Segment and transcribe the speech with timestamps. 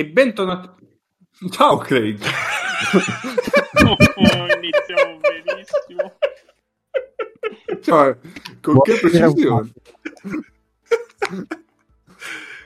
[0.00, 0.68] e bentornati.
[1.50, 2.18] Ciao Craig.
[3.84, 3.96] oh,
[4.56, 6.16] iniziamo benissimo.
[7.82, 8.18] Cioè,
[8.62, 9.72] con che precisione.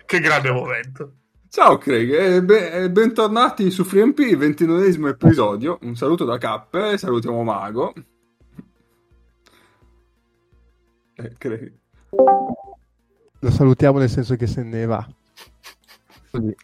[0.06, 1.14] che grande momento.
[1.48, 5.78] Ciao Craig, e be- bentornati su FreeMP, 29esimo episodio.
[5.82, 7.92] Un saluto da Cappe, salutiamo Mago.
[11.14, 11.72] Eh, Craig.
[13.40, 15.04] Lo salutiamo nel senso che se ne va.
[16.30, 16.54] Così.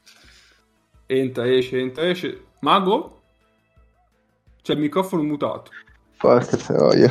[1.12, 2.41] Entra, esce, entra, esce.
[2.60, 3.23] Mago?
[4.62, 5.72] C'è il microfono mutato.
[6.16, 7.11] Porca troia.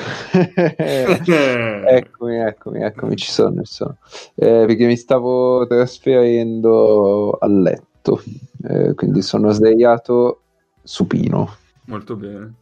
[0.78, 3.98] eccomi, eccomi, eccomi, ci sono, ci sono.
[4.36, 8.24] Eh, perché mi stavo trasferendo a letto,
[8.70, 10.44] eh, quindi sono sdraiato
[10.82, 11.58] supino.
[11.88, 12.54] Molto bene.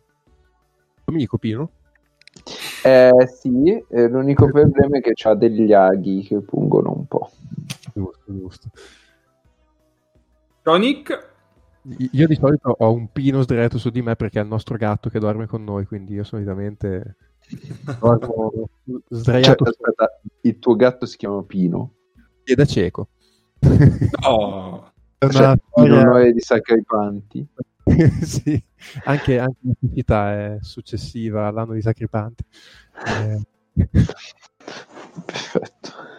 [1.05, 1.69] Come dico Pino?
[2.83, 7.29] Eh sì, eh, l'unico problema è che ha degli aghi che pungono un po'.
[7.93, 8.69] Giusto, giusto.
[10.67, 11.29] Ciao Nick.
[12.11, 15.09] Io di solito ho un pino sdraiato su di me perché è il nostro gatto
[15.09, 17.15] che dorme con noi, quindi io solitamente
[18.01, 18.51] dormo
[19.07, 19.63] sdraiato.
[19.63, 21.93] Cioè, aspetta, il tuo gatto si chiama Pino?
[22.43, 23.07] E da cieco.
[24.27, 24.91] Oh.
[25.17, 26.01] È una cioè, storia...
[26.01, 27.47] in onore di Sacripanti.
[28.23, 28.61] sì,
[29.05, 32.43] anche, anche la pubblicità è successiva all'anno di Sacripanti.
[33.07, 33.87] Eh...
[35.23, 36.16] Perfetto.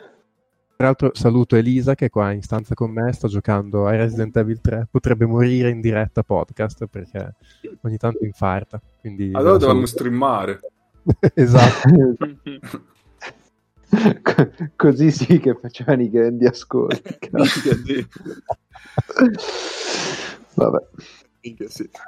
[0.78, 4.36] Tra l'altro saluto Elisa che è qua in stanza con me, sta giocando a Resident
[4.36, 7.34] Evil 3, potrebbe morire in diretta podcast perché
[7.80, 8.80] ogni tanto infarta.
[9.00, 10.60] Quindi allora dovevamo streamare.
[11.34, 12.16] esatto.
[14.76, 17.18] Così sì che facevano i grandi ascolti.
[20.54, 20.78] Vabbè.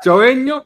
[0.01, 0.65] Ciao Egno.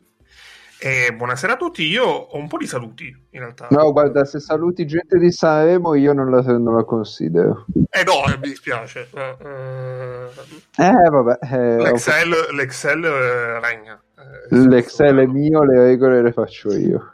[0.87, 3.69] Eh, buonasera a tutti, io ho un po' di saluti in realtà.
[3.71, 7.65] No, guarda, se saluti gente di Sanremo io non la, non la considero.
[7.89, 9.09] Eh no, mi dispiace.
[9.11, 10.29] Uh,
[10.77, 11.39] eh, vabbè.
[11.41, 12.53] Eh, L'Excel, ho...
[12.53, 13.99] l'Excel eh, regna.
[14.19, 17.13] Eh, L'Excel è mio, le regole le faccio io.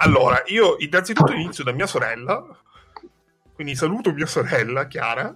[0.00, 2.44] Allora, io innanzitutto inizio da mia sorella,
[3.54, 5.34] quindi saluto mia sorella, Chiara.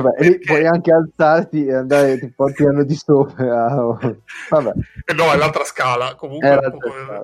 [0.00, 0.38] Vabbè, perché...
[0.44, 3.74] puoi anche alzarti e andare ti porti anno di sopra.
[4.50, 4.72] Vabbè.
[5.04, 6.14] Eh no, è l'altra scala.
[6.14, 7.22] Comunque, è l'altra scala,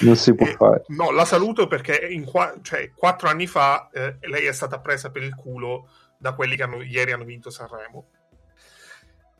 [0.00, 0.84] non si può eh, fare.
[0.88, 2.54] No, la saluto perché in qua...
[2.62, 5.88] cioè, quattro anni fa eh, lei è stata presa per il culo
[6.18, 6.82] da quelli che hanno...
[6.82, 8.08] ieri hanno vinto Sanremo.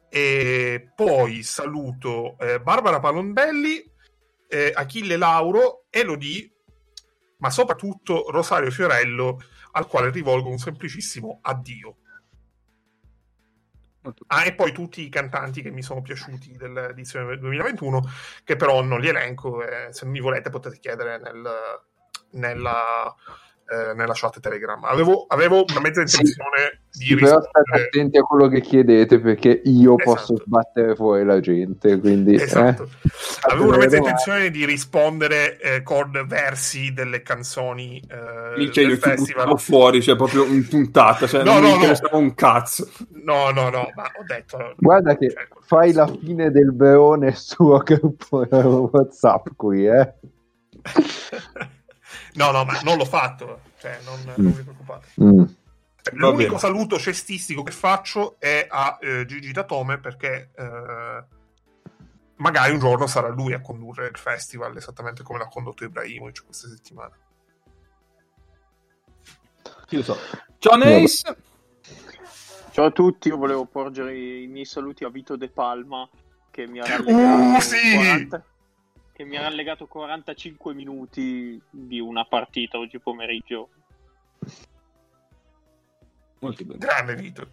[0.09, 3.91] E poi saluto eh, Barbara Palondelli,
[4.47, 6.51] eh, Achille Lauro, Elodie,
[7.39, 9.39] ma soprattutto Rosario Fiorello,
[9.73, 11.97] al quale rivolgo un semplicissimo addio.
[14.27, 18.03] Ah, e poi tutti i cantanti che mi sono piaciuti dell'edizione 2021,
[18.45, 19.63] che però non li elenco.
[19.63, 21.49] Eh, se mi volete potete chiedere nel,
[22.33, 23.15] nella,
[23.73, 24.83] eh, nella chat Telegram.
[24.85, 27.41] Avevo, avevo una mezza intenzione sì, di rispondere.
[27.41, 30.15] Però state attenti a quello che chiedete perché io esatto.
[30.15, 31.99] posso sbattere fuori la gente.
[31.99, 32.83] Quindi, esatto.
[32.83, 33.11] eh.
[33.51, 39.59] Avevo una mezza intenzione di rispondere eh, con versi delle canzoni eh, Minchia, del festival.
[39.59, 41.27] fuori, cioè proprio in puntata.
[41.27, 42.19] Cioè, no, non no, no.
[42.19, 42.89] un cazzo.
[43.25, 44.75] No, no, no, ma ho detto...
[44.77, 48.47] Guarda che cioè, fai la fine del Verone su gruppo
[48.93, 50.13] WhatsApp qui, eh.
[52.35, 54.43] No, no, ma non l'ho fatto, cioè non, mm.
[54.43, 55.09] non vi preoccupate.
[55.23, 55.45] Mm.
[56.13, 61.25] L'unico saluto cestistico che faccio è a eh, Gigi Datome perché eh,
[62.37, 66.69] magari un giorno sarà lui a condurre il festival esattamente come l'ha condotto Ibrahimovic questa
[66.69, 67.17] settimana.
[69.87, 70.17] Chi lo so.
[70.59, 71.37] Ciao Ace!
[72.73, 76.09] Ciao a tutti, io volevo porgere i miei saluti a Vito De Palma
[76.51, 77.95] che mi ha rallegato uh, sì!
[77.95, 78.45] 40,
[79.13, 83.69] che mi ha rallegato 45 minuti di una partita oggi pomeriggio.
[86.41, 86.79] Molto bene.
[86.79, 87.47] Grande Vito.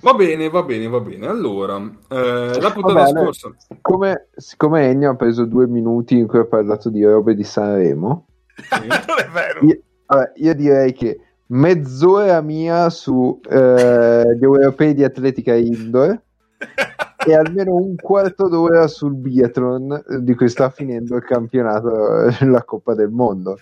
[0.00, 1.26] Va bene, va bene, va bene.
[1.26, 3.54] Allora, eh, la puntata Vabbè, scorsa...
[3.58, 8.26] Siccome, siccome Ennio ha preso due minuti in cui ha parlato di robe di Sanremo...
[8.56, 8.86] Sì.
[8.88, 9.60] non è vero.
[9.66, 16.20] Io, vabbè, io direi che mezz'ora mia su eh, gli europei di atletica indoor
[17.26, 22.94] e almeno un quarto d'ora sul biathlon di cui sta finendo il campionato la Coppa
[22.94, 23.58] del Mondo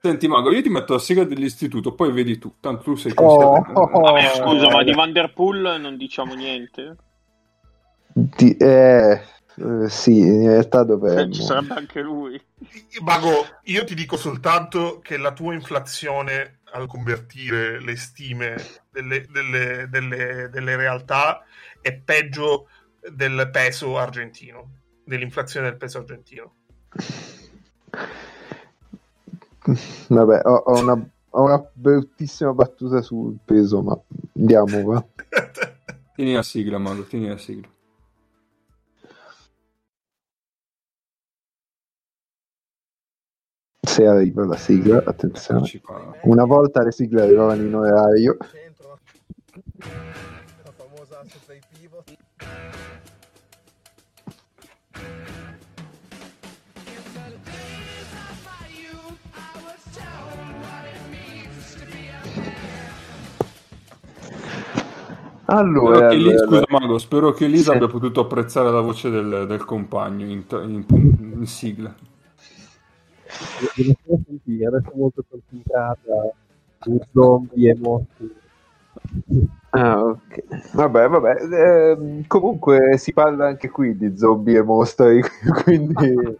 [0.00, 3.56] Senti Mago, io ti metto la sega dell'istituto, poi vedi tu, tanto tu sei oh,
[3.56, 6.96] oh, Vabbè, scusa, ma di Vanderpool non diciamo niente?
[8.12, 9.20] Di, eh,
[9.56, 11.20] eh, sì, in realtà dovremmo.
[11.22, 12.40] Eh, ci sarebbe anche lui.
[13.02, 18.54] Mago, io ti dico soltanto che la tua inflazione al convertire le stime
[18.92, 21.42] delle, delle, delle, delle realtà
[21.80, 22.68] è peggio
[23.12, 24.70] del peso argentino,
[25.04, 26.54] dell'inflazione del peso argentino.
[30.08, 33.98] Vabbè, ho, ho, una, ho, una, bruttissima battuta sul peso, ma
[34.36, 35.06] andiamo, va.
[36.14, 37.68] Tieni la sigla, Mago, tieni la sigla.
[43.80, 45.70] Se arriva la sigla, attenzione.
[46.22, 48.36] Una volta le sigle arrivavano in orario.
[50.64, 51.20] La famosa
[65.50, 67.76] Allora, Elisa, allora, scusa Mago, spero che Elisa sì.
[67.76, 70.84] abbia potuto apprezzare la voce del, del compagno in, in,
[71.38, 71.94] in, sigla.
[73.74, 76.34] Adesso molto concentrata
[76.80, 78.34] su zombie e morti.
[79.72, 80.72] Ah, ok.
[80.72, 81.34] Vabbè, vabbè.
[81.52, 85.22] Eh, comunque si parla anche qui di zombie e mostri,
[85.64, 86.36] quindi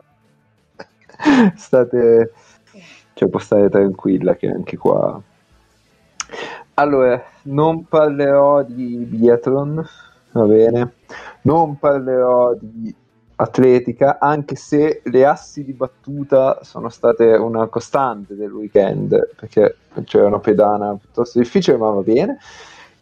[1.57, 2.33] state...
[3.15, 5.21] Cioè, può stare tranquilla che anche qua
[6.75, 9.85] allora, non parlerò di biathlon,
[10.33, 10.93] va bene?
[11.43, 12.95] Non parlerò di
[13.37, 20.27] atletica, anche se le assi di battuta sono state una costante del weekend, perché c'era
[20.27, 22.39] una pedana piuttosto difficile, ma va bene.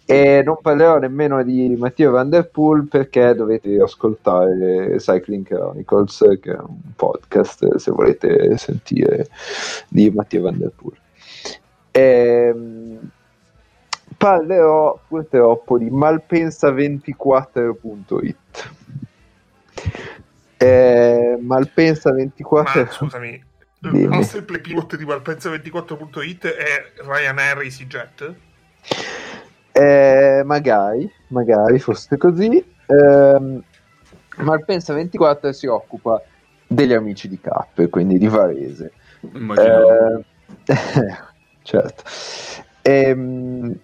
[0.08, 6.52] E non parlerò nemmeno di Mattia Van Der Poel perché dovete ascoltare Cycling Chronicles, che
[6.52, 9.26] è un podcast se volete sentire
[9.88, 10.96] di Mattia Van Der Poel.
[11.90, 13.10] E, ehm,
[14.16, 18.70] parlerò purtroppo di malpensa24.it.
[20.56, 23.42] Eh, malpensa24 Ma, scusami
[23.92, 28.34] il nostro pivot di malpensa24.it è Ryanair EasyJet
[29.76, 32.64] eh, magari magari fosse così.
[32.86, 33.62] Eh,
[34.38, 36.22] Malpensa24 si occupa
[36.66, 38.92] degli amici di Cap quindi di Varese.
[39.20, 40.24] Eh,
[41.62, 42.02] certo.
[42.80, 43.78] Ehm,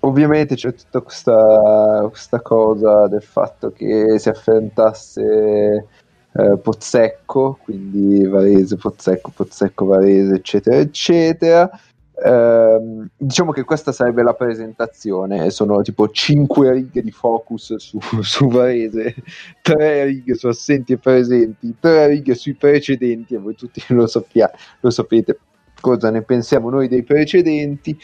[0.00, 5.86] ovviamente c'è tutta questa, questa, cosa del fatto che si affrontasse
[6.32, 11.70] eh, Pozzecco, quindi Varese, Pozzecco, Pozzecco, Varese, eccetera, eccetera.
[12.16, 18.48] Eh, diciamo che questa sarebbe la presentazione, sono tipo 5 righe di focus su, su
[18.48, 19.16] Varese,
[19.62, 24.50] 3 righe su assenti e presenti, 3 righe sui precedenti, e voi tutti lo, sappia,
[24.80, 25.38] lo sapete
[25.80, 27.98] cosa ne pensiamo noi dei precedenti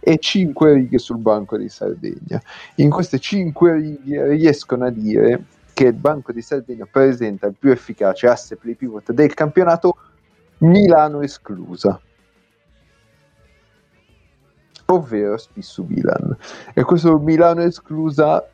[0.00, 2.42] e 5 righe sul Banco di Sardegna.
[2.76, 7.70] In queste 5 righe riescono a dire che il Banco di Sardegna presenta il più
[7.70, 9.96] efficace asse play pivot del campionato,
[10.58, 11.98] Milano esclusa
[14.94, 16.36] ovvero Spissu Milan.
[16.74, 18.46] E questo Milano esclusa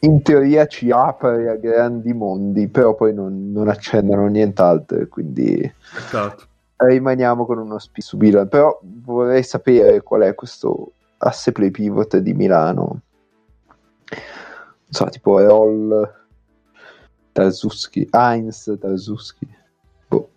[0.00, 6.44] in teoria ci apre a grandi mondi, però poi non, non accennano nient'altro, quindi esatto.
[6.76, 8.48] rimaniamo con uno spisso Milan.
[8.48, 13.00] Però vorrei sapere qual è questo asse play pivot di Milano.
[14.08, 16.24] Non so tipo Erol
[17.32, 19.48] Tarzuski Heinz Tarzuski
[20.08, 20.30] boh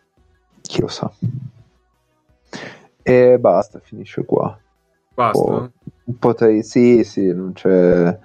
[0.62, 1.12] chi lo sa.
[3.01, 4.57] E basta finisce qua
[5.19, 5.71] basta po',
[6.17, 8.17] potrei sì sì non c'è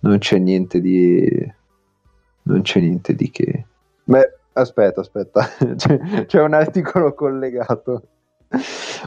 [0.00, 1.52] non c'è niente di
[2.42, 3.66] non c'è niente di che
[4.08, 8.04] Beh, aspetta, aspetta, c'è, c'è, un articolo collegato.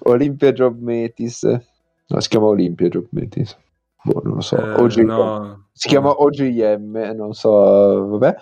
[0.04, 1.42] Olympia Job Metis.
[1.44, 3.58] No, si chiama Olympia Job Metis.
[4.04, 4.58] Boh, non lo so.
[4.58, 4.98] Eh, OG...
[4.98, 5.66] no.
[5.72, 8.36] Si chiama OGM, non so, vabbè.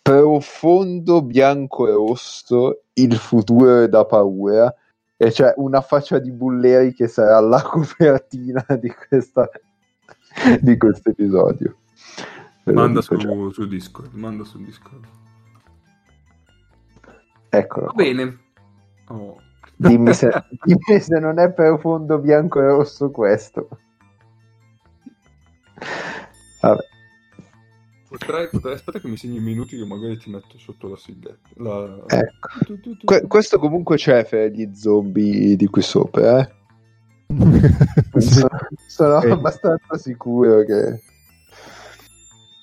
[0.00, 4.74] Profondo bianco e rosso, il futuro è da paura.
[5.22, 9.48] E c'è una faccia di Bulleri che sarà la copertina di, questa,
[10.60, 11.76] di questo episodio.
[12.64, 13.16] Manda su,
[13.50, 15.04] su Discord, manda su Discord.
[17.48, 17.86] Eccolo.
[17.86, 18.38] Va bene.
[19.06, 19.40] Oh.
[19.76, 20.28] Dimmi, se,
[20.64, 23.68] dimmi se non è profondo bianco e rosso questo.
[26.62, 26.91] Vabbè.
[28.12, 31.48] Potrei, potrei, aspetta che mi segni i minuti che magari ti metto sotto la sigletta.
[31.54, 32.04] La...
[32.08, 32.48] Ecco.
[33.04, 36.52] Que- questo comunque c'è per gli zombie di qui sopra, eh?
[38.20, 38.48] sono,
[38.86, 39.30] sono eh.
[39.30, 41.00] abbastanza sicuro che...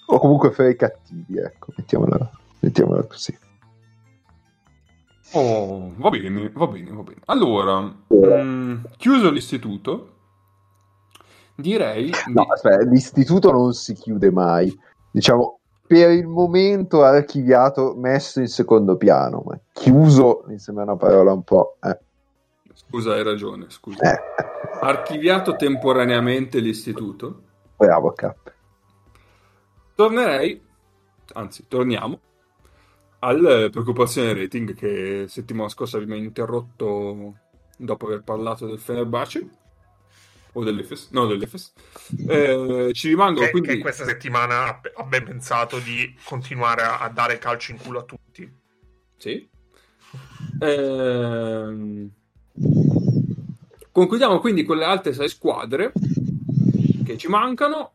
[0.05, 3.35] O comunque per i cattivi, ecco, mettiamola, mettiamola così.
[5.31, 7.21] Oh, va bene, va bene, va bene.
[7.25, 10.13] Allora, mh, mm, chiuso l'istituto,
[11.55, 12.11] direi...
[12.27, 14.87] No, aspetta, l'istituto non si chiude mai.
[15.19, 21.33] Diciamo, per il momento archiviato, messo in secondo piano, ma chiuso mi sembra una parola
[21.33, 21.75] un po'...
[21.83, 21.99] Eh.
[22.73, 24.13] Scusa, hai ragione, scusa.
[24.13, 24.21] Eh.
[24.79, 27.41] Archiviato temporaneamente l'istituto.
[27.75, 28.53] Bravo, Cap.
[29.93, 30.65] Tornerei,
[31.33, 32.19] anzi, torniamo
[33.19, 37.33] alle preoccupazioni rating che settimana scorsa abbiamo interrotto
[37.75, 39.49] dopo aver parlato del Fenerbahce
[40.53, 41.73] o dell'Efes, no dell'Efes.
[42.27, 43.69] Eh, ci rimangono che, quindi...
[43.69, 48.03] che questa settimana ha ben pensato di continuare a, a dare calcio in culo a
[48.03, 48.51] tutti.
[49.17, 49.47] Sì.
[50.59, 52.09] Eh...
[53.91, 55.91] Concludiamo quindi con le altre sei squadre
[57.03, 57.93] che ci mancano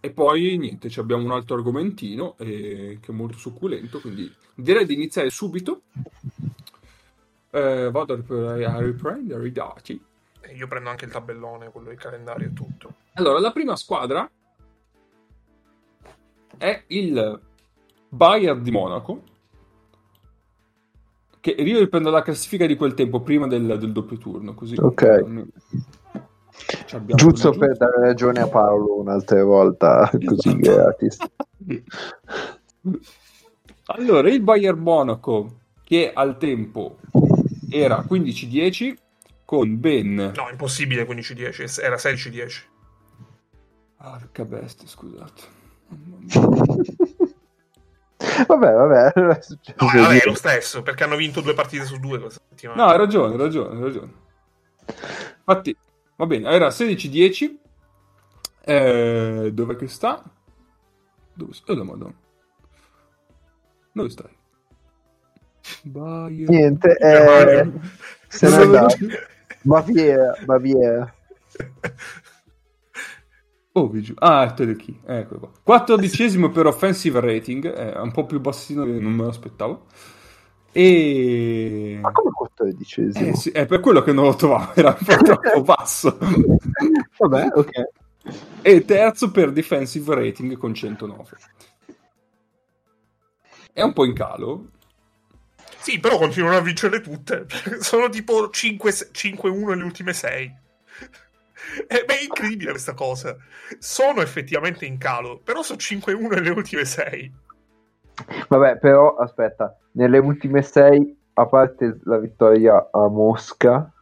[0.00, 4.94] e poi niente, abbiamo un altro argomentino eh, che è molto succulento, quindi direi di
[4.94, 5.82] iniziare subito.
[7.50, 10.00] Eh, vado a riprendere i dati.
[10.54, 12.94] Io prendo anche il tabellone, quello del calendario e tutto.
[13.14, 14.28] Allora, la prima squadra
[16.56, 17.40] è il
[18.08, 19.22] Bayern di Monaco.
[21.40, 24.54] Che io riprendo la classifica di quel tempo prima del, del doppio turno.
[24.54, 25.46] Così ok.
[27.14, 30.24] Giusto per dare ragione a Paolo un'altra volta, esatto.
[30.26, 31.16] così gratis.
[33.86, 36.96] allora, il Bayern Monaco, che al tempo
[37.70, 38.96] era 15-10,
[39.48, 40.34] con ben...
[40.36, 42.64] No, impossibile 15-10, era 16-10.
[43.96, 45.42] Arca bestia, scusate.
[48.46, 49.12] vabbè, vabbè.
[49.16, 49.38] No,
[49.86, 52.84] vabbè, è lo stesso, perché hanno vinto due partite su due questa settimana.
[52.84, 54.12] No, hai ragione, hai ragione, hai ragione.
[55.38, 55.74] Infatti,
[56.16, 57.56] va bene, era 16-10.
[58.66, 60.22] Eh, dove che sta?
[61.32, 61.72] Dove sta?
[61.72, 62.14] Oh, la madonna.
[63.92, 64.36] Dove stai?
[65.84, 66.54] Bayern.
[66.54, 67.70] Niente, eh,
[68.28, 68.96] se ne è andato.
[69.62, 71.14] Baviera, Baviera.
[73.72, 75.50] Oh, ah, Teleki, ecco qua.
[75.62, 79.86] 14 per offensive rating, è un po' più bassino, non me lo aspettavo.
[80.72, 81.98] E...
[82.00, 85.16] Ma come 14 eh, sì, è per quello che non lo trovavo, era un po'
[85.22, 86.18] troppo basso.
[87.18, 87.70] Vabbè, ok.
[88.62, 91.24] E terzo per defensive rating con 109.
[93.72, 94.70] È un po' in calo,
[95.80, 97.46] sì, però continuano a vincere tutte.
[97.80, 100.56] Sono tipo 5, 1 le ultime 6.
[101.86, 103.36] Eh, beh, è incredibile questa cosa.
[103.78, 107.32] Sono effettivamente in calo, però sono 5-1 nelle ultime 6.
[108.48, 113.92] Vabbè, però aspetta, nelle ultime 6, a parte la vittoria a Mosca,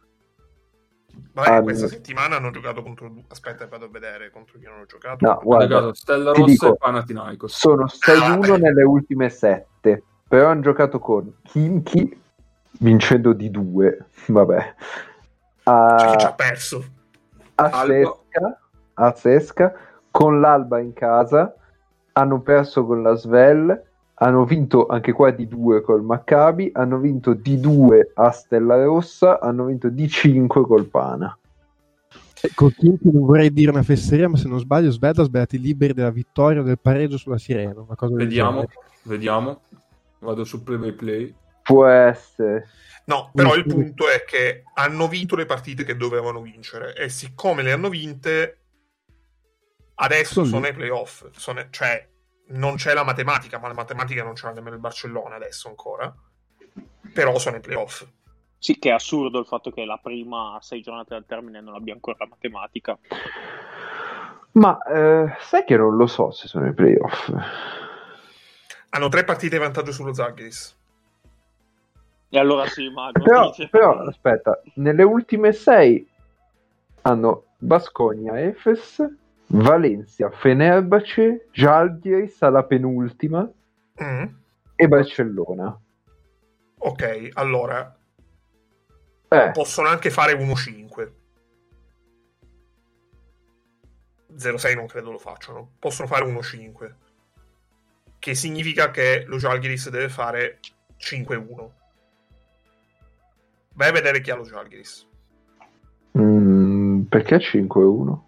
[1.33, 1.63] Vabbè, hanno...
[1.63, 3.13] questa settimana hanno giocato contro.
[3.27, 5.25] Aspetta, vado a vedere contro chi hanno giocato.
[5.25, 7.55] No, guarda, Stella Rossa dico, e Panathinaikos.
[7.55, 12.21] Sono 6-1 ah, nelle ultime 7 però hanno giocato con Kimchi
[12.79, 14.75] vincendo di due, vabbè.
[15.63, 16.85] A, cioè, ci ha perso.
[17.55, 18.59] A Sesca,
[18.93, 19.73] a Sesca,
[20.11, 21.55] con l'Alba in casa,
[22.13, 23.83] hanno perso con la Svel,
[24.15, 29.39] hanno vinto anche qua di due col Maccabi, hanno vinto di due a Stella Rossa,
[29.39, 31.37] hanno vinto di 5 col Pana.
[32.53, 36.11] Con Kimchi non vorrei dire una fesseria, ma se non sbaglio, ha sbagliato liberi della
[36.11, 37.83] vittoria o del pareggio sulla Sirena.
[38.11, 38.65] vediamo,
[39.03, 39.61] vediamo.
[40.27, 41.33] Vado su play play.
[41.63, 42.67] Può essere.
[43.05, 47.63] No, però il punto è che hanno vinto le partite che dovevano vincere e siccome
[47.63, 48.65] le hanno vinte,
[49.95, 51.29] adesso sono nei playoff.
[51.31, 52.05] Sono, cioè,
[52.47, 56.13] non c'è la matematica, ma la matematica non c'è nemmeno il Barcellona adesso ancora.
[57.13, 58.05] Però sono nei playoff.
[58.57, 61.93] Sì, che è assurdo il fatto che la prima sei giornate dal termine non abbia
[61.93, 62.99] ancora la matematica.
[64.51, 67.31] Ma eh, sai che non lo so se sono nei playoff.
[68.97, 70.75] Hanno tre partite di vantaggio sullo Zagris.
[72.29, 73.21] E allora sì, Mago.
[73.21, 76.09] Però, però, aspetta, nelle ultime sei
[77.03, 79.05] hanno Bascogna, Efes,
[79.49, 83.47] Valencia, Fenerbahce, Jalgiris alla penultima
[84.03, 84.23] mm.
[84.75, 85.79] e Barcellona.
[86.79, 87.95] Ok, allora
[89.27, 89.51] eh.
[89.53, 91.11] possono anche fare 1-5.
[94.35, 95.73] 0-6 non credo lo facciano.
[95.77, 97.05] Possono fare 1-5
[98.19, 100.59] che significa che lo Jalgiris deve fare
[100.99, 101.69] 5-1.
[103.73, 105.07] Vai a vedere chi ha lo Jalgiris.
[106.17, 108.19] Mm, perché 5-1?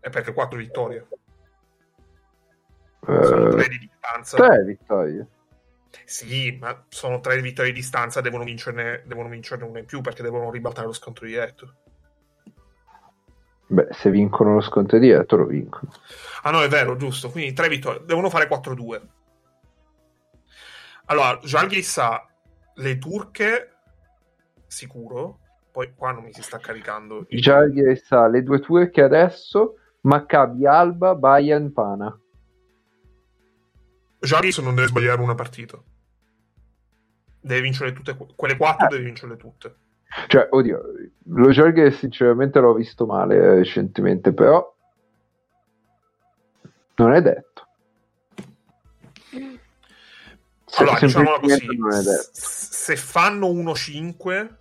[0.00, 1.06] È perché 4 vittorie.
[3.00, 4.36] Uh, sono 3 di distanza.
[4.36, 5.26] 3 vittorie.
[6.04, 10.22] Sì, ma sono 3 vittorie di distanza, devono vincerne, devono vincerne una in più perché
[10.22, 11.74] devono ribaltare lo scontro diretto.
[13.70, 15.92] Beh, se vincono lo scontro diretto lo vincono.
[16.42, 17.30] Ah no, è vero, giusto.
[17.30, 18.02] Quindi 3 vittorie.
[18.04, 19.00] Devono fare 4-2.
[21.10, 22.26] Allora, Jalgis ha
[22.74, 23.76] le turche,
[24.66, 25.40] sicuro.
[25.72, 27.26] Poi qua non mi si sta caricando.
[27.30, 32.18] Jalgis ha le due turche adesso, Maccabi Alba, Bayern Pana.
[34.20, 35.80] Jalgis non deve sbagliare una partita.
[37.40, 38.90] Deve vincere tutte quelle quattro, eh.
[38.90, 39.76] deve vincere tutte.
[40.26, 40.82] Cioè, oddio,
[41.24, 44.74] lo Jalgis sinceramente l'ho visto male recentemente, però
[46.96, 47.47] non è detto.
[50.78, 51.66] Allora, diciamola così,
[52.32, 54.56] se fanno 1-5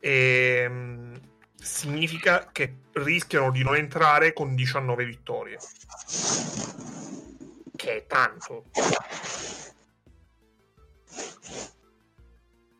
[0.00, 1.20] e, ehm,
[1.54, 5.58] significa che rischiano di non entrare con 19 vittorie.
[7.74, 8.66] Che è tanto.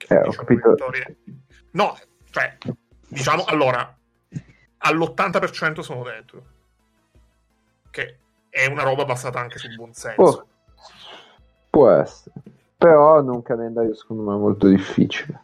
[0.07, 0.71] Eh, ho capito.
[0.71, 1.17] Vittorie.
[1.73, 1.99] No,
[2.31, 2.59] cioè,
[3.09, 3.97] diciamo, allora,
[4.79, 6.47] all'80% sono dentro.
[7.91, 8.19] Che
[8.55, 10.23] è una roba basata anche sul buon senso.
[10.23, 10.47] Oh,
[11.69, 12.37] può essere.
[12.77, 15.43] Però hanno un calendario secondo me molto difficile.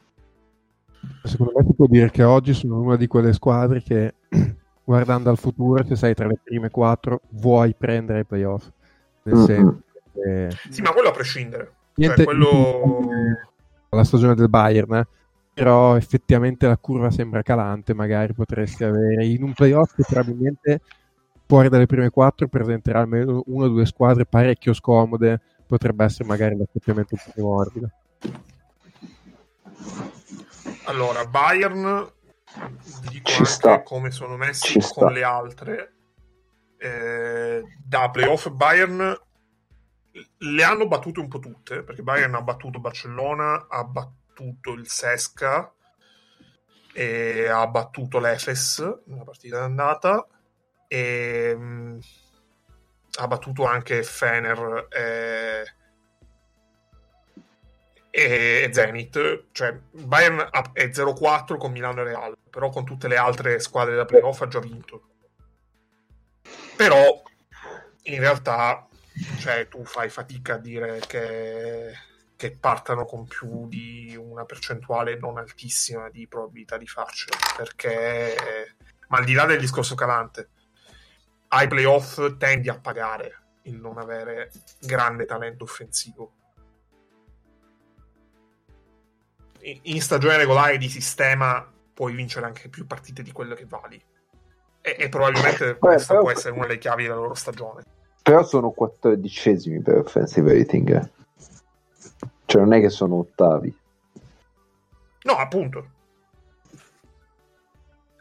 [1.24, 4.14] Secondo me si può dire che oggi sono una di quelle squadre che
[4.84, 8.68] guardando al futuro, se sei tra le prime quattro, vuoi prendere i playoff.
[9.24, 9.44] Nel mm-hmm.
[9.44, 10.48] senso che...
[10.70, 11.64] Sì, ma quello a prescindere.
[11.64, 13.08] Cioè, Niente, cioè, quello...
[13.92, 15.06] La stagione del Bayern, eh?
[15.52, 20.80] però effettivamente la curva sembra calante, magari potresti avere in un playoff che probabilmente
[21.50, 26.56] fuori dalle prime quattro presenterà almeno una o due squadre parecchio scomode, potrebbe essere magari
[26.56, 27.90] l'accoppiamento più morbido.
[30.84, 32.08] Allora, Bayern,
[33.08, 33.82] dico Ci anche sta.
[33.82, 35.10] come sono messi Ci con sta.
[35.10, 35.94] le altre.
[36.78, 39.20] Eh, da playoff Bayern
[40.38, 45.74] le hanno battute un po' tutte, perché Bayern ha battuto Barcellona, ha battuto il Sesca
[46.92, 50.24] e ha battuto l'Efes nella partita d'andata
[50.92, 51.98] e mh, mm,
[53.20, 55.64] ha battuto anche Fener e
[58.12, 63.60] e Zenit, cioè Bayern è 0-4 con Milano e Real, però con tutte le altre
[63.60, 65.02] squadre da playoff ha già vinto.
[66.76, 67.22] Però
[68.02, 68.88] in realtà
[69.38, 71.92] cioè, tu fai fatica a dire che,
[72.34, 78.74] che partano con più di una percentuale non altissima di probabilità di farcela, perché
[79.08, 80.50] ma al di là del discorso calante,
[81.52, 86.32] ai playoff tendi a pagare il non avere grande talento offensivo
[89.62, 94.02] in stagione regolare di sistema puoi vincere anche più partite di quelle che vali.
[94.80, 97.82] E, e probabilmente Beh, questa può essere una delle chiavi della loro stagione.
[98.22, 100.94] Però sono quattordicesimi per offensive rating.
[100.94, 101.10] Eh.
[102.46, 103.78] Cioè non è che sono ottavi.
[105.22, 105.88] No, appunto.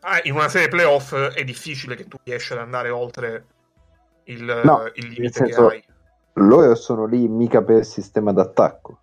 [0.01, 3.45] Ah, in una serie playoff è difficile che tu riesci ad andare oltre
[4.25, 5.83] il, no, il limite senso, che hai.
[6.33, 9.01] Loro sono lì mica per il sistema d'attacco.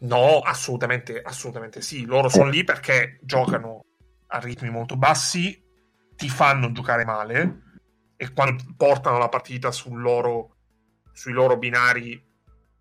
[0.00, 2.04] No, assolutamente, assolutamente sì.
[2.04, 3.84] Loro sono lì perché giocano
[4.28, 5.62] a ritmi molto bassi,
[6.16, 7.62] ti fanno giocare male
[8.16, 10.56] e quando portano la partita sul loro,
[11.12, 12.22] sui loro binari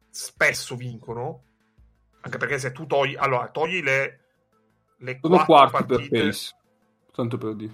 [0.09, 1.43] spesso vincono.
[2.21, 4.19] Anche perché se tu togli, allora, togli le,
[4.97, 6.55] le Sono quattro partite, per pace,
[7.13, 7.73] tanto per dire.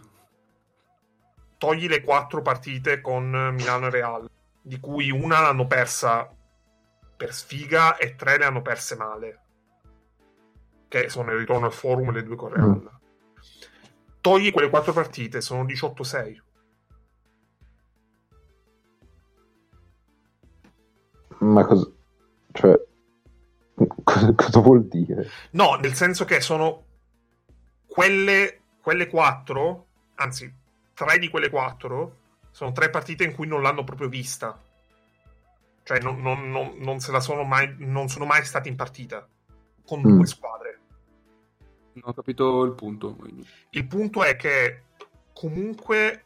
[1.57, 4.29] Togli le quattro partite con Milano e Real,
[4.61, 6.29] di cui una l'hanno persa
[7.17, 9.41] per sfiga e tre le hanno perse male.
[10.87, 12.81] Che sono il ritorno al forum le due con Real.
[12.81, 12.87] Mm.
[14.21, 16.41] Togli quelle quattro partite, sono 18-6.
[21.39, 21.89] Ma cosa...
[22.51, 22.87] Cioè...
[24.03, 25.29] Cosa, cosa vuol dire?
[25.51, 26.83] No, nel senso che sono
[27.85, 30.53] quelle, quelle quattro, anzi,
[30.93, 32.17] tre di quelle quattro
[32.51, 34.59] sono tre partite in cui non l'hanno proprio vista
[35.89, 39.27] cioè non, non, non, non se la sono mai, non sono mai stati in partita
[39.83, 40.03] con mm.
[40.03, 40.79] due squadre.
[41.93, 43.17] Non ho capito il punto.
[43.71, 44.83] Il punto è che
[45.33, 46.25] comunque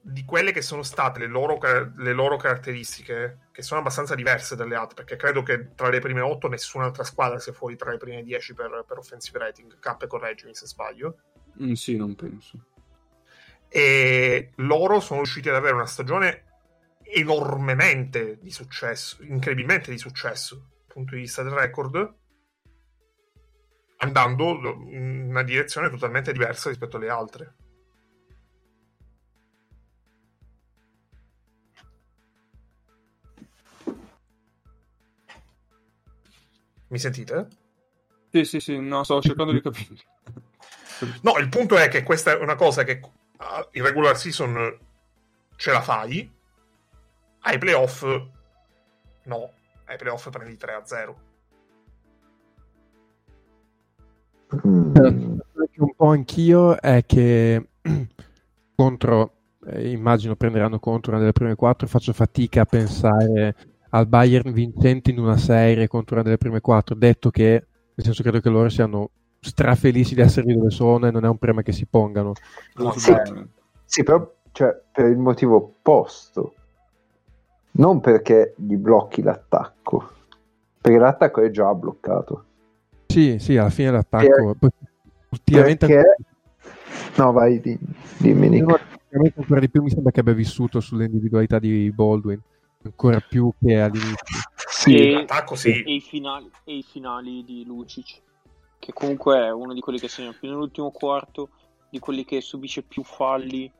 [0.00, 1.58] di quelle che sono state le loro,
[1.96, 6.20] le loro, caratteristiche, che sono abbastanza diverse dalle altre, perché credo che tra le prime
[6.20, 9.80] otto nessun'altra squadra sia fuori tra le prime dieci per, per offensive rating.
[9.80, 11.16] K, correggimi se sbaglio.
[11.62, 12.66] Mm, sì, non penso.
[13.68, 16.44] E loro sono riusciti ad avere una stagione
[17.02, 22.14] enormemente di successo, incredibilmente di successo dal punto di vista del record,
[23.98, 24.50] andando
[24.88, 27.54] in una direzione totalmente diversa rispetto alle altre.
[36.88, 37.48] Mi sentite?
[38.32, 39.96] Sì, sì, sì, no, sto cercando di capire.
[41.22, 43.00] No, il punto è che questa è una cosa che
[43.72, 44.78] in regular season
[45.56, 46.30] ce la fai,
[47.40, 48.02] ai playoff,
[49.24, 49.50] no,
[49.86, 51.20] ai playoff prendi 3 a 0.
[54.66, 55.38] Mm.
[55.76, 57.68] Un po' anch'io è che
[58.74, 59.32] contro,
[59.66, 63.56] eh, immagino prenderanno contro una delle prime quattro, faccio fatica a pensare
[63.90, 68.22] al Bayern vincente in una serie contro una delle prime quattro, detto che, nel senso
[68.22, 71.62] credo che loro siano strafelici di essere lì dove sono e non è un problema
[71.62, 72.32] che si pongano.
[72.74, 73.14] No, sì,
[73.84, 76.54] sì, però cioè, per il motivo opposto
[77.72, 80.10] non perché gli blocchi l'attacco,
[80.80, 82.44] perché l'attacco è già bloccato.
[83.06, 84.54] Sì, sì, alla fine l'attacco.
[84.58, 84.70] Per...
[85.30, 85.86] Ultimamente...
[85.86, 86.16] Perché,
[87.16, 88.88] No, vai, dimmi, Nick.
[89.12, 92.40] Ancora di più mi sembra che abbia vissuto sull'individualità di Baldwin,
[92.84, 94.38] ancora più che all'inizio.
[94.68, 95.82] Sì, e, sì.
[95.82, 98.20] E, i finali, e i finali di Lucic,
[98.80, 101.50] che comunque è uno di quelli che segna più nell'ultimo quarto,
[101.90, 103.70] di quelli che subisce più falli.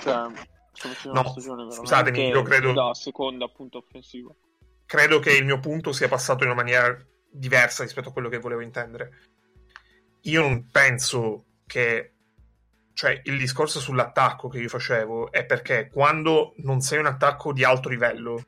[0.00, 0.30] Cioè,
[0.72, 2.72] facendo no, stagione scusatemi, io credo...
[2.72, 4.34] Da seconda appunto offensiva.
[4.86, 6.96] Credo che il mio punto sia passato in una maniera
[7.30, 9.10] diversa rispetto a quello che volevo intendere.
[10.22, 12.12] Io non penso che
[12.94, 17.62] cioè il discorso sull'attacco che io facevo è perché quando non sei un attacco di
[17.62, 18.42] alto livello,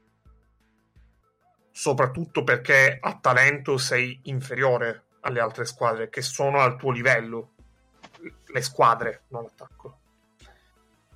[1.79, 7.53] soprattutto perché a talento sei inferiore alle altre squadre che sono al tuo livello,
[8.47, 9.99] le squadre, non l'attacco.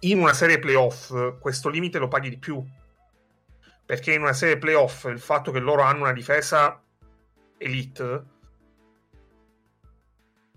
[0.01, 2.64] In una serie playoff questo limite lo paghi di più,
[3.85, 6.81] perché in una serie playoff il fatto che loro hanno una difesa
[7.59, 8.25] elite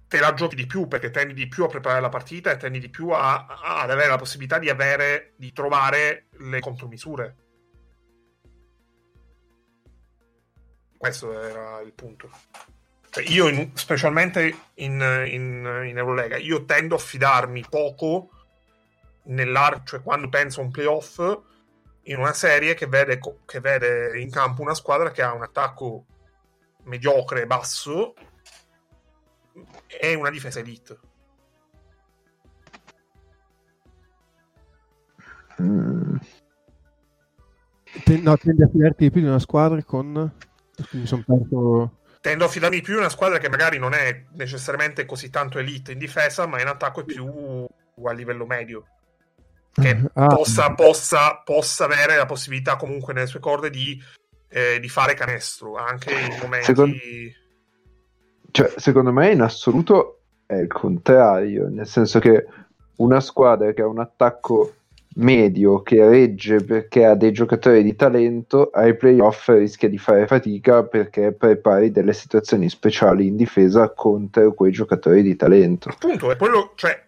[0.08, 2.78] te la giochi di più perché tendi di più a preparare la partita e tendi
[2.78, 7.45] di più a, a, ad avere la possibilità di avere di trovare le contromisure.
[11.06, 12.32] Questo era il punto.
[13.12, 14.94] Cioè io, in, specialmente in,
[15.28, 18.32] in, in, Eurolega, io tendo a fidarmi poco
[19.26, 21.20] nell'arco, cioè quando penso a un playoff
[22.06, 26.06] in una serie che vede, che vede in campo una squadra che ha un attacco
[26.86, 28.16] mediocre, basso
[29.86, 31.00] è una difesa elite.
[35.62, 36.16] Mm.
[38.24, 40.34] no, tendi a fidarti di più di una squadra con...
[40.92, 41.98] Mi sono perso...
[42.22, 45.92] Tendo a fidarmi più di una squadra che magari non è necessariamente così tanto elite
[45.92, 47.68] in difesa, ma in attacco è più
[48.04, 48.86] a livello medio.
[49.72, 50.28] Che ah.
[50.28, 54.02] possa, possa, possa avere la possibilità comunque nelle sue corde di,
[54.48, 56.66] eh, di fare canestro, anche in momenti...
[56.66, 56.96] Secondo
[58.56, 62.46] cioè, secondo me in assoluto è il contrario, nel senso che
[62.98, 64.76] una squadra che ha un attacco
[65.18, 70.84] medio che regge perché ha dei giocatori di talento ai playoff rischia di fare fatica
[70.84, 75.90] perché prepari delle situazioni speciali in difesa contro quei giocatori di talento.
[75.90, 77.02] Appunto, è quello, cioè,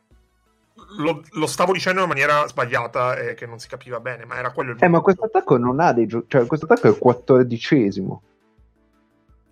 [0.97, 4.51] lo, lo, stavo dicendo in maniera sbagliata e che non si capiva bene, ma era
[4.51, 6.97] quello il Eh, ma questo attacco non ha dei giocatori, cioè questo attacco è il
[6.97, 8.21] quattordicesimo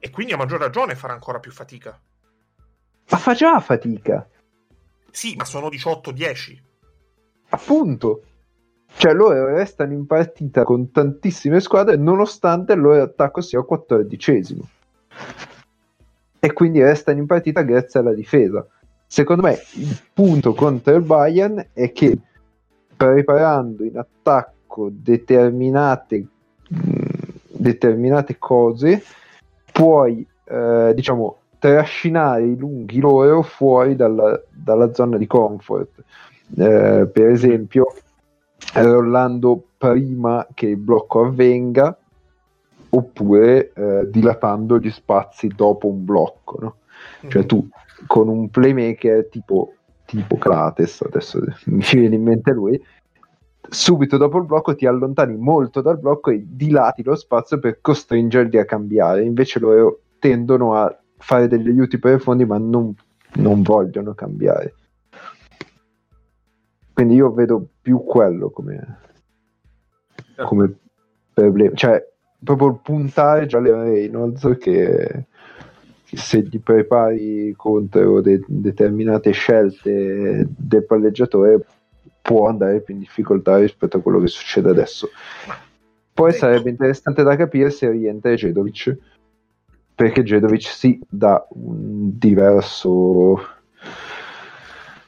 [0.06, 2.00] e quindi a maggior ragione farà ancora più fatica.
[3.10, 4.30] Ma fa già fatica.
[5.10, 6.62] Sì, ma sono 18-10.
[7.50, 8.22] Appunto.
[8.97, 14.67] Cioè loro restano in partita con tantissime squadre nonostante il loro attacco sia quattordicesimo.
[16.39, 18.65] E quindi restano in partita grazie alla difesa.
[19.05, 22.17] Secondo me il punto contro il Bayern è che
[22.95, 26.25] preparando in attacco determinate,
[26.67, 27.05] mh,
[27.51, 29.03] determinate cose
[29.71, 36.03] puoi, eh, diciamo, trascinare i lunghi loro fuori dalla, dalla zona di comfort.
[36.58, 37.93] Eh, per esempio,
[38.74, 41.98] rollando prima che il blocco avvenga,
[42.89, 46.58] oppure eh, dilatando gli spazi dopo un blocco.
[46.60, 46.76] No?
[47.28, 47.46] Cioè mm.
[47.48, 47.68] tu
[48.08, 49.74] con un playmaker tipo,
[50.06, 52.82] tipo Krates, adesso mi viene in mente lui,
[53.70, 58.58] subito dopo il blocco ti allontani molto dal blocco e dilati lo spazio per costringerli
[58.58, 59.24] a cambiare.
[59.24, 62.94] Invece loro tendono a fare degli aiuti per i fondi, ma non,
[63.36, 64.74] non vogliono cambiare.
[66.95, 68.99] Quindi io vedo più quello come,
[70.38, 70.77] come
[71.34, 71.75] problema.
[71.75, 72.01] Cioè,
[72.41, 75.25] proprio il puntare già le Reynolds che
[76.05, 81.65] se gli prepari contro de- determinate scelte del palleggiatore
[82.21, 85.10] può andare più in difficoltà rispetto a quello che succede adesso.
[86.13, 86.38] Poi ecco.
[86.38, 88.97] sarebbe interessante da capire se rientra Jedovic,
[89.93, 93.55] perché Jedovic sì dà un diverso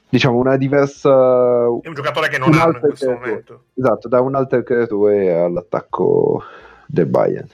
[0.10, 3.30] diciamo una diversa è un giocatore che non ha in questo creatore.
[3.30, 6.43] momento esatto dà un altro creatore all'attacco
[6.86, 7.50] del Bayern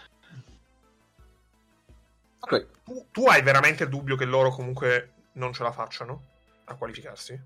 [2.39, 2.65] okay.
[2.83, 6.23] tu, tu hai veramente il dubbio che loro comunque non ce la facciano
[6.65, 7.39] a qualificarsi?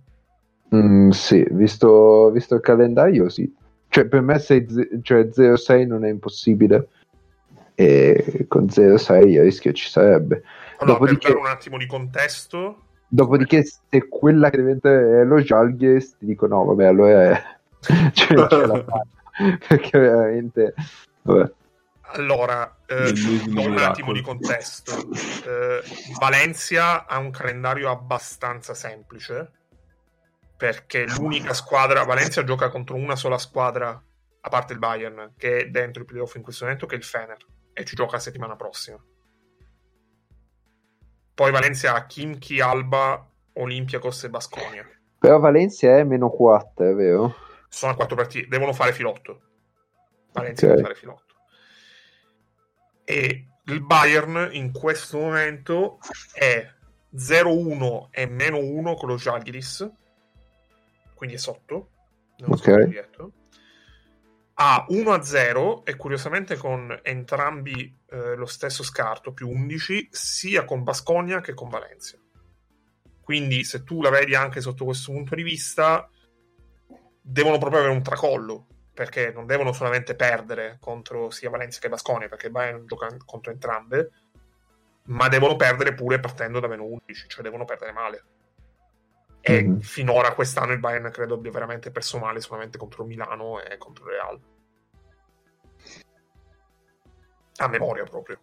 [0.76, 3.54] Mm, sì, visto, visto, il calendario, sì.
[3.90, 6.90] Cioè, per me 6, cioè 0-6 non è impossibile.
[7.76, 10.44] E con 0-6 il rischio ci sarebbe.
[10.80, 12.82] Allora, dopodiché, per dare un attimo di contesto.
[13.08, 17.44] Dopodiché, se quella che diventa è lo Jalgis, ti dico no, vabbè, allora è...
[18.12, 18.12] cioè,
[18.48, 18.86] ce la
[19.68, 20.74] Perché veramente...
[21.22, 21.52] Vabbè.
[22.10, 23.12] Allora, eh,
[23.48, 24.94] un attimo di contesto.
[25.46, 25.82] Eh,
[26.20, 29.52] Valencia ha un calendario abbastanza semplice
[30.58, 33.90] perché l'unica squadra, Valencia gioca contro una sola squadra,
[34.42, 37.04] a parte il Bayern, che è dentro i playoff in questo momento, che è il
[37.04, 37.38] Fener,
[37.74, 39.00] e ci gioca la settimana prossima.
[41.38, 43.24] Poi Valencia ha Kimchi, Alba,
[43.54, 44.90] Olympiacos e Basconia.
[45.20, 47.36] Però Valencia è meno 4, è vero?
[47.70, 49.42] Sono a 4 partite, devono fare filotto.
[50.32, 50.78] Valencia okay.
[50.78, 51.36] deve fare filotto.
[53.04, 56.00] E il Bayern in questo momento
[56.34, 56.68] è
[57.16, 59.92] 0-1 e meno 1 con lo Žalgiris,
[61.14, 61.90] quindi è sotto.
[62.48, 63.36] Ok.
[64.60, 71.42] Ha 1-0 e curiosamente con entrambi eh, lo stesso scarto, più 11, sia con Basconia
[71.42, 72.18] che con Valencia.
[73.22, 76.10] Quindi se tu la vedi anche sotto questo punto di vista,
[77.22, 82.28] devono proprio avere un tracollo, perché non devono solamente perdere contro sia Valencia che Basconia,
[82.28, 84.10] perché Bayern gioca contro entrambe,
[85.04, 88.24] ma devono perdere pure partendo da meno 11, cioè devono perdere male.
[89.50, 89.78] E mm-hmm.
[89.80, 94.40] finora quest'anno il Bayern credo abbia veramente perso male solamente contro Milano e contro Real.
[97.56, 98.40] A memoria proprio.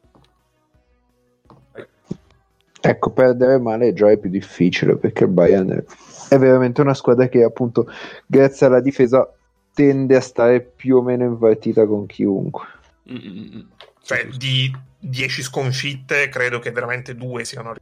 [2.81, 5.85] Ecco, perdere male già è più difficile perché il Bayern
[6.31, 7.87] è, veramente una squadra che appunto
[8.27, 9.31] grazie alla difesa
[9.75, 12.67] tende a stare più o meno in partita con chiunque.
[13.11, 13.69] Mm-mm.
[14.03, 17.75] Cioè, di 10 sconfitte, credo che veramente due siano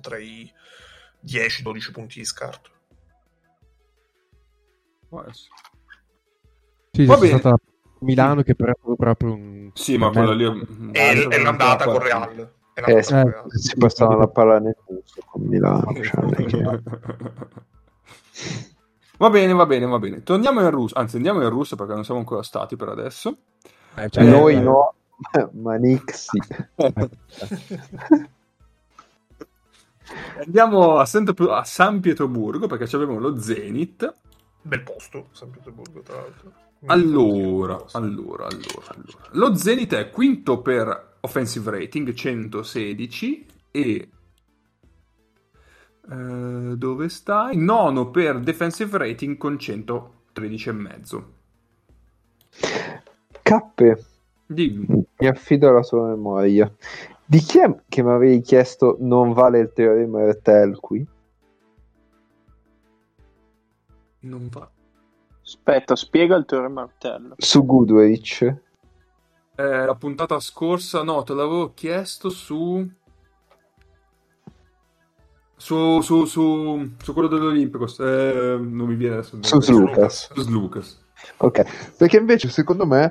[0.00, 0.52] tra i
[1.24, 2.70] 10-12 punti di scarto.
[6.90, 7.38] Sì, Va bene.
[7.38, 7.56] stata
[8.00, 9.70] Milano che però è proprio un...
[9.74, 10.44] Sì, ma quello lì
[10.92, 12.52] è, è, è l'andata con Real.
[12.74, 15.92] Eh, si, eh, si passava la palla nel busto con Milano.
[15.94, 16.24] Cioè,
[19.18, 20.24] va bene, va bene, va bene.
[20.24, 23.36] Torniamo in Russia, anzi andiamo in Russia perché non siamo ancora stati per adesso.
[23.94, 24.94] Eh, cioè, Noi eh, no,
[25.62, 26.42] ma Nick sì.
[30.44, 34.14] andiamo a, a, San Pietroburgo perché abbiamo lo Zenit.
[34.62, 36.52] Bel posto, San Pietroburgo tra l'altro.
[36.86, 39.28] Allora, allora, allora, allora.
[39.32, 44.08] Lo Zenit è quinto per offensive rating 116 e
[46.10, 47.56] eh, dove stai?
[47.56, 51.22] Nono per defensive rating con 113,5.
[53.42, 54.04] Cappe.
[54.46, 54.86] Dimmi.
[55.18, 56.70] Mi affido alla sua memoria.
[57.26, 61.06] Di chi è che mi avevi chiesto non vale il teorema Ertel qui?
[64.20, 64.70] Non va.
[65.42, 67.34] Aspetta, spiega il teorema Ertel.
[67.36, 68.62] Su Goodrich
[69.56, 72.88] eh, la puntata scorsa, no, te l'avevo chiesto su...
[75.56, 79.38] Su, su, su, su quello dell'Olimpico, eh, non mi viene adesso.
[79.60, 80.30] Su Lucas.
[80.34, 81.00] Su Lucas.
[81.38, 83.10] Ok, perché invece secondo me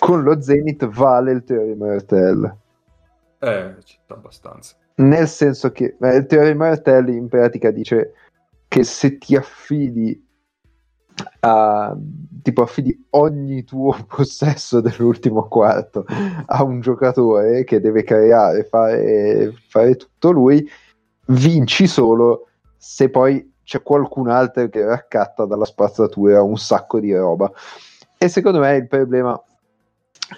[0.00, 2.56] con lo Zenith vale il teorema RTL.
[3.44, 4.74] Eh, ci sta abbastanza.
[4.96, 8.14] Nel senso che eh, il teorema RTL in pratica dice
[8.68, 10.22] che se ti affidi
[11.40, 11.96] a,
[12.42, 16.04] tipo affidi ogni tuo possesso dell'ultimo quarto
[16.46, 20.68] a un giocatore che deve creare, fare, fare tutto lui,
[21.26, 27.50] vinci solo se poi c'è qualcun altro che raccatta dalla spazzatura un sacco di roba.
[28.16, 29.40] E secondo me il problema,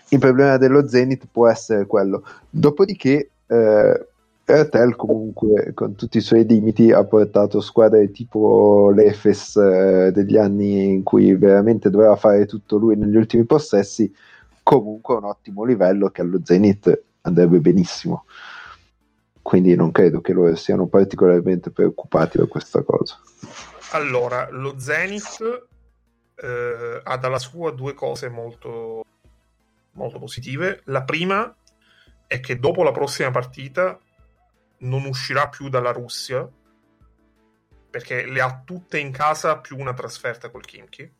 [0.09, 2.25] il problema dello Zenith può essere quello.
[2.51, 4.07] Dopodiché, eh,
[4.49, 10.85] Airtel comunque con tutti i suoi limiti ha portato squadre tipo l'Efes eh, degli anni
[10.85, 14.15] in cui veramente doveva fare tutto lui negli ultimi possessi
[14.63, 18.25] comunque a un ottimo livello che allo Zenith andrebbe benissimo
[19.43, 23.19] quindi non credo che loro siano particolarmente preoccupati da questa cosa
[23.93, 25.67] allora lo Zenith
[26.37, 29.03] eh, ha dalla sua due cose molto
[29.97, 31.55] molto positive la prima
[32.27, 33.99] è che dopo la prossima partita
[34.79, 36.49] non uscirà più dalla Russia
[37.91, 41.11] perché le ha tutte in casa più una trasferta col Kimchi.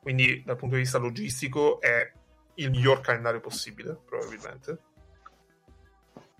[0.00, 2.12] Quindi dal punto di vista logistico è
[2.56, 4.78] il miglior calendario possibile, probabilmente.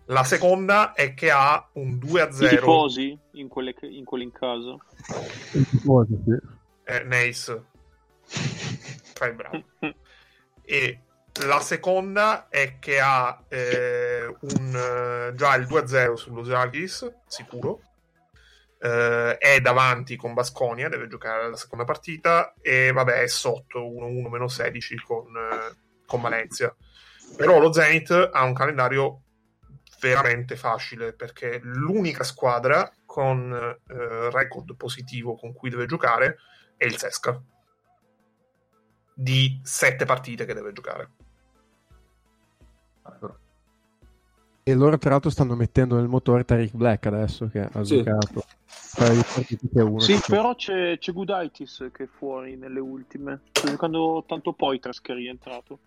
[0.07, 2.45] La seconda è che ha un 2-0.
[2.45, 4.77] I tifosi in quelle, in, quelle in casa?
[5.55, 6.37] I tifosi, sì.
[6.85, 7.65] Eh, Nace.
[8.27, 9.65] Fai bravo.
[10.63, 11.01] e
[11.43, 17.81] la seconda è che ha eh, un, uh, già il 2-0 sullo Zagis, sicuro.
[18.79, 22.55] Uh, è davanti con Basconia, deve giocare la seconda partita.
[22.61, 26.75] E vabbè, è sotto 1-1-16 con, uh, con Valencia.
[27.37, 29.23] Però lo Zenit ha un calendario
[29.99, 36.37] veramente facile perché l'unica squadra con record positivo con cui deve giocare
[36.77, 37.43] è il Sesca
[39.15, 41.11] di sette partite che deve giocare.
[44.67, 47.97] E loro tra l'altro stanno mettendo nel motore Tariq Black adesso che ha sì.
[47.97, 48.45] giocato.
[49.99, 53.43] Sì, però c'è, c'è Gudaitis che è fuori nelle ultime.
[53.53, 55.79] Sto giocando tanto poi che è rientrato.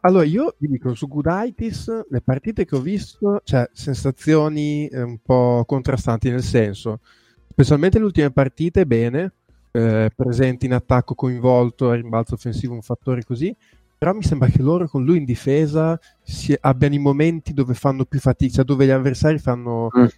[0.00, 5.18] Allora, io vi dico su Gudaitis, le partite che ho visto, cioè sensazioni eh, un
[5.18, 7.00] po' contrastanti, nel senso,
[7.48, 9.34] specialmente le ultime partite, bene,
[9.70, 13.54] eh, presenti in attacco coinvolto, rimbalzo offensivo un fattore così,
[14.02, 18.04] però mi sembra che loro con lui in difesa si, abbiano i momenti dove fanno
[18.04, 20.08] più fatica, cioè dove gli avversari fanno, mm-hmm.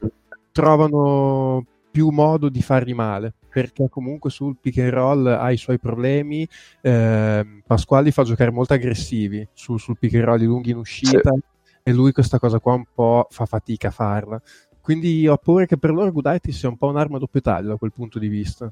[0.52, 5.78] trovano più modo di fargli male, perché comunque sul pick and roll ha i suoi
[5.78, 6.48] problemi,
[6.80, 11.40] eh, Pasquali fa giocare molto aggressivi su, sul pick and roll lunghi in uscita sì.
[11.82, 14.40] e lui questa cosa qua un po' fa fatica a farla.
[14.84, 17.76] Quindi ho paura che per loro Gudaitis sia un po' un'arma a doppio taglio da
[17.76, 18.70] quel punto di vista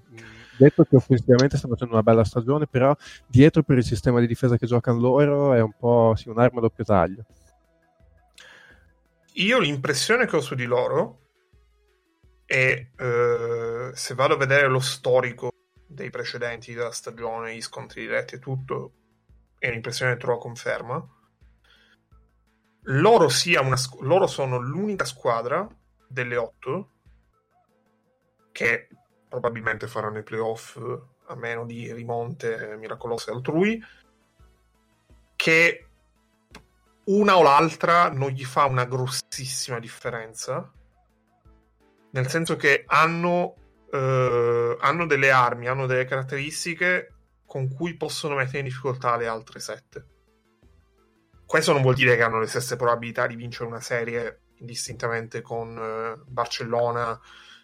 [0.57, 2.95] detto che offensivamente sta facendo una bella stagione, però
[3.27, 6.61] dietro per il sistema di difesa che giocano loro è un po' sì, un'arma a
[6.61, 7.25] doppio taglio.
[9.37, 11.21] Io l'impressione che ho su di loro
[12.45, 15.51] è, eh, se vado a vedere lo storico
[15.87, 18.93] dei precedenti della stagione, gli scontri diretti e tutto,
[19.59, 21.03] è un'impressione che trovo conferma.
[22.87, 23.29] Loro,
[23.63, 25.67] una, loro sono l'unica squadra
[26.13, 26.91] delle otto
[28.53, 28.89] che
[29.29, 30.79] probabilmente faranno i playoff
[31.27, 33.83] a meno di rimonte miracolose altrui,
[35.35, 35.87] che
[37.05, 40.71] una o l'altra non gli fa una grossissima differenza,
[42.11, 43.55] nel senso che hanno,
[43.91, 47.15] eh, hanno delle armi, hanno delle caratteristiche
[47.47, 50.07] con cui possono mettere in difficoltà le altre sette.
[51.47, 55.77] Questo non vuol dire che hanno le stesse probabilità di vincere una serie indistintamente con
[55.77, 57.21] eh, Barcellona,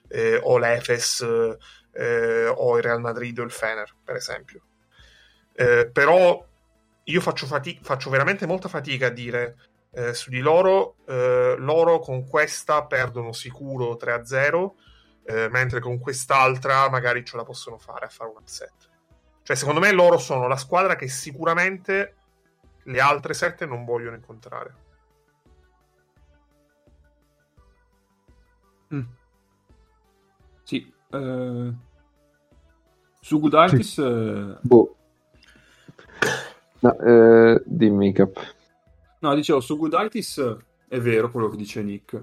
[0.09, 1.21] eh, o l'Efes
[1.93, 4.63] eh, o il Real Madrid o il Fener, per esempio.
[5.53, 6.45] Eh, però
[7.05, 9.57] io faccio, fatica, faccio, veramente molta fatica a dire
[9.93, 14.75] eh, su di loro, eh, loro con questa perdono sicuro 3-0,
[15.25, 18.73] eh, mentre con quest'altra magari ce la possono fare a fare un upset.
[19.43, 22.15] Cioè, secondo me loro sono la squadra che sicuramente
[22.85, 24.87] le altre sette non vogliono incontrare.
[28.95, 29.03] Mm.
[30.63, 30.93] Sì.
[31.11, 31.73] Eh...
[33.21, 33.93] Su Gudaitis...
[33.93, 34.03] Sì.
[34.03, 34.59] Eh...
[34.63, 34.97] Boh.
[36.81, 38.55] No, eh, dimmi, Cap.
[39.21, 42.23] No, dicevo, su Gudaitis è vero quello che dice Nick.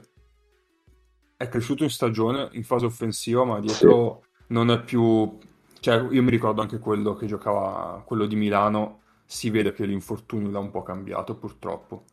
[1.38, 4.44] È cresciuto in stagione, in fase offensiva, ma dietro sì.
[4.48, 5.38] non è più...
[5.80, 10.50] Cioè, io mi ricordo anche quello che giocava, quello di Milano, si vede che l'infortunio
[10.50, 12.06] l'ha un po' cambiato, purtroppo.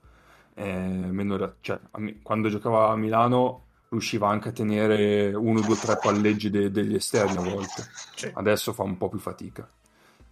[0.55, 1.55] Eh, meno...
[1.61, 2.21] cioè, me...
[2.21, 7.37] quando giocava a Milano riusciva anche a tenere uno, due, tre palleggi de- degli esterni
[7.37, 7.85] a volte.
[8.17, 8.31] Sì.
[8.33, 9.69] Adesso fa un po' più fatica.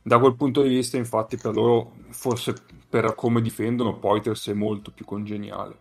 [0.03, 2.55] Da quel punto di vista, infatti, per loro, forse
[2.89, 5.77] per come difendono, Poiters è molto più congeniale.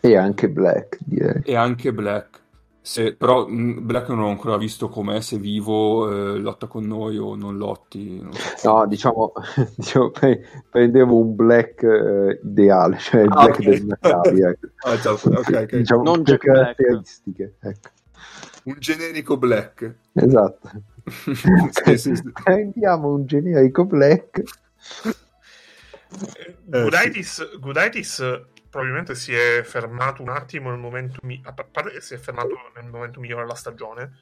[0.00, 1.42] E anche Black, direi.
[1.44, 2.40] E anche Black.
[2.80, 7.34] Se, però Black non ho ancora visto com'è, se vivo eh, lotta con noi o
[7.34, 8.20] non lotti.
[8.20, 8.72] Non so.
[8.72, 9.32] No, diciamo,
[9.76, 10.10] diciamo
[10.70, 13.66] prendevo un Black eh, ideale, cioè il ah, Black okay.
[13.66, 14.40] del Maccabi.
[14.48, 14.66] Ecco.
[14.84, 15.78] ah, okay, okay.
[15.78, 17.56] Diciamo, non per caratteristiche.
[17.60, 17.88] Ecco.
[18.64, 19.94] Un generico Black.
[20.12, 20.70] Esatto.
[21.84, 22.32] sì, sì, sì.
[22.42, 24.42] Prendiamo un generico Black.
[25.04, 26.82] Eh.
[27.60, 32.48] Gudaitis probabilmente si è fermato un attimo nel momento mi- a parte si è fermato
[32.74, 34.20] nel momento migliore della stagione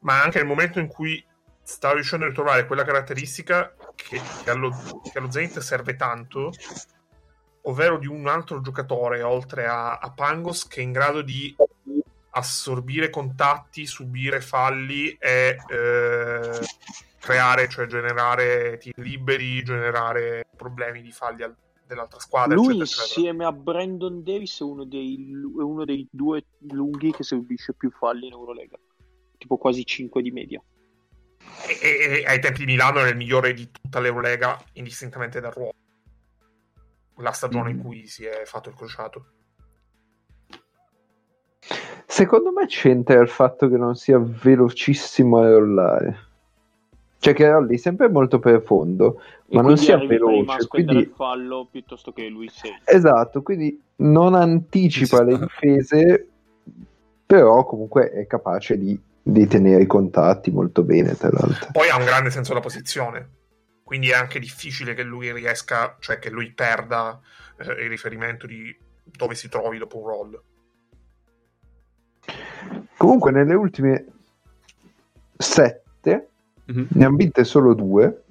[0.00, 1.24] ma anche nel momento in cui
[1.62, 4.70] sta riuscendo a ritrovare quella caratteristica che, che, allo,
[5.10, 6.52] che allo Zenit serve tanto
[7.62, 11.54] ovvero di un altro giocatore oltre a, a Pangos che è in grado di
[12.36, 16.60] assorbire contatti, subire falli e eh,
[17.18, 22.54] creare, cioè generare tiri liberi, generare problemi di falli al, dell'altra squadra.
[22.54, 27.74] Lui eccetera, insieme a Brandon Davis è uno dei, uno dei due lunghi che subisce
[27.74, 28.78] più falli in Eurolega,
[29.36, 30.62] tipo quasi 5 di media.
[31.80, 35.74] E, e, ai tempi di Milano era il migliore di tutta l'Eurolega, indistintamente dal ruolo.
[37.18, 37.76] La stagione mm.
[37.76, 39.26] in cui si è fatto il crociato.
[42.06, 46.33] Secondo me c'entra il fatto che non sia velocissimo a rollare.
[47.24, 50.68] Cioè che Rolli sempre molto profondo, ma non sia veloce.
[50.68, 50.96] Quindi...
[50.96, 52.82] il fallo piuttosto che lui stesso.
[52.84, 56.28] Esatto, quindi non anticipa le difese,
[57.24, 61.70] però comunque è capace di, di tenere i contatti molto bene, tra l'altro.
[61.72, 63.30] Poi ha un grande senso della posizione,
[63.82, 67.18] quindi è anche difficile che lui riesca, cioè che lui perda
[67.56, 70.42] eh, il riferimento di dove si trovi dopo un roll.
[72.98, 74.04] Comunque nelle ultime
[75.38, 75.83] sette
[76.72, 76.86] mm-hmm.
[76.88, 78.24] ne hanno vinte solo due.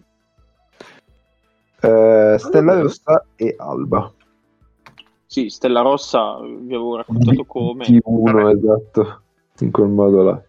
[1.82, 4.14] Eh, Stella Rossa e Alba.
[5.26, 7.86] Sì, Stella Rossa vi avevo raccontato come.
[7.86, 9.22] T1, esatto,
[9.60, 10.42] in quel modo là.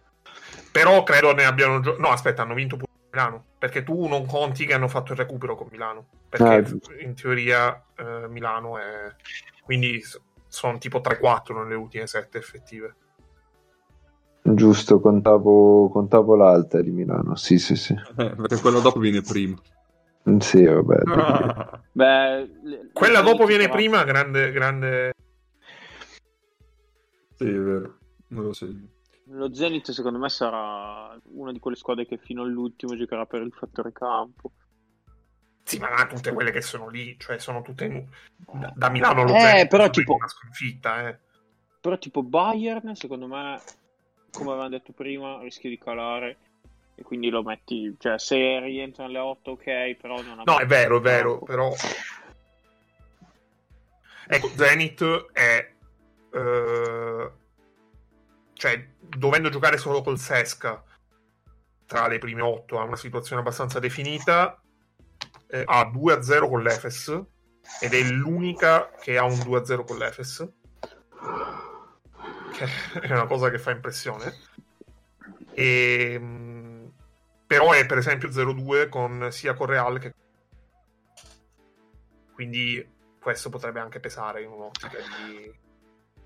[0.75, 1.79] Però credo ne abbiano...
[1.79, 3.45] Gio- no, aspetta, hanno vinto pure Milano.
[3.57, 6.07] Perché tu non conti che hanno fatto il recupero con Milano.
[6.27, 9.15] Perché ah, in teoria eh, Milano è...
[9.63, 10.01] Quindi
[10.47, 12.95] sono tipo 3-4 nelle ultime 7 effettive.
[14.53, 17.35] Giusto, contavo, contavo l'alta di Milano.
[17.35, 17.93] Sì, sì, sì.
[17.93, 19.59] Eh, perché quella dopo viene prima.
[20.29, 21.79] Mm, sì, vabbè.
[21.91, 25.13] Beh, le, quella le dopo viene prima, grande, grande.
[27.35, 27.97] Sì, è vero.
[28.27, 28.87] Non lo segno.
[29.29, 33.51] Lo Zenith secondo me sarà una di quelle squadre che fino all'ultimo giocherà per il
[33.51, 34.51] fattore campo.
[35.63, 38.05] Sì, ma tutte quelle che sono lì, cioè sono tutte in...
[38.75, 41.17] da, Milano lo eh, Zenith però tipo una sconfitta, eh.
[41.81, 43.59] Però tipo Bayern, secondo me,
[44.35, 46.37] come avevamo detto prima, rischia di calare.
[46.97, 50.65] E quindi lo metti, cioè se rientra nelle 8 ok, però non ha No, è
[50.65, 51.73] vero, è vero, però
[54.27, 55.71] Ecco, Zenith è
[56.31, 57.31] uh,
[58.53, 60.83] cioè dovendo giocare solo col Sesca
[61.85, 64.59] tra le prime 8 ha una situazione abbastanza definita
[65.47, 67.23] eh, ha 2-0 con l'Efes
[67.79, 70.47] ed è l'unica che ha un 2-0 con l'Efes
[72.55, 72.65] che
[73.01, 74.33] è una cosa che fa impressione
[75.53, 76.91] e, ehm,
[77.45, 80.13] però è per esempio 0-2 con, sia con Real che
[82.33, 85.53] quindi questo potrebbe anche pesare in un'ottica di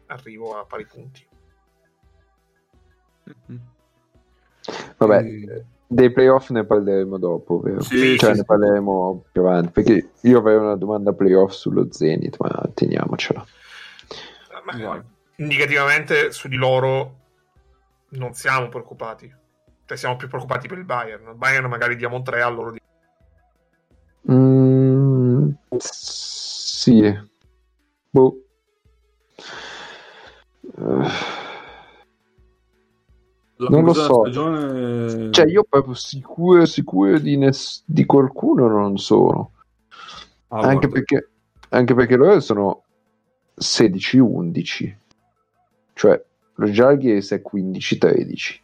[0.07, 1.27] arrivo a pari punti
[4.97, 7.81] Vabbè, dei playoff ne parleremo dopo, vero?
[7.81, 9.71] Sì, cioè, sì, ne parleremo più avanti.
[9.71, 13.45] Perché io avrei una domanda playoff sullo Zenith, ma teniamocela.
[14.65, 15.03] Ma,
[15.39, 17.17] indicativamente su di loro
[18.11, 19.33] non siamo preoccupati.
[19.85, 21.29] Cioè, siamo più preoccupati per il Bayern.
[21.29, 22.75] Il Bayern magari diamo 3 a loro.
[24.31, 27.19] Mm, sì.
[28.09, 28.41] Boh.
[30.75, 31.47] Uh
[33.59, 34.21] la non lo so.
[34.21, 35.31] Stagione...
[35.31, 39.51] Cioè, io proprio sicuro, sicuro di, ness- di qualcuno non sono.
[40.47, 41.29] Ah, anche, perché,
[41.69, 42.83] anche, perché, loro sono
[43.59, 44.95] 16-11.
[45.99, 46.23] Cioè,
[46.53, 48.59] lo Jalgiris è 15-13.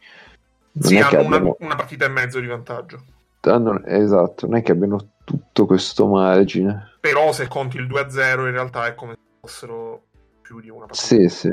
[0.72, 3.04] Non sì, hanno una, una, partita e mezzo di vantaggio.
[3.42, 6.96] Hanno, esatto, non è che abbiano tutto questo margine.
[6.98, 10.04] Però se conti il 2-0 in realtà è come se fossero
[10.40, 11.06] più di una partita.
[11.06, 11.52] Sì, sì.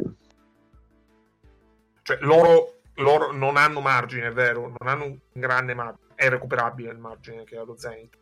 [2.01, 6.91] Cioè, loro loro non hanno margine, è vero, non hanno un grande margine, è recuperabile
[6.91, 8.17] il margine che ha lo Zenith.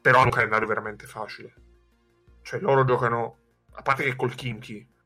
[0.00, 1.52] Però hanno un calendario veramente facile.
[2.40, 3.36] Cioè loro giocano,
[3.72, 4.96] a parte che col Kimchi,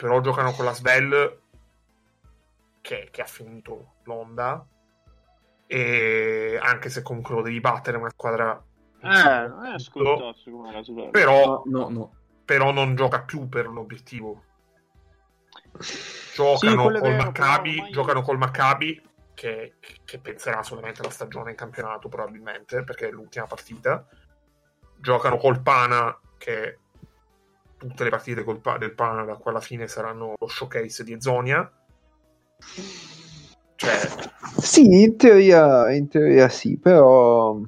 [0.00, 1.40] però giocano con la Svel
[2.80, 4.66] che, che ha finito l'onda.
[5.66, 8.60] E anche se comunque lo devi battere una squadra
[9.02, 9.48] eh,
[10.72, 11.10] la Svel.
[11.10, 12.12] Però, no, no.
[12.46, 14.44] però non gioca più per l'obiettivo.
[16.34, 17.92] Giocano, sì, col, Maccabi, ormai...
[17.92, 19.02] giocano col Maccabi
[19.34, 19.74] che,
[20.04, 24.06] che, penserà solamente alla stagione in campionato probabilmente perché è l'ultima partita.
[24.96, 26.78] Giocano col Pana che
[27.88, 31.70] tutte le partite pa- del Pana da qua alla fine saranno lo showcase di Ezonia
[33.76, 33.98] cioè...
[34.58, 37.58] sì in teoria, in teoria sì però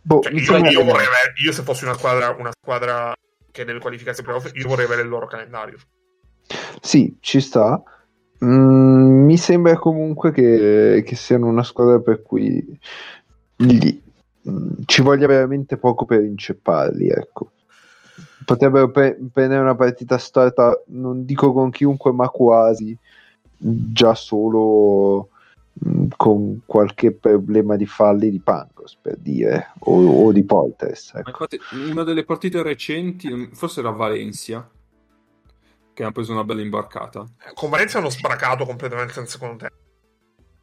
[0.00, 3.14] boh, cioè, io, io, vorrei avere, io se fossi una squadra, una squadra
[3.50, 5.78] che deve qualificarsi per playoff io vorrei avere il loro calendario
[6.80, 7.82] sì, ci sta.
[8.44, 12.78] Mm, mi sembra comunque che, che, siano una squadra per cui
[13.56, 14.02] gli,
[14.48, 17.52] mm, ci voglia veramente poco per incepparli, ecco.
[18.44, 22.96] Potrebbero pre- prendere una partita storta, non dico con chiunque, ma quasi,
[23.56, 25.28] già solo
[25.86, 31.12] mm, con qualche problema di falli di Pangos, per dire, o, o di Poltres.
[31.14, 31.30] Ecco.
[31.30, 31.58] Infatti,
[31.90, 34.68] una delle partite recenti, forse era Valencia,
[35.94, 37.24] che hanno preso una bella imbarcata.
[37.54, 39.83] Con Valencia hanno sbracato completamente nel secondo tempo.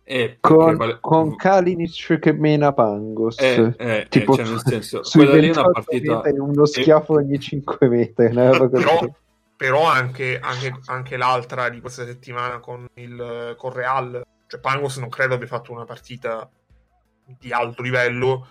[0.03, 0.97] Eh, con, vale...
[0.99, 3.39] con Kalinic che mena Pangos.
[3.39, 7.87] Eh, eh, tipo, cioè nel senso quella lì è una partita uno schiaffo ogni 5
[7.87, 9.07] metri però,
[9.55, 15.07] però anche, anche, anche, l'altra di questa settimana con il con Real cioè Pangos non
[15.07, 16.49] credo abbia fatto una partita
[17.25, 18.47] di alto livello.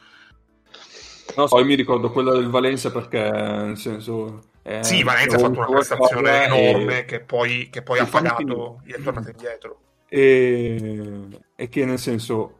[1.36, 5.40] Non so, io mi ricordo quella del Valencia perché nel senso eh, sì, Valencia ha
[5.40, 7.04] fatto una prestazione enorme e...
[7.04, 9.80] che poi, che poi ha pagato e è tornato indietro.
[10.12, 11.28] E...
[11.54, 12.56] e che nel senso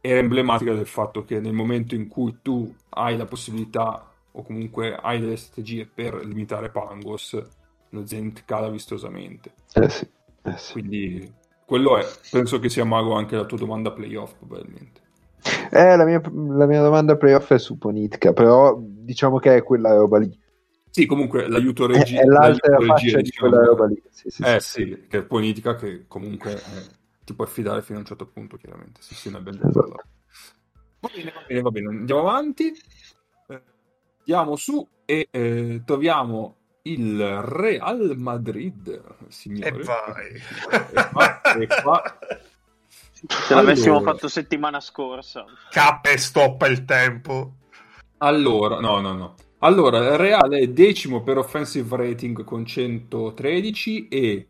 [0.00, 4.94] era emblematica del fatto che nel momento in cui tu hai la possibilità o comunque
[4.94, 7.36] hai delle strategie per limitare Pangos,
[7.90, 9.52] lo Zenit cala vistosamente.
[9.74, 10.08] Eh sì,
[10.44, 10.72] eh sì.
[10.74, 11.32] Quindi
[11.66, 15.00] quello è, penso che sia mago anche la tua domanda playoff probabilmente.
[15.70, 19.94] Eh, la mia, la mia domanda playoff è su Ponitka, però diciamo che è quella
[19.94, 20.38] roba lì
[20.90, 24.02] sì, comunque l'aiuto regia è, è l'altra faccia di quella roba lì.
[24.10, 26.86] Sì, sì, eh sì, sì, che è politica che comunque eh,
[27.24, 29.00] ti puoi affidare fino a un certo punto, chiaramente.
[29.02, 30.02] Sì, sì, ne abbiamo esatto.
[31.00, 32.72] Va bene, va bene, va bene, andiamo avanti.
[33.48, 33.62] Eh,
[34.18, 39.68] andiamo su e eh, troviamo il Real Madrid, signore.
[39.68, 40.32] E vai.
[40.32, 42.18] e qua, e qua.
[43.12, 44.12] Se l'avessimo allora.
[44.12, 45.44] fatto settimana scorsa.
[45.70, 47.54] K e stoppa il tempo.
[48.18, 49.34] Allora, no, no, no.
[49.60, 54.48] Allora, il Real è decimo per offensive rating con 113 e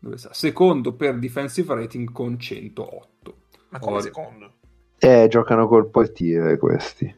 [0.00, 0.32] dove sta?
[0.32, 3.36] secondo per defensive rating con 108.
[3.68, 4.02] Ma come Or...
[4.02, 4.52] secondo?
[4.98, 7.14] Eh, giocano col portiere questi.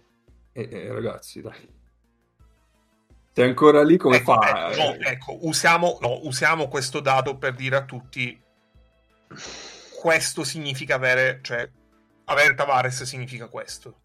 [0.52, 1.74] Eh, eh, ragazzi, dai.
[3.32, 4.70] Sei ancora lì come ecco, fa?
[4.70, 8.42] Ecco, no, ecco usiamo, no, usiamo questo dato per dire a tutti
[10.00, 11.68] questo significa avere, cioè,
[12.24, 14.00] avere Tavares significa questo.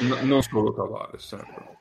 [0.00, 1.76] No, non solo Tavares, sempre.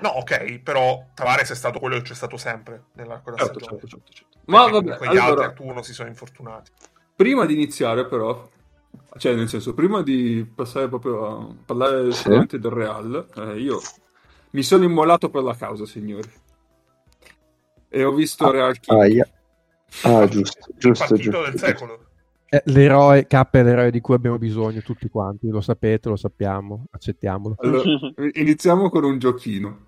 [0.00, 3.80] No, ok, però Tavares è stato quello che c'è stato sempre nell'arco della certo, stagione.
[3.80, 4.38] Certo, certo, certo.
[4.46, 6.70] Ma vabbè, quegli allora, altri a turno si sono infortunati.
[7.14, 8.48] Prima di iniziare, però,
[9.18, 12.22] cioè, nel senso, prima di passare proprio a parlare sì.
[12.22, 13.80] solamente del Real, eh, io
[14.50, 16.30] mi sono immolato per la causa, signori.
[17.88, 19.00] E ho visto ah, Real King.
[19.00, 19.28] Ah, yeah.
[20.02, 21.42] ah giusto, giusto, giusto.
[21.42, 22.05] del secolo.
[22.48, 26.84] Eh, l'eroe, K è l'eroe di cui abbiamo bisogno tutti quanti, lo sapete, lo sappiamo,
[26.90, 27.56] accettiamolo.
[27.58, 27.90] Allora,
[28.34, 29.84] iniziamo con un giochino.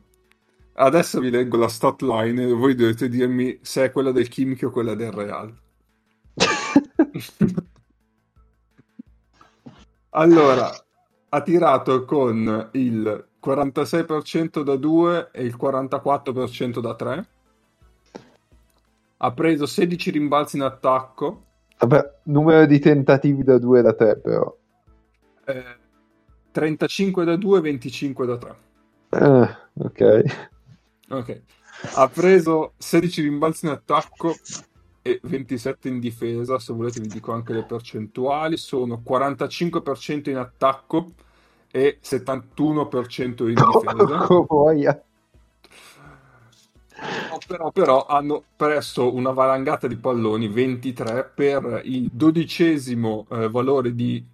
[0.72, 4.64] Adesso vi leggo la stat line e voi dovete dirmi se è quella del Kimchi
[4.64, 5.52] o quella del Real.
[10.11, 10.70] allora,
[11.28, 17.28] ha tirato con il 46% da 2 e il 44% da 3.
[19.16, 21.46] Ha preso 16 rimbalzi in attacco
[21.79, 24.57] Vabbè, numero di tentativi da 2 da 3 però.
[25.45, 25.76] Eh,
[26.51, 28.57] 35 da 2, 25 da 3.
[29.11, 30.22] Eh, ok.
[31.11, 31.43] Ok.
[31.95, 34.35] Ha preso 16 rimbalzi in attacco
[35.03, 36.59] e 27 in difesa.
[36.59, 38.57] Se volete vi dico anche le percentuali.
[38.57, 41.12] Sono 45% in attacco
[41.70, 45.07] e 71% in difesa.
[47.30, 53.94] Oh, però, però, hanno preso una valangata di palloni 23 per il dodicesimo eh, valore
[53.94, 54.24] di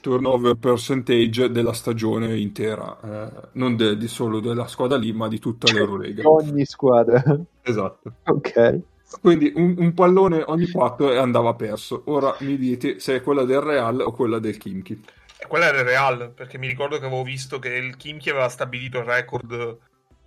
[0.00, 5.38] turnover percentage della stagione intera, eh, non de- di solo della squadra lì, ma di
[5.38, 6.28] tutta l'Eurolega.
[6.28, 7.22] Ogni squadra.
[7.62, 8.12] Esatto.
[8.24, 8.80] Ok.
[9.20, 12.02] Quindi un, un, pallone ogni quattro e andava perso.
[12.06, 15.02] Ora mi dite se è quella del Real o quella del Kimchi.
[15.48, 19.04] Quella del Real, perché mi ricordo che avevo visto che il Kimchi aveva stabilito il
[19.04, 19.78] record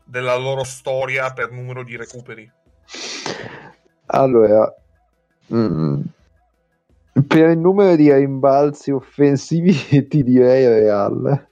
[0.04, 2.52] della loro storia per numero di recuperi?
[4.08, 4.74] Allora,
[5.54, 6.02] mm,
[7.28, 9.74] per il numero di rimbalzi offensivi
[10.08, 11.48] ti direi Real.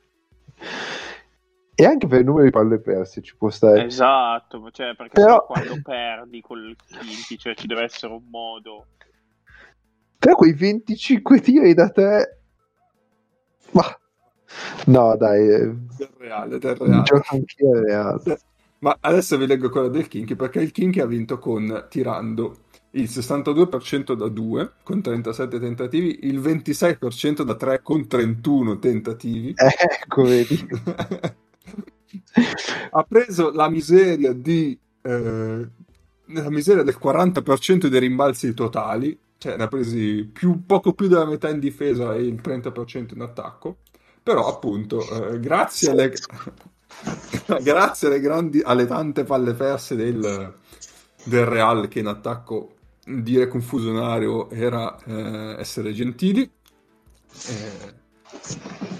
[1.73, 3.85] E anche per il numero di palle perse ci può stare.
[3.85, 5.45] Esatto, cioè, perché Però...
[5.45, 8.85] quando perdi col Kinti, cioè ci deve essere un modo.
[10.19, 12.37] Però quei 25 tiri da te...
[13.71, 13.83] Ma
[14.85, 15.47] No, dai.
[15.47, 17.03] Del reale, del reale.
[17.03, 18.39] Gioco anch'io reale.
[18.79, 22.55] Ma adesso vi leggo quella del Kinky, perché il Kinky ha vinto con tirando
[22.91, 29.53] il 62% da 2 con 37 tentativi, il 26% da 3 con 31 tentativi.
[30.03, 30.67] Ecco, vedi.
[32.91, 35.69] ha preso la miseria di eh,
[36.33, 41.25] la miseria del 40% dei rimbalzi totali, cioè ne ha presi più, poco più della
[41.25, 43.77] metà in difesa e il 30% in attacco.
[44.23, 46.11] Però appunto, eh, grazie, alle,
[47.61, 50.53] grazie alle, grandi, alle tante palle perse del,
[51.23, 57.93] del Real che in attacco dire confusionario era eh, essere gentili, eh,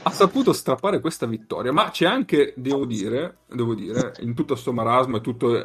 [0.04, 1.72] ha saputo strappare questa vittoria.
[1.72, 5.64] Ma c'è anche, devo dire, devo dire in tutto questo marasma e tutto,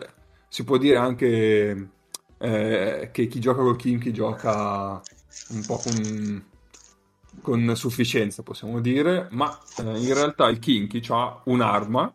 [0.48, 1.90] si può dire anche
[2.38, 5.00] eh, che chi gioca col Kim, chi gioca
[5.48, 6.44] un po' con
[7.46, 12.12] con sufficienza, possiamo dire, ma eh, in realtà il Kinky ha un'arma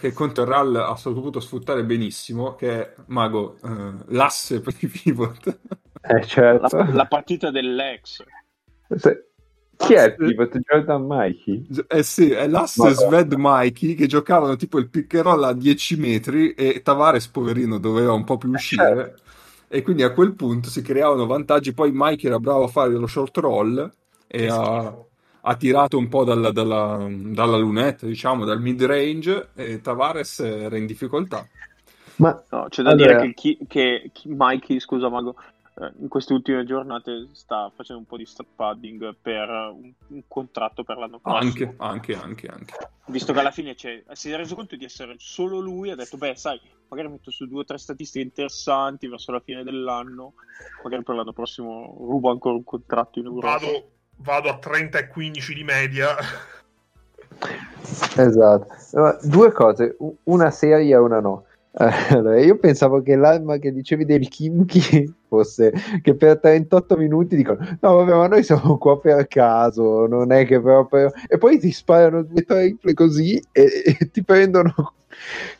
[0.00, 4.86] che contro il RAL ha saputo sfruttare benissimo, che è Mago, eh, l'asse per i
[4.86, 5.58] pivot.
[6.00, 6.74] Eh, certo.
[6.74, 8.24] la, la partita dell'ex.
[8.96, 9.26] Se...
[9.76, 10.56] Chi è il pivot?
[10.56, 11.66] Jordan Mikey?
[11.86, 12.94] Eh sì, è l'asse.
[12.94, 17.76] Sved Mikey che giocavano tipo il pick and roll a 10 metri e Tavares, poverino,
[17.76, 18.84] doveva un po' più uscire.
[18.84, 19.26] Certo
[19.68, 21.74] e quindi a quel punto si creavano vantaggi.
[21.74, 23.92] Poi Mike era bravo a fare lo short roll
[24.26, 24.94] e ha,
[25.40, 30.76] ha, tirato un po' dalla, dalla, dalla, lunetta, diciamo, dal mid range e Tavares era
[30.76, 31.46] in difficoltà.
[32.16, 33.20] Ma no, c'è da allora...
[33.20, 35.36] dire che, che, che Mikey, scusa Mago,
[36.00, 40.82] in queste ultime giornate sta facendo un po' di step padding per un, un contratto
[40.82, 41.74] per l'anno prossimo.
[41.78, 42.74] Anche, anche, anche, anche.
[43.06, 46.34] Visto che alla fine si è reso conto di essere solo lui, ha detto, beh,
[46.34, 50.34] sai, magari metto su due o tre statistiche interessanti verso la fine dell'anno,
[50.82, 53.58] magari per l'anno prossimo rubo ancora un contratto in Europa.
[53.58, 56.16] Vado, vado a 30 e 15 di media.
[58.16, 59.18] Esatto.
[59.22, 61.44] Due cose, una seria e una no.
[61.80, 65.72] Allora, io pensavo che l'arma che dicevi del Kimchi fosse
[66.02, 70.44] che per 38 minuti dicono no vabbè ma noi siamo qua per caso non è
[70.44, 74.74] che proprio e poi ti sparano due triple così e, e ti prendono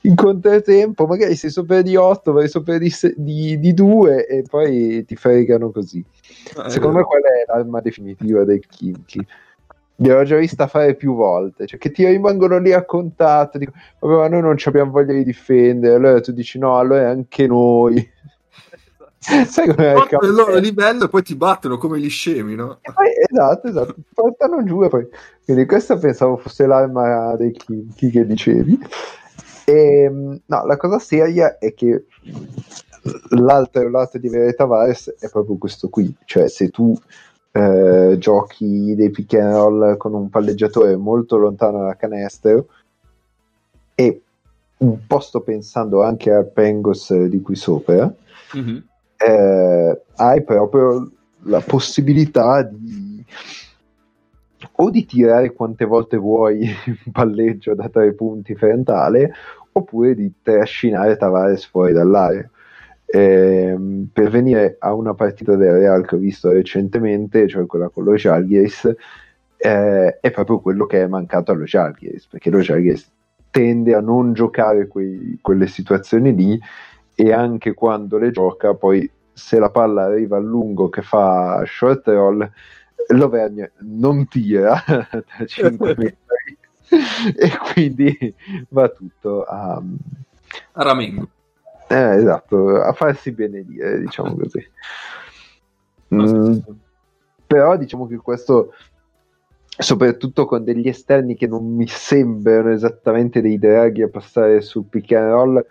[0.03, 5.05] in controtempo magari sei sopra di 8 vai sopra di, di, di 2 e poi
[5.05, 6.05] ti fregano così.
[6.65, 9.25] Eh, secondo me quella è l'arma definitiva del Kimchi
[10.01, 14.15] Gliel'ho già vista fare più volte, cioè che ti rimangono lì a contatto, dico, vabbè
[14.15, 18.09] ma noi non abbiamo voglia di difendere, allora tu dici no, allora anche noi.
[19.19, 22.79] Sai come è il, loro livello e poi ti battono come gli scemi, no?
[22.81, 25.09] Poi, esatto, esatto, portano giù e poi...
[25.45, 28.79] Quindi questa pensavo fosse l'arma dei Kinky che dicevi.
[29.65, 32.05] E, ehm, no, la cosa seria è che
[33.31, 36.97] l'altro lato di Verita Tavares è proprio questo qui, cioè se tu
[37.53, 42.69] eh, giochi dei pick and roll con un palleggiatore molto lontano dalla canestro.
[43.95, 44.23] E
[44.79, 48.13] un po' sto pensando anche al Pengos di qui sopra.
[48.57, 48.77] Mm-hmm.
[49.17, 51.11] eh, hai proprio
[51.43, 53.25] la possibilità di
[54.81, 56.67] o di tirare quante volte vuoi
[57.05, 59.33] un palleggio da tre punti frontale
[59.73, 62.49] oppure di trascinare Tavares fuori dall'area
[63.11, 63.75] eh,
[64.13, 68.15] per venire a una partita del Real che ho visto recentemente, cioè quella con lo
[68.15, 68.95] Jalgiris,
[69.57, 73.11] eh, è proprio quello che è mancato allo Jalgiris, perché lo Jalgiris
[73.51, 76.61] tende a non giocare quei, quelle situazioni lì
[77.15, 82.07] e anche quando le gioca poi se la palla arriva a lungo che fa short
[82.09, 82.49] roll
[83.09, 86.17] l'Auvergne non tira da 5 metri
[87.37, 88.35] e quindi
[88.69, 89.83] va tutto a,
[90.73, 91.29] a Ramengo
[91.89, 94.67] eh, esatto, a farsi benedire, diciamo così.
[96.15, 96.59] Mm,
[97.47, 98.73] però diciamo che questo,
[99.67, 105.13] soprattutto con degli esterni che non mi sembrano esattamente dei draghi a passare sul pick
[105.13, 105.67] and roll,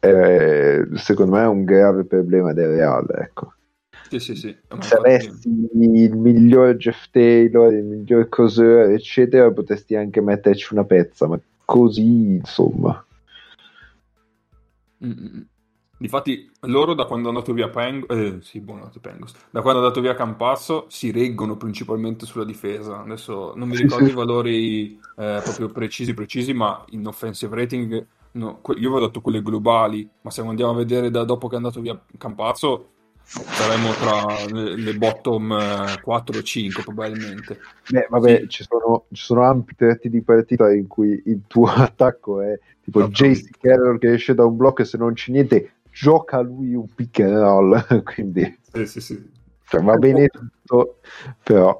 [0.00, 3.54] eh, secondo me è un grave problema del Real, ecco.
[4.08, 4.56] Sì, sì, sì.
[4.80, 11.26] Se avessi il miglior Jeff Taylor, il miglior Coseur, eccetera, potresti anche metterci una pezza,
[11.26, 13.02] ma così, insomma.
[15.02, 15.46] Mm-mm.
[16.02, 19.84] Difatti, loro da quando è andato via Peng- eh, sì, buonotte Pengos, da quando è
[19.84, 23.02] andato via Campazzo si reggono principalmente sulla difesa.
[23.02, 28.60] Adesso non mi ricordo i valori eh, proprio precisi, precisi, ma in offensive rating, no,
[28.64, 31.80] io avevo dato quelle globali, ma se andiamo a vedere da dopo che è andato
[31.80, 32.88] via Campazzo,
[33.22, 37.60] saremmo tra le, le bottom 4 o 5 probabilmente.
[37.88, 38.48] Beh, vabbè, sì.
[38.48, 43.06] ci, sono, ci sono ampi tratti di partita in cui il tuo attacco è tipo
[43.06, 46.86] JC Carroll che esce da un blocco e se non c'è niente gioca lui un
[46.92, 49.30] pick and roll, quindi sì, sì, sì.
[49.66, 50.98] Cioè, va bene tutto,
[51.42, 51.78] però...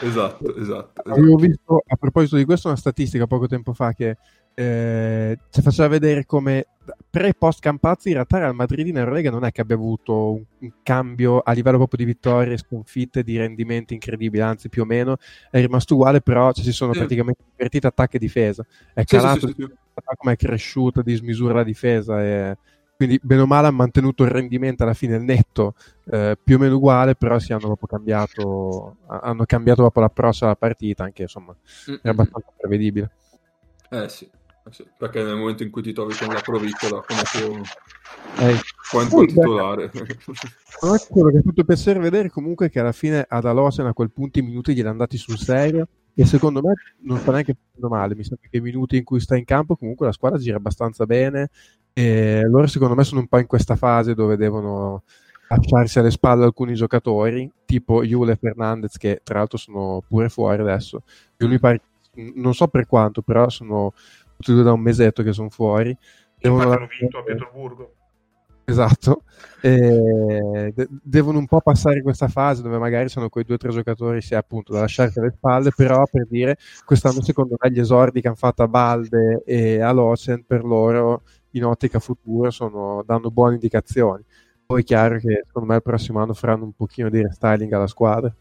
[0.00, 0.60] Esatto, esatto.
[0.60, 1.02] esatto.
[1.12, 4.16] Avevo visto a proposito di questo una statistica poco tempo fa che
[4.58, 6.66] eh, ci faceva vedere come
[7.10, 10.44] pre post Campazzi in realtà Real Madrid in Eurolega non è che abbia avuto un,
[10.60, 15.18] un, cambio a livello proprio di vittorie, sconfitte, di rendimenti incredibili, anzi più o meno
[15.50, 17.00] è rimasto uguale, però ci si sono sì.
[17.00, 18.64] praticamente invertiti attacco e difesa.
[18.94, 19.68] È calato, sì, sì,
[20.16, 22.56] come è cresciuta di smisura la difesa e
[22.96, 25.74] quindi bene o male hanno mantenuto il rendimento alla fine netto
[26.06, 30.56] eh, più o meno uguale però si hanno proprio cambiato hanno cambiato proprio l'approccio alla
[30.56, 31.54] partita anche insomma
[31.90, 32.00] mm-hmm.
[32.02, 33.10] è abbastanza prevedibile
[33.90, 37.22] eh sì, eh sì, perché nel momento in cui ti trovi con la provicola come
[37.22, 37.62] tuo
[38.38, 38.58] eh,
[38.90, 39.90] quanto titolare
[40.80, 44.10] però quello che ha fatto piacere vedere comunque che alla fine ad Alosen a quel
[44.10, 45.86] punto i minuti glieli hanno dati sul serio
[46.18, 49.36] e secondo me non sta neanche male mi sembra che i minuti in cui sta
[49.36, 51.50] in campo comunque la squadra gira abbastanza bene
[51.92, 55.02] e loro secondo me sono un po' in questa fase dove devono
[55.48, 60.60] lasciarsi alle spalle alcuni giocatori, tipo Jule e Fernandez, che tra l'altro sono pure fuori
[60.60, 61.02] adesso.
[61.60, 61.80] Pare,
[62.34, 63.92] non so per quanto, però sono
[64.36, 65.96] tutti due da un mesetto che sono fuori.
[66.38, 67.94] Devono hanno vinto a Pietroburgo.
[68.68, 69.22] Esatto,
[69.60, 73.70] e de- devono un po' passare questa fase dove magari sono quei due o tre
[73.70, 78.20] giocatori sia appunto da lasciarsi alle spalle, però per dire quest'anno secondo me gli esordi
[78.20, 83.30] che hanno fatto a Balde e a Locen per loro in ottica futura sono, danno
[83.30, 84.24] buone indicazioni.
[84.66, 87.86] Poi è chiaro che secondo me il prossimo anno faranno un pochino di restyling alla
[87.86, 88.34] squadra.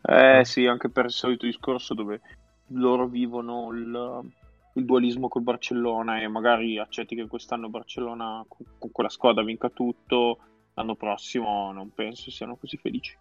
[0.00, 2.20] Eh sì, anche per il solito discorso dove
[2.68, 4.30] loro vivono il,
[4.74, 9.68] il dualismo col Barcellona e magari accetti che quest'anno Barcellona con, con quella squadra vinca
[9.70, 10.38] tutto,
[10.74, 13.16] l'anno prossimo non penso siano così felici.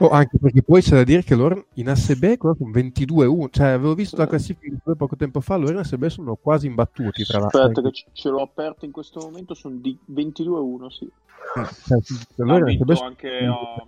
[0.00, 3.94] Oh, anche perché poi c'è da dire che loro in ASB con 22-1, cioè avevo
[3.94, 7.60] visto la classifica poco tempo fa, loro in ASB sono quasi imbattuti tra l'altro.
[7.60, 11.04] Aspetta che ce l'ho aperto in questo momento, sono di 22-1, sì.
[11.04, 13.84] Eh, cioè, loro ha vinto anche a,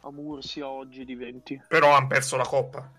[0.00, 1.62] a Mursia oggi di 20.
[1.68, 2.90] Però hanno perso la coppa.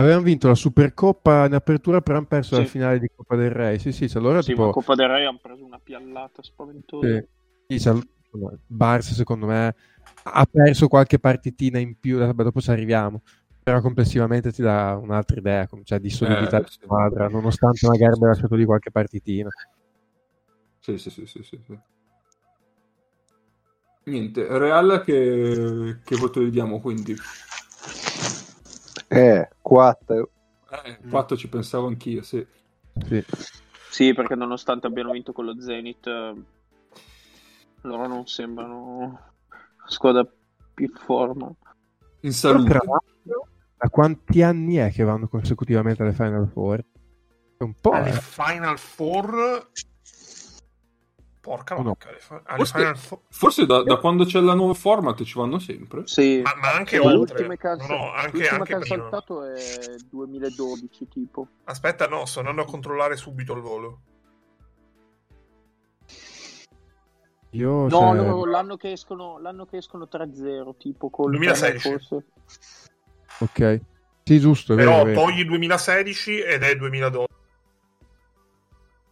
[0.00, 2.62] Avevano vinto la Supercoppa in apertura, però hanno perso sì.
[2.62, 3.78] la finale di Coppa del Re.
[3.78, 4.66] Sì, sì, allora sì, tipo...
[4.66, 7.22] ma Coppa del Re hanno preso una piallata spaventosa.
[7.66, 8.08] Sì, sì
[8.66, 9.74] Barça, secondo me,
[10.22, 13.22] ha perso qualche partitina in più, vabbè, dopo ci arriviamo.
[13.62, 18.28] Però complessivamente ti dà un'altra idea cioè, di solidità eh, di squadra, nonostante magari abbia
[18.28, 19.50] lasciato lì qualche partitina.
[20.78, 21.78] Sì, sì, sì, sì, sì.
[24.04, 27.14] Niente, Real che, che voto gli diamo quindi?
[29.12, 30.30] Eh, 4.
[30.84, 32.46] Eh, 4 ci pensavo anch'io, sì.
[33.04, 33.24] sì.
[33.90, 39.18] Sì, perché nonostante abbiano vinto con lo Zenith, loro non sembrano
[39.82, 40.24] la squadra
[40.72, 41.52] più forma.
[42.20, 42.78] In salute.
[43.76, 46.84] Da quanti anni è che vanno consecutivamente alle Final Four?
[47.58, 47.90] Un po'.
[47.90, 48.20] Alle eh.
[48.20, 49.70] Final Four
[51.40, 51.96] Porca no.
[52.56, 52.94] Forse,
[53.30, 56.02] forse da, da, quando c'è la nuova format ci vanno sempre.
[56.04, 57.46] Sì, ma, ma anche oltre.
[57.46, 59.54] L'ultima no, no, anche, anche che ha saltato è
[60.10, 61.46] 2012 tipo.
[61.64, 64.00] Aspetta, no, sto andando a controllare subito il volo.
[67.52, 68.14] Io, no, cioè...
[68.14, 71.88] no, l'anno che escono, l'anno che escono 3-0 tipo con 2016.
[71.88, 72.24] Forse.
[73.38, 73.80] Ok.
[74.24, 74.74] Sì, giusto.
[74.74, 77.29] Però vero, togli 2016 ed è 2012.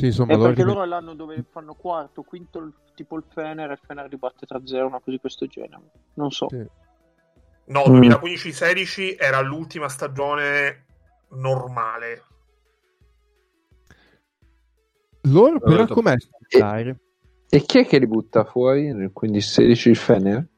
[0.01, 3.73] Sì, insomma, è perché loro è l'anno dove fanno quarto, quinto tipo il Fener e
[3.73, 5.91] il Fener ribatte 3-0, una cosa di questo genere.
[6.15, 6.47] Non so.
[6.49, 6.65] Sì.
[7.65, 10.85] No, 2015-16 era l'ultima stagione
[11.31, 12.23] normale.
[15.23, 16.15] Loro però com'è?
[16.47, 16.97] E,
[17.49, 20.49] e chi è che li butta fuori nel 15-16 il Fener?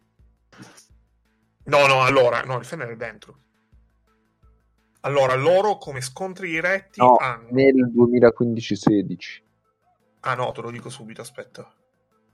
[1.64, 3.38] No, no, allora, no, il Fener è dentro.
[5.00, 7.48] Allora, loro come scontri diretti no, hanno...
[7.50, 9.42] nel 2015-16.
[10.20, 11.72] Ah no, te lo dico subito, aspetta.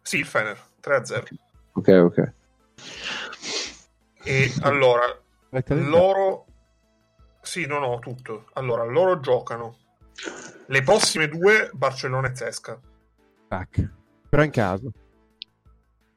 [0.02, 1.26] Sì, il Fener, 3-0.
[1.72, 2.32] Ok, ok.
[4.24, 5.04] E allora,
[5.66, 6.46] loro...
[7.40, 8.46] Sì, no, no, tutto.
[8.54, 9.78] Allora, loro giocano
[10.66, 12.80] le prossime due Barcellona e Zesca.
[13.48, 13.90] Tac.
[14.28, 14.90] Però in caso.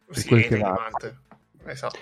[0.10, 0.62] Sì, è
[1.66, 2.00] Esatto.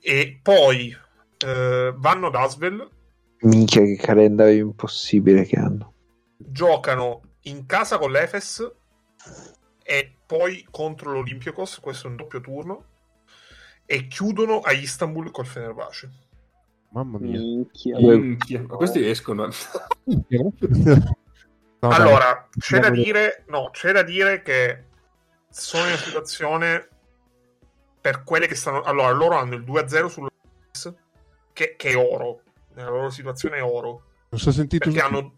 [0.00, 0.96] E poi
[1.44, 2.88] eh, vanno ad Asvel.
[3.40, 5.94] Minchia, che calendario impossibile che hanno.
[6.36, 8.72] Giocano in casa con l'Efes
[9.82, 12.84] e poi contro l'Olympiakos, questo è un doppio turno,
[13.84, 16.10] e chiudono a Istanbul col Fenerbahce.
[16.90, 17.38] Mamma mia.
[17.38, 17.98] Minchia.
[17.98, 18.64] Minchia.
[18.66, 19.48] Ma questi escono.
[20.04, 20.24] No,
[21.80, 24.84] allora, c'è da, dire, no, c'è da dire che
[25.50, 26.88] sono in una situazione
[28.00, 28.82] per quelle che stanno...
[28.82, 30.30] Allora, loro hanno il 2-0 sullo
[31.56, 32.42] che, che è oro.
[32.74, 34.04] Nella loro situazione è oro.
[34.28, 35.06] Non so sentito perché su...
[35.06, 35.34] hanno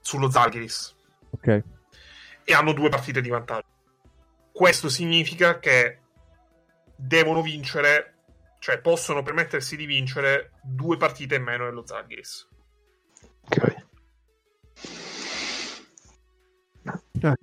[0.00, 0.96] sullo Zalgiris.
[1.30, 1.62] Ok.
[2.44, 3.66] E hanno due partite di vantaggio.
[4.50, 5.98] Questo significa che
[6.96, 8.14] devono vincere,
[8.58, 12.48] cioè possono permettersi di vincere due partite in meno dello Zalgiris.
[13.50, 13.86] Ok.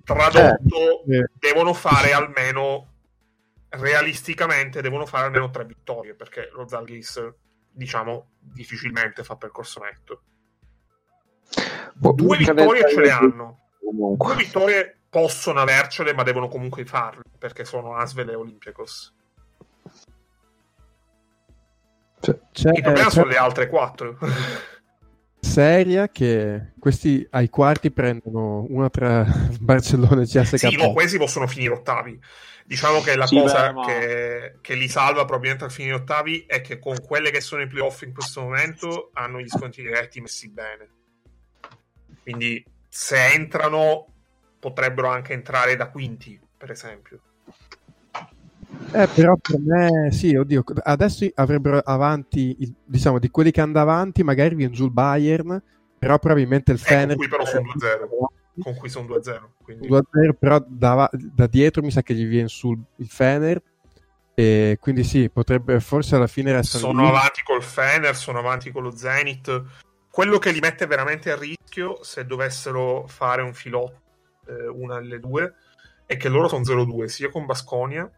[0.02, 1.30] Tradotto, eh.
[1.38, 2.94] devono fare almeno
[3.68, 7.34] realisticamente devono fare almeno tre vittorie perché lo Zalgiris
[7.76, 10.22] diciamo, difficilmente fa percorso netto.
[11.94, 13.60] Boh, Due vittorie ce le hanno.
[13.78, 14.34] Comunque.
[14.34, 19.14] Due vittorie possono avercele, ma devono comunque farle, perché sono Asvel e Olympiacos.
[22.20, 24.18] C'è, Il problema sono le altre quattro.
[25.56, 29.24] Seria che questi ai quarti prendono una tra
[29.58, 30.58] Barcellona e CSK.
[30.58, 32.20] Sì, no, questi possono finire ottavi.
[32.66, 33.86] Diciamo che la sì, cosa beh, ma...
[33.86, 37.68] che, che, li salva probabilmente al fine ottavi è che con quelle che sono i
[37.68, 40.90] playoff in questo momento hanno gli sconti diretti messi bene.
[42.20, 44.08] Quindi se entrano
[44.60, 47.18] potrebbero anche entrare da quinti, per esempio.
[48.92, 54.22] Eh, però per me, sì, oddio, adesso avrebbero avanti, diciamo, di quelli che andano avanti,
[54.22, 55.62] magari viene giù il Bayern,
[55.98, 57.12] però probabilmente il Fener...
[57.12, 58.26] Eh, qui però sono 2-0
[58.60, 59.40] con cui sono 2-0.
[59.62, 59.88] Quindi...
[59.88, 60.02] 2-0
[60.38, 63.62] però da, da, dietro mi sa che gli viene sul il Fener.
[64.34, 66.84] E quindi sì, potrebbe forse alla fine restare.
[66.84, 67.08] Sono lì.
[67.08, 69.62] avanti col Fener, sono avanti con lo Zenith.
[70.10, 74.00] Quello che li mette veramente a rischio se dovessero fare un filotto,
[74.46, 75.54] eh, una delle due,
[76.04, 78.10] è che loro sono 0-2 sia con Basconia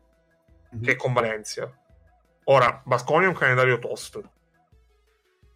[0.75, 0.85] mm-hmm.
[0.85, 1.71] che con Valencia.
[2.45, 4.33] Ora, Basconia è un calendario tosto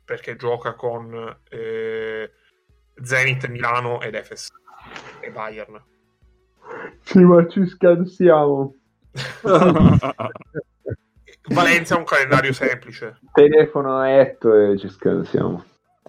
[0.05, 2.31] perché gioca con eh,
[3.03, 4.51] Zenith, Milano ed Efes
[5.21, 5.83] e Bayern.
[7.03, 8.75] Sì, ma ci scherziamo.
[11.49, 13.19] Valencia ha un calendario semplice.
[13.33, 15.65] Telefono a Etto e ci scherziamo.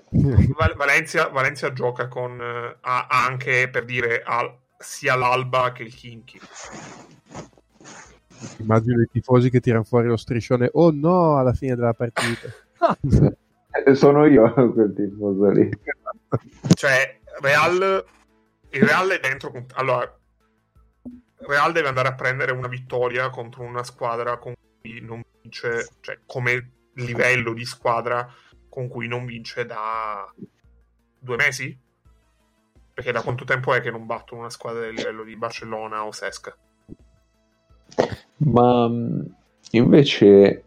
[0.09, 6.39] Val- Valencia, Valencia, gioca con uh, anche per dire al, sia l'Alba che il Kinky.
[8.57, 10.69] Immagino i tifosi che tirano fuori lo striscione.
[10.73, 12.49] Oh no, alla fine della partita.
[13.93, 15.69] Sono io quel tifoso lì.
[16.73, 18.05] Cioè, Real,
[18.69, 19.51] il Real è dentro.
[19.73, 20.19] Allora,
[21.37, 26.19] Real deve andare a prendere una vittoria contro una squadra con cui non vince, cioè
[26.25, 28.27] come livello di squadra
[28.69, 30.31] con cui non vince da
[31.19, 31.79] due mesi?
[32.93, 36.11] Perché da quanto tempo è che non battono una squadra del livello di Barcellona o
[36.11, 36.55] Sesca?
[38.45, 39.21] Ma mm,
[39.71, 40.63] invece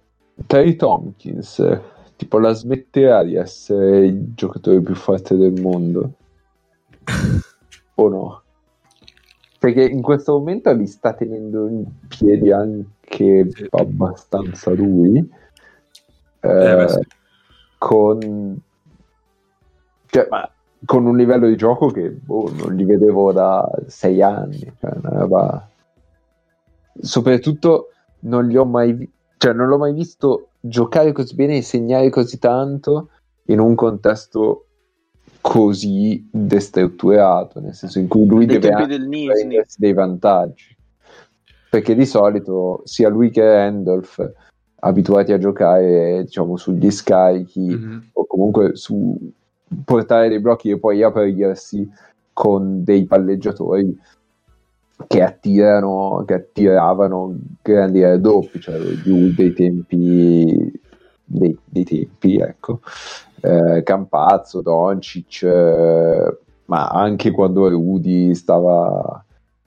[0.47, 1.81] Terry Tompkins
[2.17, 6.13] tipo la smetterà di essere il giocatore più forte del mondo?
[7.97, 8.43] o no?
[9.59, 15.29] Perché in questo momento li sta tenendo in piedi anche abbastanza lui.
[16.41, 17.07] Eh, eh,
[17.79, 18.61] con,
[20.07, 20.29] cioè,
[20.85, 24.61] con un livello di gioco che boh, non li vedevo da sei anni.
[24.79, 25.69] Cioè, roba...
[27.01, 27.89] Soprattutto
[28.21, 32.39] non li ho mai cioè, non l'ho mai visto giocare così bene e segnare così
[32.39, 33.11] tanto
[33.47, 34.67] in un contesto
[35.41, 38.87] così destrutturato, nel senso in cui lui Dei deve
[39.27, 40.75] prendersi dei vantaggi.
[41.71, 44.33] Perché di solito sia lui che Randolph
[44.81, 47.99] abituati a giocare diciamo sugli scarichi mm-hmm.
[48.13, 49.17] o comunque su
[49.85, 51.89] portare dei blocchi e poi aprirsi
[52.33, 53.99] con dei palleggiatori
[55.07, 60.81] che attirano che attiravano grandi raddoppi cioè più dei tempi
[61.25, 62.81] dei, dei tempi ecco.
[63.41, 69.25] Eh, Campazzo, Doncic eh, ma anche quando Rudy stava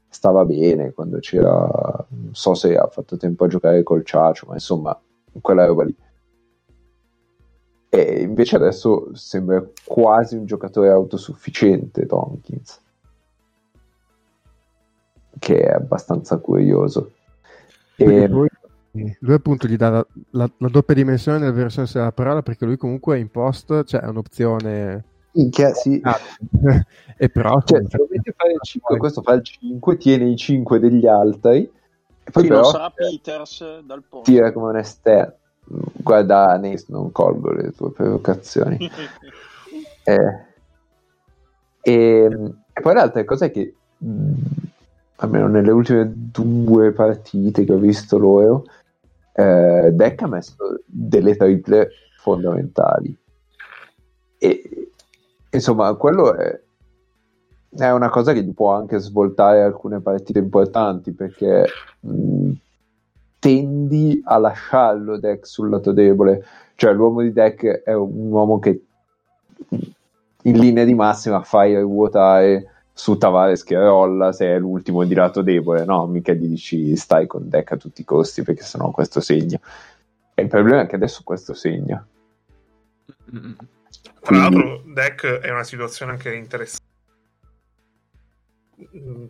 [0.08, 4.54] stava bene quando c'era non so se ha fatto tempo a giocare col Ciacio ma
[4.54, 5.00] insomma
[5.42, 5.96] quella roba lì.
[7.92, 12.82] E invece adesso sembra quasi un giocatore autosufficiente Tompkins
[15.40, 17.14] che è abbastanza curioso.
[17.96, 18.28] E...
[18.28, 18.48] Lui,
[18.92, 22.78] lui, appunto gli dà la, la, la, doppia dimensione nella versione della parola perché lui
[22.78, 25.06] comunque in post cioè, è un'opzione...
[25.32, 26.00] Minchia, sì.
[26.04, 26.18] Ah,
[27.18, 27.62] e però...
[27.64, 31.72] Cioè, se dovete fare il 5, questo fa il 5, tiene i 5 degli altri.
[32.24, 34.32] E poi però, non sarà Peters dal posto.
[34.32, 35.36] Tira come un esterno.
[35.66, 38.78] Guarda, Anis, non colgo le tue provocazioni.
[40.04, 40.48] eh,
[41.82, 41.94] e,
[42.74, 43.76] e, poi l'altra cosa è che
[45.20, 48.66] almeno nelle ultime due partite che ho visto loro,
[49.34, 50.56] eh, Deck ha messo
[50.86, 53.18] delle triple fondamentali.
[54.38, 54.92] E
[55.50, 56.60] insomma, quello è,
[57.78, 61.66] è una cosa che può anche svoltare alcune partite importanti perché
[62.00, 62.52] mh,
[63.40, 66.46] tendi a lasciarlo Deck sul lato debole.
[66.76, 68.84] Cioè, l'uomo di Deck è un uomo che
[70.44, 75.42] in linea di massima fai ruotare su Tavares che rolla se è l'ultimo di lato
[75.42, 76.06] debole, no?
[76.06, 79.58] Mica gli dici stai con deck a tutti i costi perché sennò questo segna.
[80.34, 82.06] E il problema è che adesso questo segna.
[84.20, 86.89] Tra l'altro, deck è una situazione anche interessante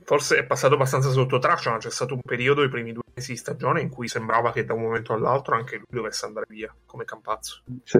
[0.04, 3.32] forse è passato abbastanza sotto traccia, ma c'è stato un periodo, i primi due mesi
[3.32, 6.74] di stagione, in cui sembrava che da un momento all'altro anche lui dovesse andare via
[6.86, 7.62] come Campazzo.
[7.84, 8.00] Sì.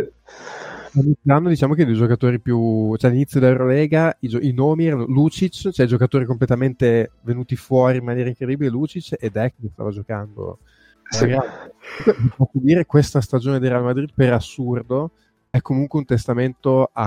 [1.24, 5.70] L'anno diciamo che i giocatori più, cioè all'inizio dell'Eurolega i, gio- i nomi erano Lucic,
[5.72, 10.60] cioè giocatori completamente venuti fuori in maniera incredibile, Lucic e Deck che stava giocando.
[11.10, 11.36] Sì.
[12.36, 15.12] Posso dire questa stagione del Real Madrid per assurdo
[15.50, 17.04] è comunque un testamento a,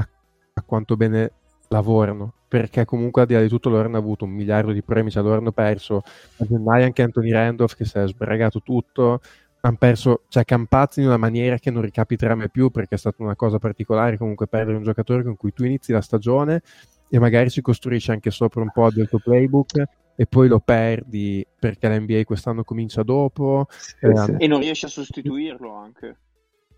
[0.54, 1.32] a quanto bene
[1.72, 5.10] lavorano perché comunque al di là di tutto loro hanno avuto un miliardo di premi,
[5.10, 6.02] cioè loro hanno perso
[6.36, 9.20] a gennaio anche Anthony Randolph che si è sbragato tutto,
[9.62, 13.22] hanno perso cioè Campazzi in una maniera che non ricapiterà mai più perché è stata
[13.22, 16.60] una cosa particolare comunque perdere un giocatore con cui tu inizi la stagione
[17.08, 19.82] e magari ci costruisci anche sopra un po' del tuo playbook
[20.14, 24.34] e poi lo perdi perché l'NBA quest'anno comincia dopo sì, eh, sì.
[24.36, 26.16] e non riesci a sostituirlo anche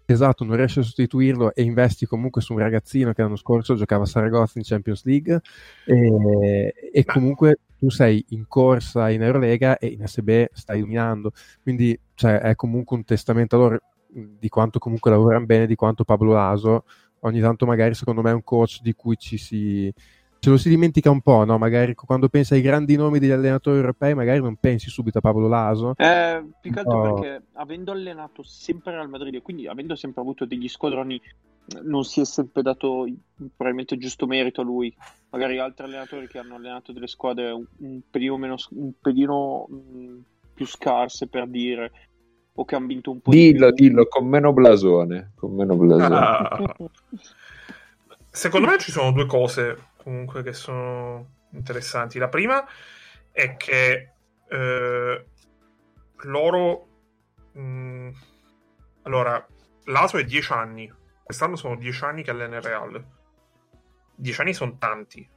[0.06, 4.02] Esatto, non riesci a sostituirlo e investi comunque su un ragazzino che l'anno scorso giocava
[4.02, 5.40] a Saragozza in Champions League
[5.86, 11.32] e, e comunque tu sei in corsa in Eurolega e in SB stai dominando,
[11.62, 16.04] quindi cioè, è comunque un testamento a loro di quanto comunque lavorano bene, di quanto
[16.04, 16.84] Pablo Laso
[17.20, 19.92] ogni tanto magari secondo me è un coach di cui ci si,
[20.44, 21.56] ce lo si dimentica un po', no?
[21.56, 25.48] Magari quando pensi ai grandi nomi degli allenatori europei, magari non pensi subito a Pablo
[25.48, 25.94] Laso.
[25.96, 27.14] Eh, più che altro oh.
[27.14, 31.18] perché avendo allenato sempre al Madrid e quindi avendo sempre avuto degli squadroni,
[31.84, 33.06] non si è sempre dato
[33.56, 34.94] probabilmente giusto merito a lui.
[35.30, 40.18] Magari altri allenatori che hanno allenato delle squadre un pelino, meno, un pelino mm,
[40.52, 41.90] più scarse per dire,
[42.52, 43.88] o che hanno vinto un po' dillo, di più.
[43.88, 45.32] Dillo, con meno blasone.
[45.36, 46.14] Con meno blasone.
[46.14, 46.76] Ah.
[48.28, 52.18] Secondo me ci sono due cose comunque che sono interessanti.
[52.18, 52.64] La prima
[53.32, 54.12] è che
[54.48, 55.26] eh,
[56.22, 56.88] loro...
[57.52, 58.10] Mh, mm,
[59.02, 59.44] allora,
[59.84, 60.92] l'ASO è 10 anni
[61.24, 63.02] quest'anno sono dieci anni che allena Real.
[64.14, 65.28] Dieci anni sono tanti,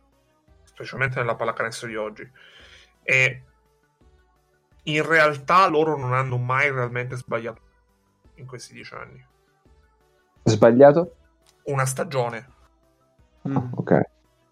[0.64, 2.30] specialmente nella pallacanestro di oggi.
[3.02, 3.44] E
[4.84, 7.62] in realtà loro non hanno mai realmente sbagliato
[8.36, 9.26] in questi dieci anni.
[10.44, 11.16] Sbagliato?
[11.64, 12.50] Una stagione.
[13.48, 13.56] Mm.
[13.74, 14.02] Ok.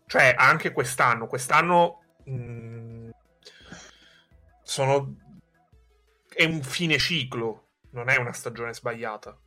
[0.07, 1.27] Cioè, anche quest'anno.
[1.27, 3.09] Quest'anno mh, mm,
[4.61, 5.15] sono...
[6.29, 9.37] è un fine ciclo, non è una stagione sbagliata.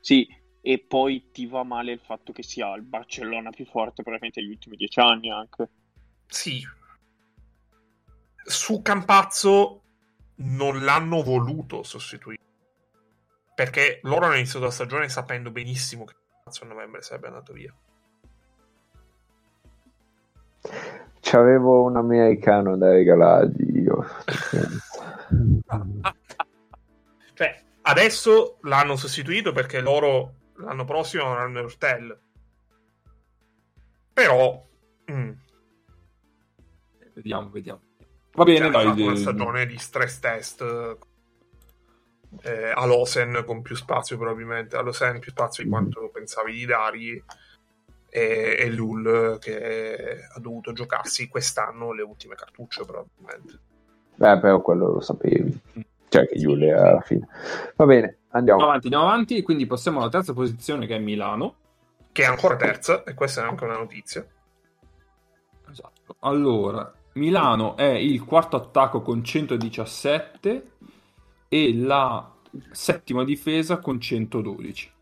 [0.00, 0.26] Sì,
[0.62, 4.50] e poi ti va male il fatto che sia il Barcellona più forte probabilmente negli
[4.50, 5.68] ultimi dieci anni anche.
[6.26, 6.66] Sì.
[8.44, 9.82] Su Campazzo
[10.36, 12.38] non l'hanno voluto sostituire.
[13.54, 17.74] Perché loro hanno iniziato la stagione sapendo benissimo che Campazzo a novembre sarebbe andato via.
[21.20, 24.06] C'avevo un americano da regalargli io.
[27.34, 32.18] cioè, adesso l'hanno sostituito perché loro l'anno prossimo avranno Hurtel.
[34.12, 34.66] Però...
[35.10, 35.30] Mm.
[37.14, 37.80] Vediamo, vediamo.
[38.32, 39.02] Va bene, cioè, dai.
[39.02, 40.98] Una stagione di stress test
[42.42, 44.76] eh, a Losen con più spazio probabilmente.
[44.76, 47.22] A Losen più spazio di quanto pensavi di dargli
[48.10, 53.58] e, e Lul che ha dovuto giocarsi quest'anno le ultime cartucce probabilmente.
[54.16, 55.58] Beh, però quello lo sapevi.
[56.08, 57.26] Cioè che Lul alla fine.
[57.76, 58.62] Va bene, andiamo.
[58.62, 59.42] avanti, andiamo avanti.
[59.42, 61.54] Quindi passiamo alla terza posizione che è Milano.
[62.12, 64.26] Che è ancora terza, e questa è anche una notizia.
[65.70, 66.16] Esatto.
[66.20, 70.70] Allora, Milano è il quarto attacco con 117
[71.48, 72.32] e la
[72.72, 74.92] settima difesa con 112.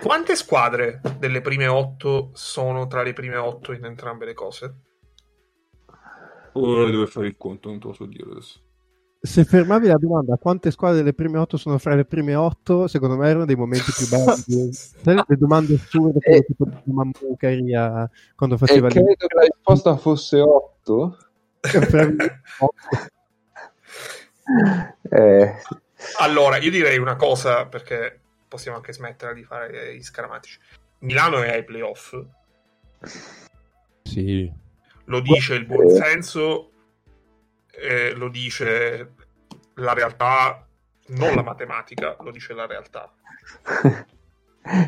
[0.00, 4.74] Quante squadre delle prime otto sono tra le prime otto in entrambe le cose?
[6.52, 8.60] Ora devo fare il conto, non te lo so dire adesso.
[9.20, 13.16] Se fermavi la domanda quante squadre delle prime otto sono fra le prime otto, secondo
[13.16, 14.70] me erano dei momenti più belli.
[15.26, 17.72] le domande assurde come eh, tipo di Mammucari
[18.34, 18.88] quando faceva...
[18.88, 21.16] E credo che la risposta fosse otto.
[25.10, 25.54] eh.
[26.18, 28.20] Allora, io direi una cosa perché
[28.54, 30.60] possiamo anche smettere di fare gli scaramantici.
[31.00, 32.16] Milano è ai playoff.
[34.04, 34.50] Sì.
[35.06, 36.70] Lo dice il buonsenso,
[37.72, 39.14] eh, lo dice
[39.74, 40.64] la realtà,
[41.08, 43.12] non la matematica, lo dice la realtà.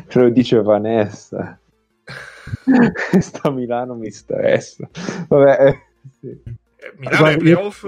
[0.07, 1.59] Ce lo dice Vanessa.
[3.19, 4.89] Sta Milano mi stressa.
[5.27, 5.81] Vabbè, eh,
[6.21, 6.29] sì.
[6.29, 7.85] Eh, Milano ai playoff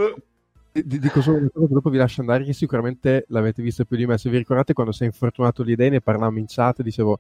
[0.85, 4.17] dico solo una cosa, dopo vi lascio andare, che sicuramente l'avete visto più di me.
[4.17, 7.19] Se vi ricordate quando si è infortunato l'idea, ne parlavamo in chat, dicevo,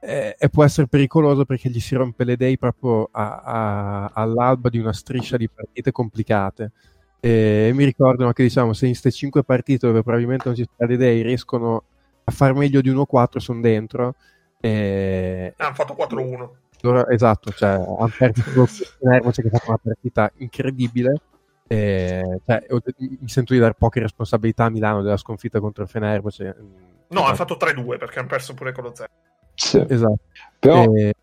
[0.00, 4.68] eh, e può essere pericoloso perché gli si rompe le idee proprio a, a, all'alba
[4.68, 6.72] di una striscia di partite complicate.
[7.20, 10.88] E mi ricordano che diciamo, se in queste 5 partite dove probabilmente non ci sono
[10.88, 11.82] le idee riescono
[12.24, 14.14] a far meglio di 1-4, sono dentro.
[14.60, 15.54] E...
[15.56, 16.48] Hanno fatto 4-1.
[16.82, 18.66] Allora, esatto, cioè, hanno perso
[19.00, 21.20] Palermo, che ha fatto una partita incredibile
[21.68, 22.64] eh, cioè,
[22.98, 26.44] mi sento di dare poche responsabilità a Milano della sconfitta contro il Fenerbahce.
[26.44, 26.64] Cioè,
[27.08, 29.08] no, hanno fatto 3-2 perché hanno perso pure con lo 0.
[29.54, 29.84] Sì.
[29.88, 30.18] Esatto.
[30.58, 30.84] Però...
[30.94, 31.14] E,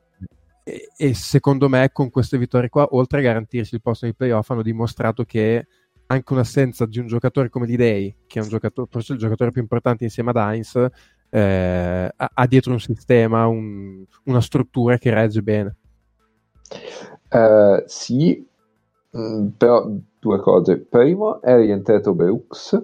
[0.64, 4.50] e, e, secondo me con queste vittorie qua, oltre a garantirsi il posto nei playoff,
[4.50, 5.68] hanno dimostrato che
[6.08, 9.62] anche un'assenza di un giocatore come Lidei, che è un giocatore, forse il giocatore più
[9.62, 10.76] importante insieme ad Heinz,
[11.30, 15.76] eh, ha, ha, dietro un sistema, un, una struttura che regge bene.
[17.30, 18.46] Uh, sì,
[19.18, 19.90] mm, però
[20.20, 20.80] due cose.
[20.80, 22.82] Primo, è rientrato Brooks.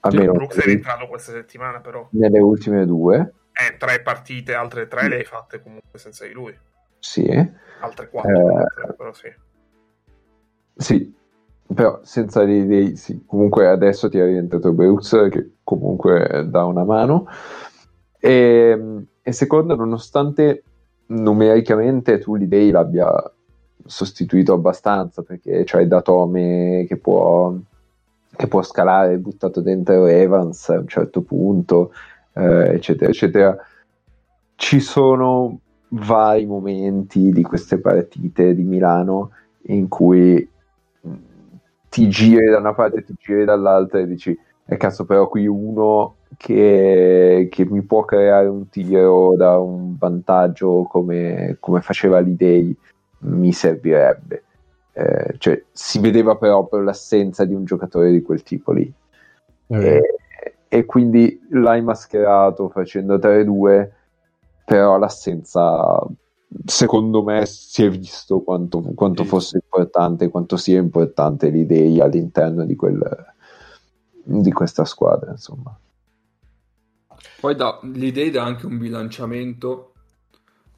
[0.00, 2.06] Almeno Brooks è rientrato questa settimana, però.
[2.10, 3.32] Nelle ultime due.
[3.52, 6.56] Eh, tre partite, altre tre le hai fatte comunque senza di lui.
[6.98, 7.28] Sì.
[7.80, 9.32] Altre quattro, eh, però sì.
[10.76, 11.14] Sì,
[11.72, 13.24] però senza dei, dei sì.
[13.26, 17.26] comunque adesso ti è rientrato Brooks che comunque dà una mano.
[18.18, 20.64] E, e secondo, nonostante
[21.06, 23.34] numericamente tu l'idea l'abbia
[23.84, 27.54] sostituito abbastanza perché c'hai Datome che può,
[28.34, 31.92] che può scalare, buttato dentro Evans a un certo punto,
[32.32, 33.56] eh, eccetera, eccetera.
[34.56, 35.58] Ci sono
[35.88, 39.30] vari momenti di queste partite di Milano
[39.66, 40.48] in cui
[41.06, 41.14] mm,
[41.88, 46.16] ti giri da una parte, ti giri dall'altra e dici, e cazzo, però qui uno
[46.36, 52.76] che, che, mi può creare un tiro da un vantaggio come, come faceva l'Idei
[53.24, 54.44] mi servirebbe.
[54.92, 58.92] Eh, cioè, si vedeva proprio l'assenza di un giocatore di quel tipo lì.
[59.74, 59.80] Mm.
[59.80, 60.00] E,
[60.68, 63.90] e, quindi l'hai mascherato facendo 3-2,
[64.64, 66.06] però l'assenza,
[66.64, 72.76] secondo me, si è visto quanto, quanto fosse importante, quanto sia importante l'idea all'interno di,
[72.76, 73.34] quel,
[74.22, 75.76] di questa squadra, insomma.
[77.40, 79.93] Poi da, l'idea dà anche un bilanciamento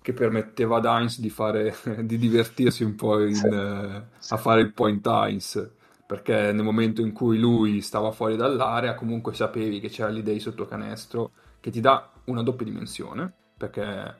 [0.06, 3.48] che permetteva ad Heinz di, fare, di divertirsi un po' in, sì.
[3.48, 5.68] eh, a fare il point Heinz
[6.06, 10.64] perché nel momento in cui lui stava fuori dall'area comunque sapevi che c'era l'idea sotto
[10.64, 14.14] canestro che ti dà una doppia dimensione perché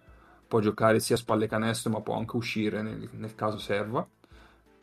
[0.48, 4.04] può giocare sia a spalle canestro ma può anche uscire nel, nel caso serva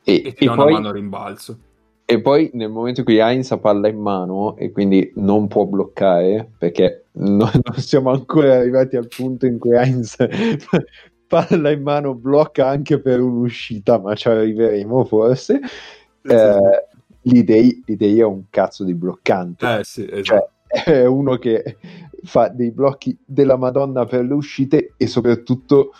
[0.05, 1.57] e, e ti e dà poi, una mano a rimbalzo
[2.05, 5.65] e poi nel momento in cui Heinz ha palla in mano e quindi non può
[5.65, 10.15] bloccare perché non, non siamo ancora arrivati al punto in cui Heinz
[11.27, 15.59] palla in mano blocca anche per un'uscita ma ci arriveremo forse
[16.23, 16.87] eh,
[17.23, 19.79] l'idea, l'idea è un cazzo di bloccante.
[19.79, 20.49] Eh sì, esatto.
[20.67, 21.77] Cioè, è uno che
[22.23, 25.93] fa dei blocchi della Madonna per le uscite e soprattutto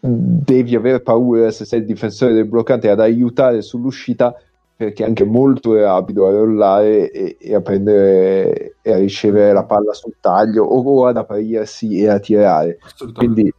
[0.00, 4.34] devi avere paura se sei il difensore del bloccante ad aiutare sull'uscita
[4.78, 9.64] perché è anche molto rapido a rollare e, e a prendere e a ricevere la
[9.64, 12.78] palla sul taglio o ad aprirsi e a tirare
[13.12, 13.52] quindi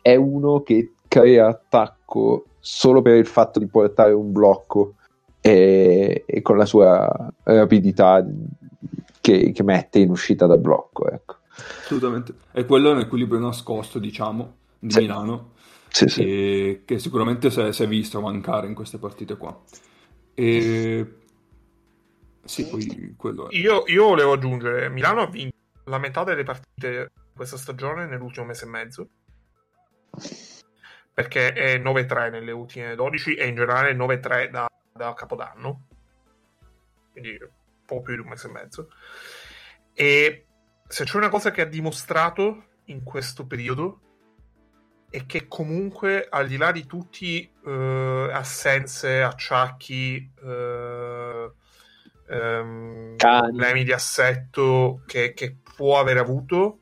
[0.00, 4.94] è uno che crea attacco solo per il fatto di portare un blocco
[5.42, 8.24] e, e con la sua rapidità
[9.20, 11.06] che, che, mette in uscita dal blocco.
[11.10, 11.36] Ecco.
[11.82, 15.00] Assolutamente, e quello è un equilibrio nascosto, diciamo, di sì.
[15.00, 15.50] Milano,
[15.88, 16.22] sì, sì.
[16.22, 19.54] E, che sicuramente si è, si è, visto mancare in queste partite qua.
[20.34, 21.18] E...
[22.44, 23.54] Sì, poi quello è.
[23.56, 28.64] Io, io volevo aggiungere, Milano ha vinto la metà delle partite questa stagione nell'ultimo mese
[28.64, 29.08] e mezzo
[31.12, 35.86] perché è 9-3 nelle ultime 12 e in generale 9-3 da da Capodanno,
[37.10, 37.50] quindi un
[37.84, 38.88] po' più di un mese e mezzo.
[39.92, 40.46] E
[40.86, 44.13] se c'è una cosa che ha dimostrato in questo periodo
[45.14, 51.52] è che comunque al di là di tutti uh, assenze, acciacchi, uh,
[52.34, 56.78] um, problemi di assetto che, che, può aver avuto,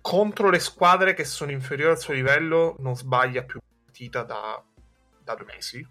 [0.00, 4.62] contro le squadre che sono inferiori al suo livello non sbaglia più partita da,
[5.24, 5.84] da due mesi.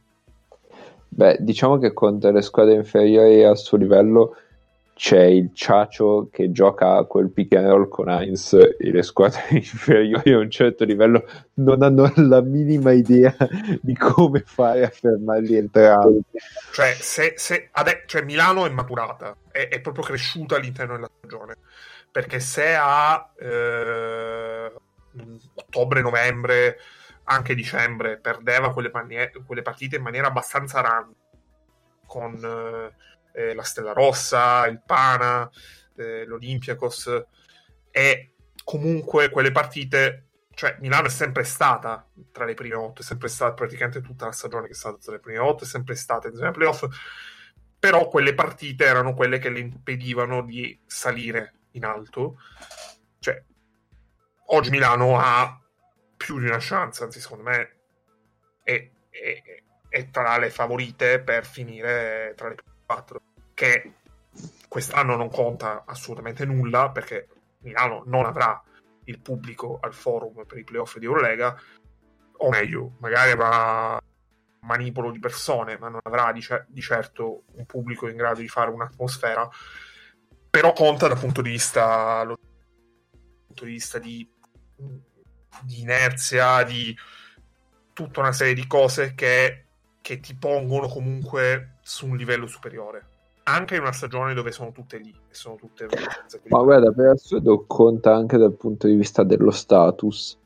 [1.10, 4.38] Beh, diciamo che contro le squadre inferiori al suo livello
[4.98, 10.34] c'è il Ciacio che gioca quel pick and roll con Heinz e le squadre inferiori
[10.34, 11.24] a un certo livello
[11.56, 13.36] non hanno la minima idea
[13.80, 16.22] di come fare a fermarli entrambi.
[16.74, 21.58] Cioè, se, se ade- cioè Milano è maturata, è, è, proprio cresciuta all'interno della stagione,
[22.12, 24.72] perché se a eh,
[25.54, 26.78] ottobre-novembre
[27.26, 31.14] anche dicembre perdeva quelle, manie- quelle partite in maniera abbastanza random
[32.08, 32.96] con eh,
[33.38, 35.48] eh, la Stella Rossa, il Pana,
[35.96, 37.24] eh, l'Olympiakos
[37.92, 38.34] e
[38.64, 40.24] comunque quelle partite
[40.58, 44.32] cioè Milano è sempre stata tra le prime otto, è sempre stata praticamente tutta la
[44.32, 46.84] stagione che è stata tra le prime otto, è sempre stata in zona playoff,
[47.78, 52.40] però quelle partite erano quelle che le impedivano di salire in alto.
[53.20, 53.40] Cioè,
[54.46, 55.62] oggi Milano ha
[56.18, 57.78] più di una chance, anzi secondo me
[58.64, 63.22] è, è, è tra le favorite per finire tra le quattro,
[63.58, 63.94] che
[64.68, 67.28] quest'anno non conta assolutamente nulla perché
[67.62, 68.62] Milano non avrà
[69.06, 71.60] il pubblico al forum per i playoff di Eurolega,
[72.40, 74.00] o meglio, magari avrà
[74.60, 78.48] manipolo di persone, ma non avrà di, c- di, certo un pubblico in grado di
[78.48, 79.50] fare un'atmosfera,
[80.52, 82.38] però conta dal punto di vista, dal
[83.48, 84.30] punto di, vista di
[85.64, 86.96] di inerzia, di
[87.92, 89.66] tutta una serie di cose che,
[90.00, 93.16] che ti pongono comunque su un livello superiore
[93.48, 95.88] anche in una stagione dove sono tutte lì e sono tutte
[96.50, 100.38] ma guarda per assurdo conta anche dal punto di vista dello status.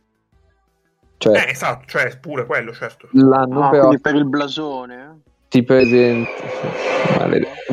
[1.18, 3.08] Cioè, eh, esatto cioè pure quello certo.
[3.12, 3.92] l'anno ah, però...
[4.02, 6.32] per il blasone ti presenti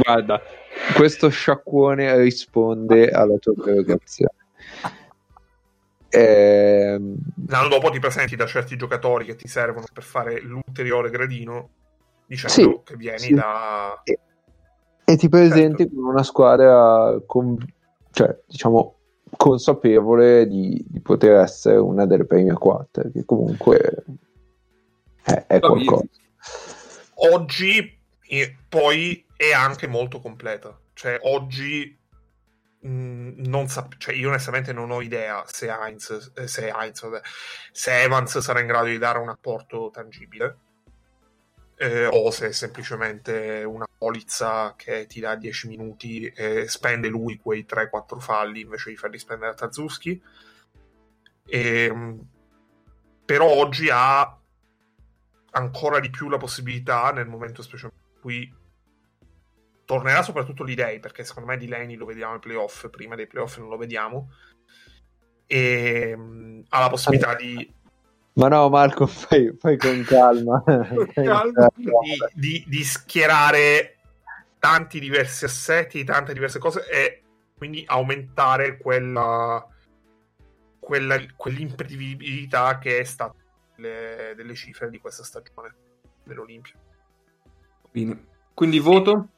[0.05, 0.39] guarda
[0.95, 4.35] questo sciacquone risponde alla tua prerogazione
[6.11, 7.01] eh...
[7.47, 11.71] L'anno dopo ti presenti da certi giocatori che ti servono per fare l'ulteriore gradino,
[12.27, 13.35] dicendo sì, che vieni sì.
[13.35, 14.01] da...
[14.05, 14.19] E,
[15.09, 15.95] e ti presenti certo.
[15.95, 17.57] con una squadra, con,
[18.11, 18.97] cioè, diciamo,
[19.39, 24.05] consapevole di, di, poter essere una delle prime quattro, che comunque
[25.23, 26.05] è, è qualcosa.
[27.33, 27.99] Oggi
[28.69, 30.79] poi è anche molto completa.
[30.93, 31.97] Cioè, oggi
[32.87, 37.05] Mm, non sap- cioè io onestamente non ho idea se Heinz, se, Heinz
[37.73, 40.59] se Evans sarà in grado di dare un apporto tangibile
[41.79, 47.39] eh, o se è semplicemente una polizza che ti dà 10 minuti e spende lui
[47.39, 50.21] quei 3-4 falli invece di farli spendere a Tazuschi.
[51.47, 52.27] E, ehm,
[53.25, 54.37] però oggi ha
[55.51, 58.55] ancora di più la possibilità nel momento specialmente in cui
[59.85, 63.57] tornerà soprattutto l'Idei, perché secondo me di Leni lo vediamo ai playoff, prima dei playoff
[63.59, 64.33] non lo vediamo,
[65.47, 67.77] e um, ha la possibilità di...
[68.39, 70.63] Ma no, Marco, fai, fai con calma.
[71.13, 71.69] calma.
[71.75, 71.89] Di,
[72.35, 73.97] di, di, schierare
[74.61, 77.23] tanti diversi assetti, tante diverse cose e
[77.57, 79.67] quindi aumentare quella,
[80.79, 83.35] quella, quell'imprevedibilità che è stata
[83.75, 85.75] delle, delle cifre di questa stagione
[86.23, 86.75] dell'Olimpia.
[87.91, 88.27] Bene.
[88.55, 89.29] Quindi voto?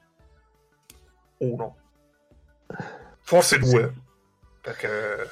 [1.39, 1.77] Uno.
[3.20, 3.94] Forse due.
[4.60, 5.31] Perché...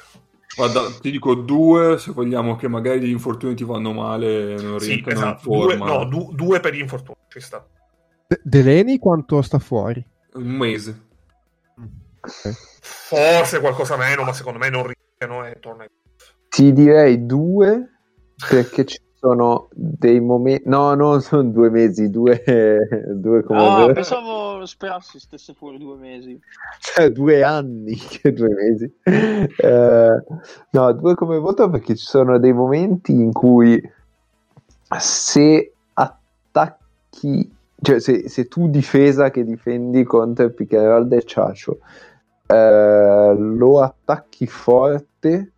[0.55, 4.79] Guarda, ti dico due se vogliamo che magari gli infortuni ti vanno male e non
[4.79, 5.49] sì, rientrano esatto.
[5.49, 5.85] in forma.
[5.85, 7.65] Due, no, du- due per gli infortuni, ci sta.
[8.27, 10.03] De- Deleni quanto sta fuori?
[10.33, 11.07] Un mese.
[12.19, 12.53] Okay.
[12.81, 15.85] Forse qualcosa meno, ma secondo me non rischiano e torna.
[16.49, 17.89] Ti direi due
[18.49, 20.63] perché ci sono dei momenti.
[20.67, 22.41] No, non sono due mesi, due,
[23.13, 23.59] due come.
[23.59, 26.39] Ah, pensavo sperassi stesse fuori due mesi.
[26.79, 28.93] Cioè, due anni che due mesi.
[29.03, 30.23] Eh,
[30.71, 33.81] no, due come voto perché ci sono dei momenti in cui
[34.97, 41.79] se attacchi, cioè se, se tu difesa che difendi contro il pick del Ciacio
[42.47, 45.51] eh, lo attacchi forte.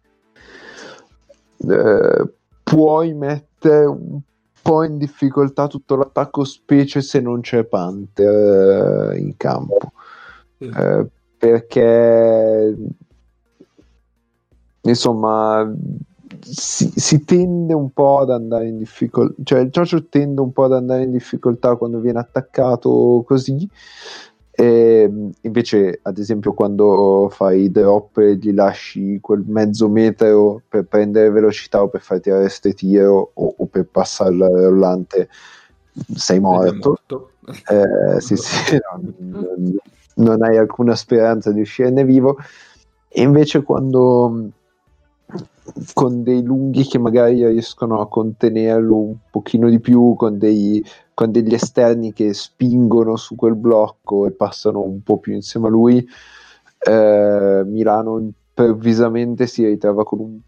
[1.58, 2.34] Eh,
[2.72, 4.22] puoi mettere un
[4.62, 9.92] po' in difficoltà tutto l'attacco, specie se non c'è Panther eh, in campo.
[10.58, 11.06] Eh,
[11.38, 12.78] perché
[14.84, 15.70] insomma
[16.40, 20.64] si, si, tende un po' ad andare in difficoltà, cioè il Cioccio tende un po'
[20.64, 23.68] ad andare in difficoltà quando viene attaccato così
[24.52, 25.10] e
[25.42, 31.82] invece, ad esempio, quando fai drop e gli lasci quel mezzo metro per prendere velocità
[31.82, 35.30] o per far tirare ste tiro o, o per passare il rollante,
[36.14, 36.90] sei morto.
[36.90, 37.32] morto.
[37.68, 38.78] Eh, sì, sì,
[39.32, 39.78] non,
[40.16, 42.38] non hai alcuna speranza di uscirne vivo.
[43.08, 44.52] E invece, quando
[45.94, 50.84] con dei lunghi che magari riescono a contenerlo un pochino di più, con, dei,
[51.14, 55.70] con degli esterni che spingono su quel blocco e passano un po' più insieme a
[55.70, 56.06] lui,
[56.80, 60.40] eh, Milano improvvisamente si ritrova con un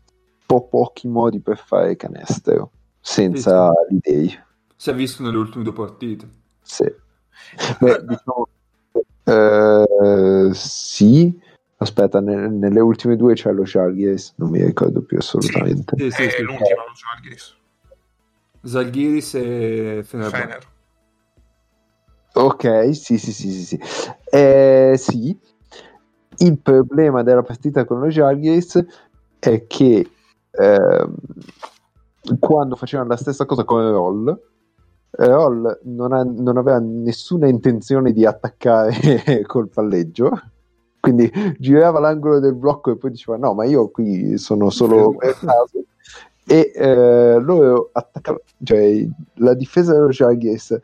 [0.46, 4.12] po' pochi modi per fare canestro, senza sì, sì.
[4.12, 4.46] idee.
[4.76, 6.28] Si è visto nelle ultime due partite.
[6.62, 6.92] Sì.
[7.80, 8.48] Beh, diciamo,
[9.24, 11.40] eh, sì,
[11.84, 15.98] Aspetta, ne, nelle ultime due c'è lo Jalgiris, non mi ricordo più assolutamente.
[15.98, 17.58] Sì, sì, sì, è l'ultima lo Jalgiris.
[18.64, 20.30] Zalgiris e Fener.
[20.30, 20.68] Fener.
[22.36, 23.64] Ok, sì, sì, sì, sì.
[23.64, 23.80] Sì.
[24.30, 25.38] Eh, sì.
[26.38, 28.86] Il problema della partita con lo Jalgiris
[29.40, 30.10] è che
[30.52, 31.08] eh,
[32.40, 34.42] quando facevano la stessa cosa con Roll,
[35.10, 40.32] Roll non, ha, non aveva nessuna intenzione di attaccare col palleggio
[41.04, 45.38] quindi girava l'angolo del blocco e poi diceva no ma io qui sono solo per
[45.38, 45.84] caso.
[46.46, 49.06] E eh, loro attaccavano cioè
[49.36, 50.80] la difesa dello Jalgiris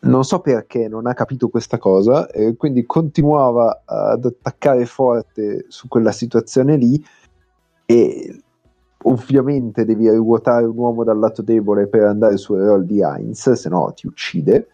[0.00, 5.88] non so perché non ha capito questa cosa e quindi continuava ad attaccare forte su
[5.88, 7.04] quella situazione lì
[7.84, 8.42] e
[9.02, 13.68] ovviamente devi ruotare un uomo dal lato debole per andare sul roll di Heinz se
[13.68, 14.68] no ti uccide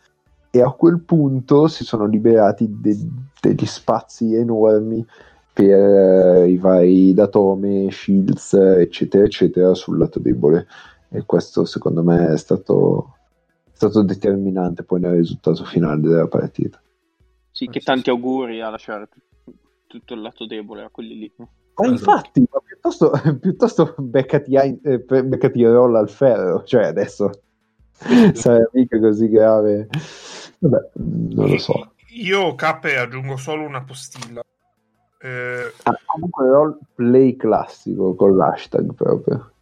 [0.55, 2.97] e a quel punto si sono liberati de-
[3.41, 5.05] degli spazi enormi
[5.53, 10.69] per eh, i vari Datome, Shields, eccetera, eccetera, sul lato debole.
[11.09, 13.17] E questo secondo me è stato,
[13.73, 16.81] stato determinante poi nel risultato finale della partita.
[17.51, 19.09] Sì, che tanti auguri a lasciare
[19.89, 21.33] tutto il lato debole a quelli lì.
[21.37, 23.11] Ma infatti, ma piuttosto,
[23.41, 27.43] piuttosto beccati, eh, beccati roll al ferro, cioè adesso
[28.35, 29.89] sarebbe mica così grave.
[30.65, 31.95] Vabbè, non lo so.
[32.15, 34.43] Io Cappe aggiungo solo una postilla.
[35.19, 35.73] Eh...
[35.83, 39.53] Ah, comunque role play classico con l'hashtag proprio.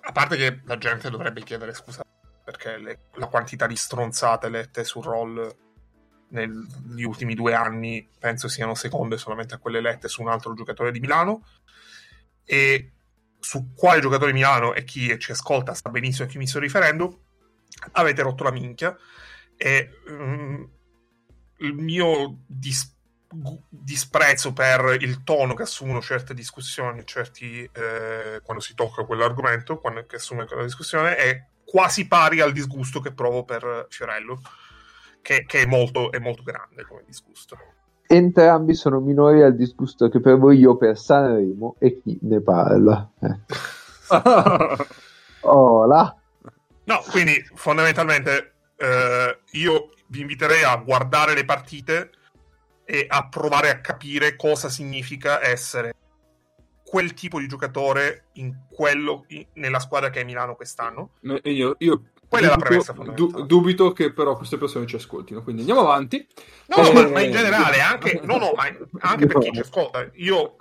[0.00, 2.02] A parte che la gente dovrebbe chiedere scusa
[2.42, 5.56] perché le, la quantità di stronzate lette sul roll
[6.28, 10.90] negli ultimi due anni penso siano seconde solamente a quelle lette su un altro giocatore
[10.90, 11.44] di Milano
[12.44, 12.92] e
[13.38, 16.58] su quale giocatore di Milano e chi ci ascolta sa benissimo a chi mi sto
[16.58, 17.27] riferendo
[17.92, 18.96] avete rotto la minchia
[19.56, 20.68] e um,
[21.58, 22.96] il mio dis-
[23.68, 30.04] disprezzo per il tono che assumono certe discussioni, certi, eh, quando si tocca quell'argomento, quando
[30.06, 34.40] che assume quella discussione, è quasi pari al disgusto che provo per Fiorello,
[35.20, 37.56] che, che è, molto, è molto grande come disgusto.
[38.06, 43.10] Entrambi sono minori al disgusto che provo io per Sanremo e chi ne parla.
[43.18, 44.86] Ecco.
[45.42, 46.17] oh, là.
[46.88, 52.10] No, quindi fondamentalmente eh, io vi inviterei a guardare le partite
[52.86, 55.94] e a provare a capire cosa significa essere
[56.82, 61.10] quel tipo di giocatore in quello, in, nella squadra che è Milano quest'anno.
[61.42, 63.46] Io, io quella dubito, è la premessa fondamentale.
[63.46, 66.26] dubito che però queste persone ci ascoltino, quindi andiamo avanti.
[66.68, 68.52] No, eh, ma, ma, in generale, anche, no, no,
[69.00, 70.56] anche per chi ci ascolta, io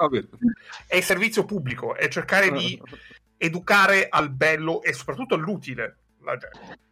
[0.88, 2.78] è il servizio pubblico, è cercare di
[3.38, 6.86] educare al bello e soprattutto all'utile la gente.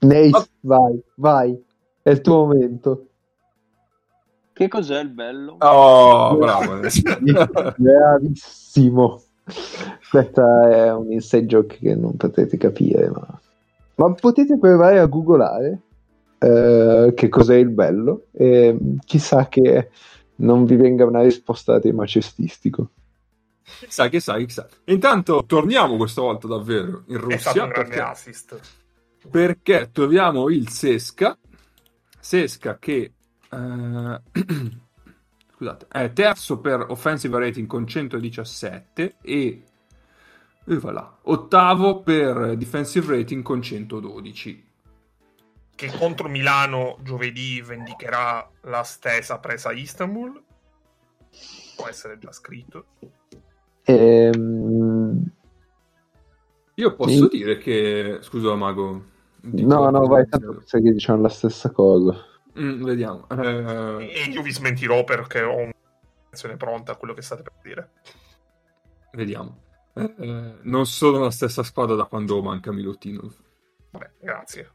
[0.00, 1.64] Nate, vai, vai,
[2.02, 3.06] è il tuo momento.
[4.52, 5.56] Che cos'è il bello?
[5.58, 6.80] Oh, bravo.
[7.76, 9.22] Bravissimo.
[10.10, 13.40] Questa è un inside joke che non potete capire, ma,
[13.96, 15.80] ma potete provare a googlare
[16.38, 19.90] eh, che cos'è il bello e chissà che
[20.36, 22.90] non vi venga una risposta a tema cestistico.
[23.80, 24.68] Chissà, chissà, chissà.
[24.84, 27.36] Intanto torniamo questa volta davvero in Russia.
[27.36, 28.60] È stato un perché, assist.
[29.30, 31.36] Perché troviamo il Sesca.
[32.20, 33.12] Sesca che
[33.52, 34.18] Uh,
[35.54, 39.64] scusate, è terzo per offensive rating con 117 e,
[40.64, 44.70] e voilà, ottavo per defensive rating con 112.
[45.74, 50.42] Che contro Milano giovedì vendicherà la stessa presa a Istanbul?
[51.76, 52.86] Può essere già scritto.
[53.84, 55.30] Ehm...
[56.74, 57.36] Io posso sì.
[57.36, 59.04] dire che, scusa Mago.
[59.42, 62.16] No, no, vai, tanto sai che diciamo la stessa cosa.
[62.58, 63.28] Mm, vediamo.
[63.28, 64.10] Eh...
[64.12, 65.74] E io vi smentirò perché ho una
[66.28, 67.90] reazione pronta a quello che state per dire.
[69.12, 69.60] Vediamo.
[69.94, 73.34] Eh, eh, non sono la stessa squadra da quando manca Milutinov.
[73.90, 74.70] Vabbè, grazie.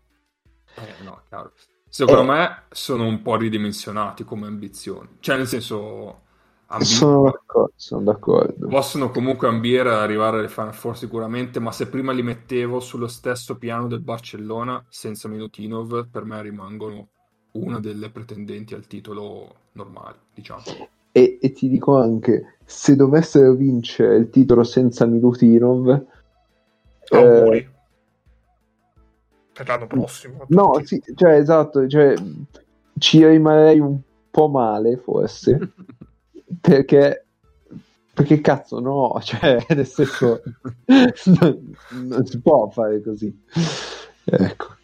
[0.76, 1.54] Eh, no, chiaro.
[1.90, 2.36] Secondo eh.
[2.36, 5.18] me sono un po' ridimensionati come ambizioni.
[5.20, 6.26] Cioè, nel senso...
[6.69, 8.68] Ambi- sono, d'accordo, sono d'accordo.
[8.68, 13.07] Possono comunque ambire ad arrivare alle Final Four sicuramente, ma se prima li mettevo sullo
[13.07, 17.07] stesso piano del Barcellona senza Milutinov, per me rimangono
[17.52, 20.64] una delle pretendenti al titolo normale, diciamo.
[21.14, 26.06] E, e, ti dico anche, se dovessero vincere il titolo senza Milutinov...
[27.10, 27.57] Auguri.
[27.57, 27.69] Eh,
[29.53, 30.45] per l'anno prossimo.
[30.49, 32.14] No, sì, cioè, esatto, cioè,
[32.99, 33.99] ci rimarrei un
[34.30, 35.57] po' male, forse,
[36.60, 37.24] perché...
[38.18, 40.41] Perché cazzo no, cioè, nel senso,
[40.86, 43.32] non, non si può fare così.
[44.24, 44.76] Ecco.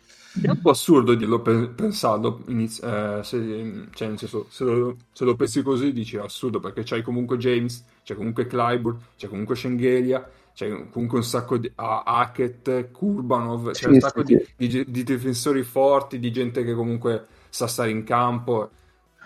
[0.41, 5.25] È un po' assurdo dirlo pensando, iniz- eh, se, cioè nel senso, se lo, se
[5.25, 9.55] lo, pensi così dici è assurdo perché c'hai comunque James, c'è comunque Clyburn, c'è comunque
[9.55, 14.67] Schengelia, c'è comunque un sacco di uh, Hackett, Kurbanov, c'è sì, un sacco sì, di,
[14.67, 18.71] di, di, difensori forti, di gente che comunque sa stare in campo,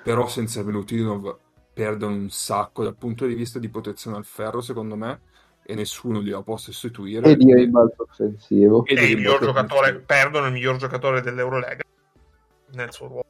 [0.03, 1.37] però senza Velutinov
[1.77, 5.19] perdono un sacco dal punto di vista di protezione al ferro secondo me
[5.63, 7.29] e nessuno gliela può sostituire.
[7.29, 8.83] E di rimbalzo offensivo.
[8.83, 11.83] E, e il miglior giocatore, perdono il miglior giocatore dell'Eurolega
[12.71, 13.25] nel suo ruolo.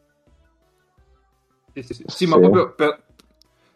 [1.74, 2.04] Sì, sì, sì.
[2.08, 3.04] sì ma proprio per,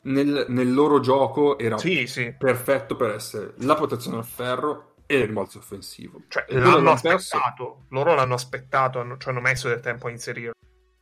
[0.04, 2.34] nel, nel, loro gioco era sì, sì.
[2.38, 6.22] perfetto per essere la protezione al ferro e il rimbalzo offensivo.
[6.30, 7.86] Cioè, l'hanno aspettato, perso...
[7.90, 10.54] loro l'hanno aspettato, hanno, ci hanno messo del tempo a inserire.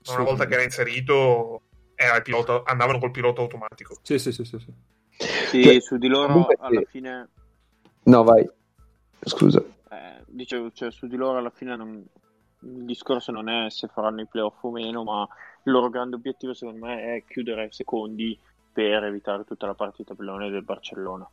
[0.07, 1.61] Una volta che era inserito,
[2.23, 3.97] pilota, andavano col pilota automatico.
[4.01, 4.57] Sì, sì, sì, sì.
[4.57, 7.29] Sì, sì cioè, su di loro alla fine
[8.03, 8.49] No, vai.
[9.21, 9.63] Scusa.
[9.89, 12.03] Eh, dicevo, cioè, su di loro alla fine non...
[12.61, 15.27] il discorso non è se faranno i playoff o meno, ma
[15.63, 18.37] il loro grande obiettivo secondo me è chiudere ai secondi
[18.71, 21.29] per evitare tutta la partita tabellone del Barcellona.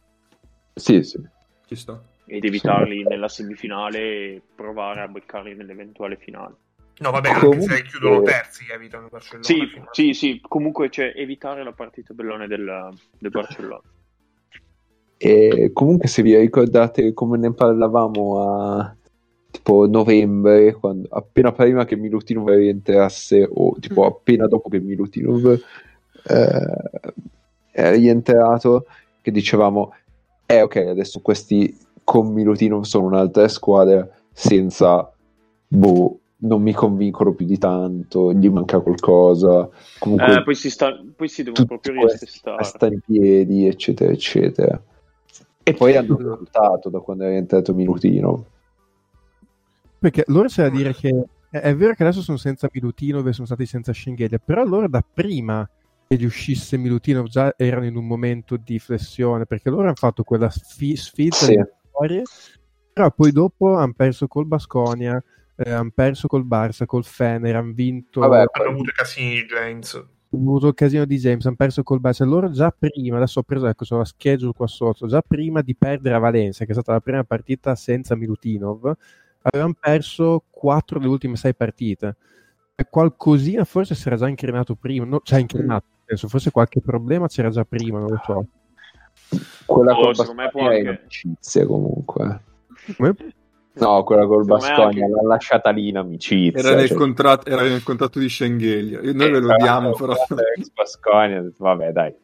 [0.74, 1.22] Sì, sì.
[1.66, 2.00] Ci sta.
[2.26, 3.08] Ed evitarli sì.
[3.08, 6.56] nella semifinale e provare a beccarli nell'eventuale finale.
[6.98, 9.44] No, vabbè, anche se chiudono terzi, evitano il Barcellona.
[9.44, 13.82] Sì, sì, sì, comunque cioè, evitare la partita tabellone del, del Barcellona.
[15.18, 18.96] E comunque, se vi ricordate come ne parlavamo a
[19.50, 24.06] tipo novembre, quando, appena prima che Milutinov rientrasse, o tipo mm.
[24.06, 25.60] appena dopo che Milutinov
[26.28, 26.90] eh,
[27.72, 28.86] è rientrato,
[29.20, 29.92] che dicevamo,
[30.46, 35.10] eh ok, adesso questi con Milutinov sono un'altra squadra senza
[35.66, 39.68] boh, non mi convincono più di tanto, gli manca qualcosa.
[39.98, 42.62] Comunque, eh, poi, si sta, poi si devono proprio riassestare.
[42.64, 44.82] Sta in piedi, eccetera, eccetera.
[45.62, 48.46] E poi hanno risultato da quando è entrato Minutino.
[49.98, 53.32] Perché loro c'è da dire che è, è vero che adesso sono senza Milutino e
[53.32, 55.68] sono stati senza Schengelia, però loro da prima
[56.06, 60.22] che gli uscisse Milutino già erano in un momento di flessione, perché loro hanno fatto
[60.22, 61.56] quella sfi- sfida sì.
[61.56, 62.22] di storie,
[62.92, 65.20] però poi dopo hanno perso col Basconia,
[65.56, 68.20] eh, hanno perso col Barça, col Fener, hanno vinto...
[68.20, 72.24] Vabbè, hanno avuto casini di James avuto il casino di James, hanno perso col Barça.
[72.24, 76.14] Loro già prima, adesso ho preso ecco, sulla schedule qua sotto, già prima di perdere
[76.14, 78.92] a Valencia, che è stata la prima partita senza Milutinov,
[79.42, 82.16] avevano perso 4 delle ultime 6 partite.
[82.90, 87.50] qualcosina forse si era già incrinato prima, no, cioè incrinato, penso, forse qualche problema c'era
[87.50, 88.46] già prima, non lo so.
[89.64, 90.88] Quella oh, con me può anche...
[90.88, 92.42] amicizia comunque.
[92.96, 93.14] Come?
[93.78, 95.00] No, quella col Bascogna anche...
[95.00, 96.60] l'ha lasciata lì in amicizia.
[96.60, 96.96] Era nel, cioè...
[96.96, 99.00] contratto, era nel contratto di Schengelia.
[99.02, 100.14] Noi eh, ve lo diamo, però.
[100.74, 102.14] Bascogna, vabbè, dai.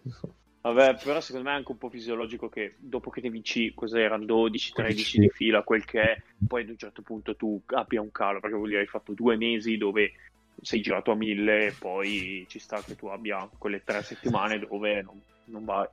[0.62, 4.24] Vabbè, però secondo me è anche un po' fisiologico che dopo che ne vinci, cos'erano
[4.24, 8.12] 12, 13 di fila, quel che è, poi ad un certo punto tu abbia un
[8.12, 10.12] calo, perché vuol dire hai fatto due mesi dove
[10.60, 15.02] sei girato a mille e poi ci sta che tu abbia quelle tre settimane dove
[15.02, 15.88] non, non vai.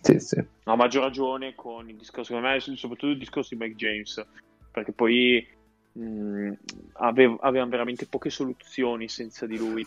[0.00, 0.44] Sì, sì.
[0.64, 4.26] A maggior ragione con il discorso, secondo me, soprattutto il discorso di Mike James,
[4.74, 5.46] perché poi
[5.92, 6.52] mh,
[6.94, 9.86] aveva, avevano veramente poche soluzioni senza di lui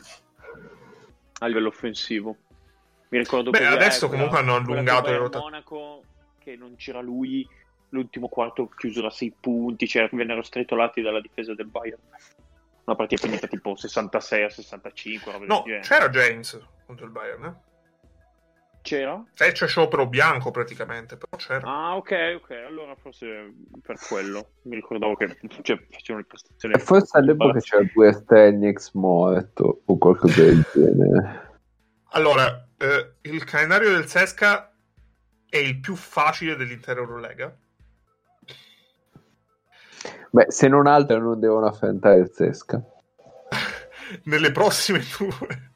[1.39, 2.37] a livello offensivo.
[3.09, 5.51] Mi ricordo Beh, adesso quella, comunque hanno allungato le rotazioni.
[5.51, 6.03] Monaco
[6.39, 7.45] che non c'era lui,
[7.89, 11.99] l'ultimo quarto chiuso da 6 punti, cioè vennero stritolati dalla difesa del Bayern.
[12.85, 15.39] Una partita finita tipo 66 a 65.
[15.45, 17.53] No, c'era James contro il Bayern, eh?
[18.87, 19.21] C'era?
[19.37, 21.67] Eh, c'è sciopero bianco praticamente, però c'era.
[21.67, 24.51] Ah, ok, ok, allora forse per quello.
[24.61, 26.73] Mi ricordavo che cioè, facevano le prestazioni.
[26.73, 31.49] E forse all'epoca c'era pure Stenix morto o qualcosa del genere.
[32.11, 34.73] Allora, eh, il calendario del Sesca
[35.49, 37.53] è il più facile dell'intera Eurolega.
[40.29, 42.81] Beh, se non altro non devono affrontare il Sesca.
[44.23, 45.71] Nelle prossime due.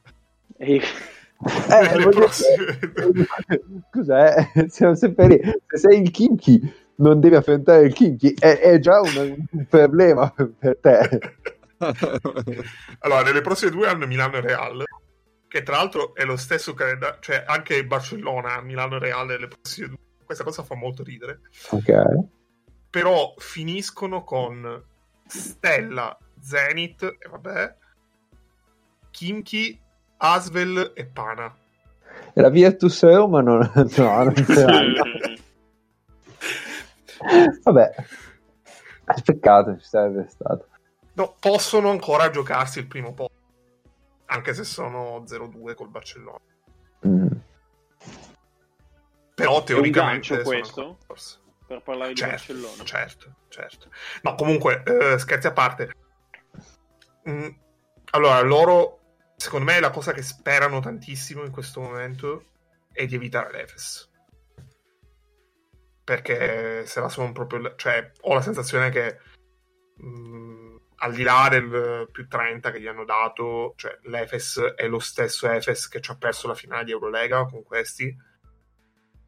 [1.70, 2.28] Eh, Nelle.
[3.90, 5.40] Scusa, eh, siamo sempre lì.
[5.66, 6.60] Se sei il Kimchi
[6.96, 11.36] non devi affrontare il Kimchi, è, è già un, un problema per te.
[13.00, 14.84] allora, nelle prossime due hanno Milano e Real
[15.52, 19.98] che tra l'altro è lo stesso calendario, cioè anche Barcellona, Milano Reale, le prossime due.
[20.24, 21.42] Questa cosa fa molto ridere.
[21.72, 21.92] Ok.
[22.88, 24.82] Però finiscono con
[25.26, 27.76] Stella, Zenith, e vabbè,
[29.10, 29.78] Kimchi,
[30.24, 31.52] Asvel e Pana.
[32.34, 34.34] La Virtus Roma non, no, non
[37.62, 37.94] Vabbè,
[39.24, 40.68] peccato ci sarebbe stato.
[41.14, 43.40] No, possono ancora giocarsi il primo posto
[44.26, 46.40] anche se sono 0-2 col Barcellona.
[47.06, 47.26] Mm.
[49.34, 50.40] Però teoricamente...
[50.40, 50.98] È questo?
[51.66, 52.84] Per parlare certo, di Barcellona.
[52.84, 53.88] Certo, certo.
[54.22, 55.92] No, comunque, eh, scherzi a parte.
[57.28, 57.48] Mm,
[58.10, 59.00] allora, loro,
[59.36, 62.44] secondo me, la cosa che sperano tantissimo in questo momento
[62.92, 64.10] è di evitare l'Efes.
[66.04, 67.74] Perché se la sono proprio...
[67.76, 69.18] Cioè, ho la sensazione che...
[70.02, 70.62] Mm,
[71.02, 75.48] al di là del più 30 che gli hanno dato, cioè l'Efes è lo stesso
[75.50, 78.16] Efes che ci ha perso la finale di Eurolega con questi,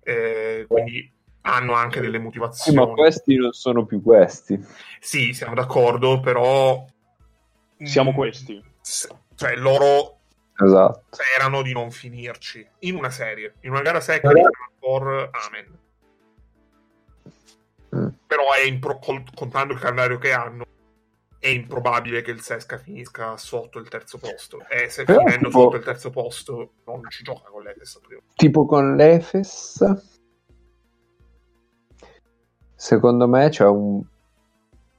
[0.05, 1.13] eh, quindi
[1.43, 2.79] hanno anche delle motivazioni.
[2.79, 4.59] Sì, ma questi non sono più questi.
[5.01, 6.85] Sì, siamo d'accordo, però...
[7.79, 8.65] Siamo mh, mm, questi.
[9.35, 10.19] Cioè loro
[10.57, 11.05] esatto.
[11.11, 14.41] sperano di non finirci in una serie, in una gara secca di
[14.79, 15.79] for Amen.
[17.95, 18.09] Mm.
[18.27, 18.99] Però è impro-
[19.35, 20.65] contando il calendario che hanno
[21.45, 24.65] è improbabile che il Sesca finisca sotto il terzo posto.
[24.67, 25.61] E se Però finendo tipo...
[25.61, 28.01] sotto il terzo posto non ci gioca con l'Efes.
[28.35, 29.85] Tipo con l'Efes,
[32.75, 34.03] secondo me c'è un,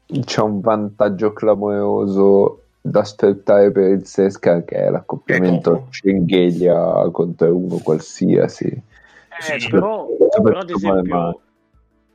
[0.05, 7.77] c'è un vantaggio clamoroso da aspettare per il Sesca che è l'accoppiamento Cenghelia contro uno
[7.77, 8.65] qualsiasi.
[8.67, 10.07] Eh, sì, però,
[10.41, 11.41] però ad esempio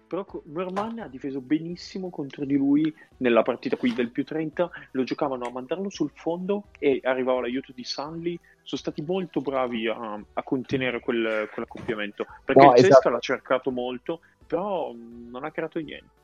[0.07, 5.05] però Merman ha difeso benissimo contro di lui nella partita qui del più 30 lo
[5.05, 10.21] giocavano a mandarlo sul fondo e arrivava l'aiuto di Sunley sono stati molto bravi a,
[10.33, 13.09] a contenere quel, quell'accoppiamento perché no, il esatto.
[13.09, 16.20] L'ha cercato molto però non ha creato niente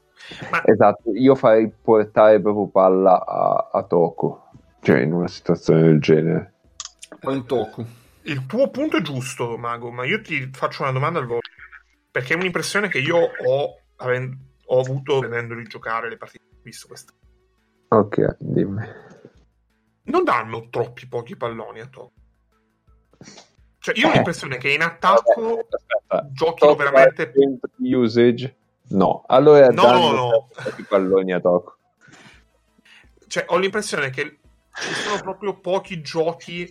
[0.51, 0.65] Ma...
[0.65, 6.53] esatto io farei portare proprio palla a, a Toco cioè in una situazione del genere
[7.23, 7.85] un Toco
[8.23, 11.41] il tuo punto è giusto Mago ma io ti faccio una domanda al volo
[12.17, 14.37] perché è un'impressione che io ho, avendo,
[14.69, 17.13] ho avuto vedendoli giocare le partite che ho visto questa.
[17.89, 18.83] Ok, dimmi.
[20.05, 22.13] Non danno troppi pochi palloni a Togo.
[23.81, 24.15] Cioè, io ho eh.
[24.15, 25.67] l'impressione che in attacco
[26.07, 27.31] Vabbè, giochino veramente.
[27.81, 28.57] Usage?
[28.89, 30.49] No, allora no, no, no.
[30.63, 31.77] pochi palloni a Toco.
[33.27, 34.39] Cioè, ho l'impressione che
[34.73, 36.71] ci sono proprio pochi giochi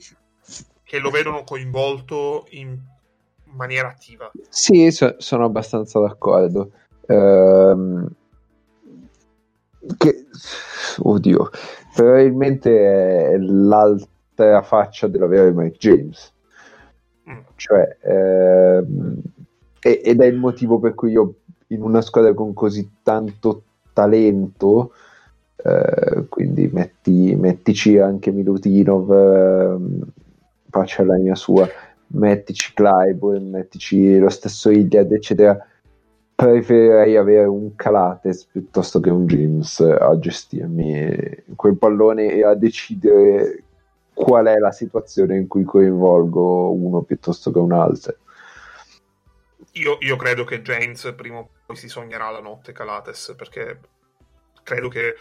[0.83, 2.79] che lo vedono coinvolto in
[3.45, 4.31] maniera attiva.
[4.49, 6.71] Sì, so, sono abbastanza d'accordo.
[7.07, 8.07] Ehm,
[9.97, 10.25] che,
[10.99, 11.49] oddio,
[11.93, 16.33] probabilmente è l'altra faccia della vera Mike James.
[17.29, 17.39] Mm.
[17.55, 19.21] Cioè, ehm,
[19.81, 21.35] ed è il motivo per cui io
[21.67, 23.63] in una squadra con così tanto
[23.93, 24.91] talento
[25.65, 30.05] eh, quindi metti, mettici anche Milutinov, eh,
[30.69, 31.67] pace alla mia sua,
[32.07, 35.57] mettici Clyburn, mettici lo stesso Iliad, eccetera.
[36.35, 43.63] Preferirei avere un Calates piuttosto che un James a gestirmi quel pallone e a decidere
[44.13, 48.15] qual è la situazione in cui coinvolgo uno piuttosto che un altro.
[49.75, 53.79] Io, io, credo che James prima o poi si sognerà la notte Calates perché
[54.63, 55.15] credo che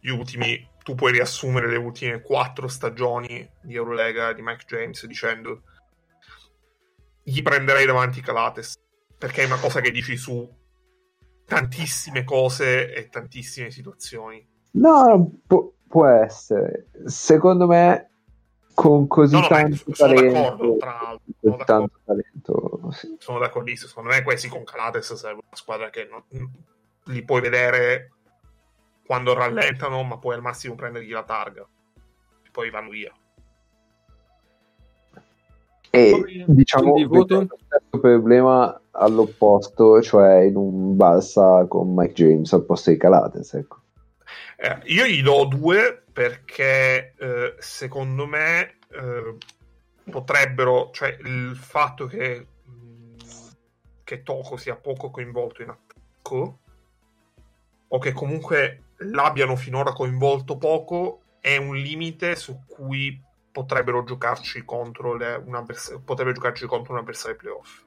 [0.00, 5.62] gli ultimi tu puoi riassumere le ultime quattro stagioni di Eurolega di Mike James dicendo
[7.24, 8.74] gli prenderei davanti Calates
[9.18, 10.48] perché è una cosa che dici su
[11.44, 14.46] tantissime cose e tantissime situazioni.
[14.72, 16.88] No, pu- può essere.
[17.06, 18.10] Secondo me
[18.76, 23.16] con così no, no, tanto sono talento, tra l'altro, sono tanto talento sì.
[23.18, 23.88] sono d'accordissimo.
[23.88, 26.22] Secondo me questi con Calates serve una squadra che non,
[27.04, 28.12] li puoi vedere
[29.06, 31.66] quando rallentano ma puoi al massimo prendergli la targa.
[32.42, 33.10] E poi vanno via.
[35.88, 37.46] E diciamo questo
[37.88, 43.78] problema all'opposto cioè in un balsa con Mike James al posto di Calates ecco
[44.56, 49.36] eh, io gli do due perché eh, secondo me eh,
[50.10, 53.16] potrebbero, cioè il fatto che, mh,
[54.02, 56.58] che Toko sia poco coinvolto in attacco
[57.88, 63.22] o che comunque l'abbiano finora coinvolto poco è un limite su cui
[63.52, 67.84] potrebbero giocarci contro le, un avvers- potrebbe giocarci contro un avversario playoff.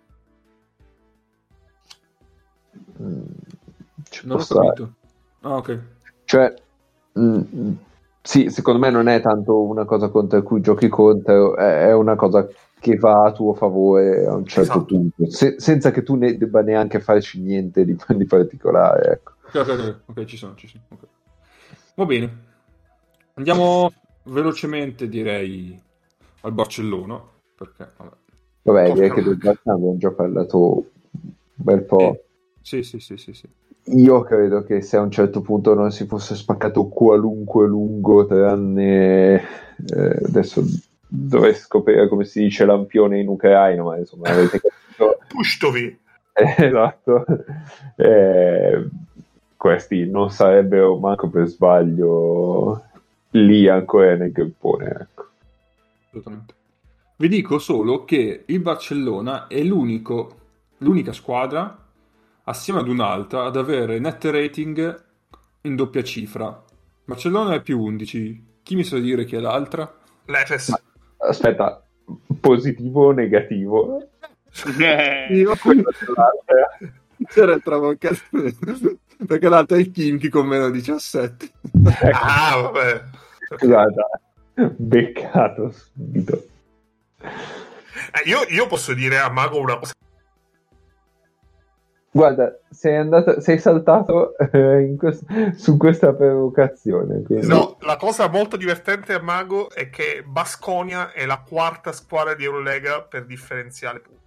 [3.02, 3.24] Mm,
[4.24, 4.94] non ho capito.
[5.42, 5.99] Ah, ok.
[6.30, 6.54] Cioè,
[7.14, 7.72] mh, mm,
[8.22, 12.48] sì, secondo me non è tanto una cosa contro cui giochi contro, è una cosa
[12.80, 14.86] che va a tuo favore a un certo esatto.
[14.86, 19.12] punto, se, senza che tu ne debba neanche farci niente di, di particolare.
[19.14, 19.32] Ecco.
[19.58, 20.84] Ok, ok, ci sono, ci sono.
[20.90, 21.10] Okay.
[21.96, 22.38] Va bene.
[23.34, 23.92] Andiamo
[24.26, 25.82] velocemente, direi,
[26.42, 27.20] al Barcellona.
[27.56, 28.16] Perché, vabbè.
[28.62, 32.00] Vabbè, direi che del Barcellona abbiamo già parlato un bel po'.
[32.00, 32.24] Eh,
[32.62, 33.50] sì, sì, sì, sì, sì.
[33.92, 39.36] Io credo che se a un certo punto non si fosse spaccato qualunque lungo, tranne
[39.36, 40.64] eh, adesso
[41.08, 45.20] dovrei scoprire come si dice lampione in ucraino, ma insomma avete capito.
[45.28, 45.98] Pushtovi.
[46.34, 47.26] Eh, esatto.
[47.96, 48.88] Eh,
[49.58, 52.84] questi non sarebbero manco per sbaglio
[53.32, 54.86] lì ancora nel gruppone.
[54.86, 55.26] Ecco.
[56.08, 56.54] Assolutamente.
[57.16, 61.89] Vi dico solo che il Barcellona è l'unica squadra
[62.50, 65.04] assieme ad un'altra ad avere net rating
[65.62, 66.64] in doppia cifra.
[67.06, 68.48] Barcellona è più 11.
[68.64, 69.92] Chi mi sa dire chi è l'altra?
[70.26, 70.74] L'Efes.
[71.18, 71.84] Aspetta,
[72.40, 74.00] positivo o negativo?
[74.00, 74.08] Eh.
[77.28, 78.20] C'era il tramoncato
[79.28, 81.52] perché l'altra è il Kimchi con meno 17.
[82.14, 83.04] ah, vabbè.
[83.56, 84.02] Scusate,
[84.76, 86.48] beccato subito.
[87.20, 89.94] Eh, io, io, posso dire a Mago una cosa
[92.20, 97.22] Guarda, sei, andato, sei saltato eh, quest- su questa provocazione.
[97.24, 97.48] Quindi...
[97.48, 102.44] No, la cosa molto divertente a Mago è che Basconia è la quarta squadra di
[102.44, 104.18] Eurolega per differenziale punti.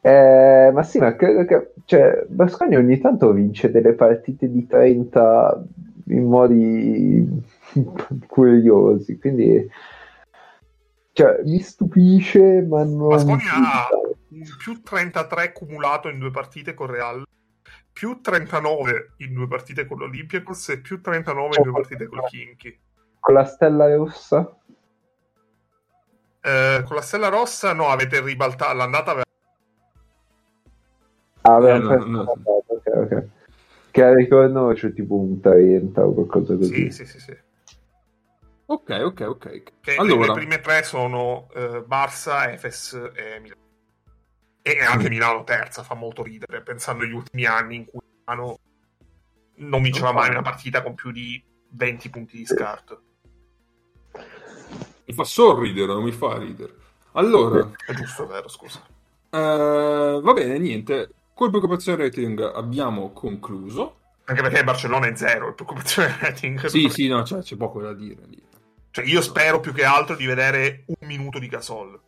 [0.00, 5.64] Eh, ma sì, ma credo che cioè, Basconia ogni tanto vince delle partite di 30
[6.06, 7.42] in modi
[8.26, 9.68] curiosi, quindi
[11.16, 13.08] cioè, mi stupisce, ma non.
[13.08, 13.88] Basconia ha
[14.58, 17.24] più 33 cumulato in due partite con Real,
[17.90, 22.78] più 39 in due partite con l'Olympiacos e più 39 in due partite con Kinky.
[23.18, 24.58] Con la stella rossa?
[26.42, 29.24] Eh, con la stella rossa no, avete ribaltato l'andata aveva...
[31.40, 32.42] Ah, aveva eh, no, no.
[32.44, 33.26] ok, ok.
[33.90, 36.90] Che ricordo c'è tipo un 30 o qualcosa così.
[36.90, 37.44] Sì, sì, sì, sì.
[38.66, 39.62] Ok, ok, ok.
[39.80, 40.32] Che allora...
[40.32, 43.64] Le prime tre sono uh, Barça, Efes e Milano
[44.66, 48.58] e anche Milano terza fa molto ridere pensando agli ultimi anni in cui Milano
[49.58, 53.02] non vinceva mai una partita con più di 20 punti di scarto.
[55.04, 56.74] Mi fa sorridere non mi fa ridere.
[57.12, 57.70] Allora.
[57.86, 58.82] È giusto vero scusa.
[59.30, 61.10] Uh, va bene niente.
[61.32, 63.98] Col preoccupazione rating abbiamo concluso.
[64.24, 66.66] Anche perché Barcellona è zero il preoccupazione rating.
[66.66, 68.42] Sì sì no cioè, c'è poco da dire lì.
[68.96, 72.00] Cioè io spero più che altro di vedere un minuto di Gasol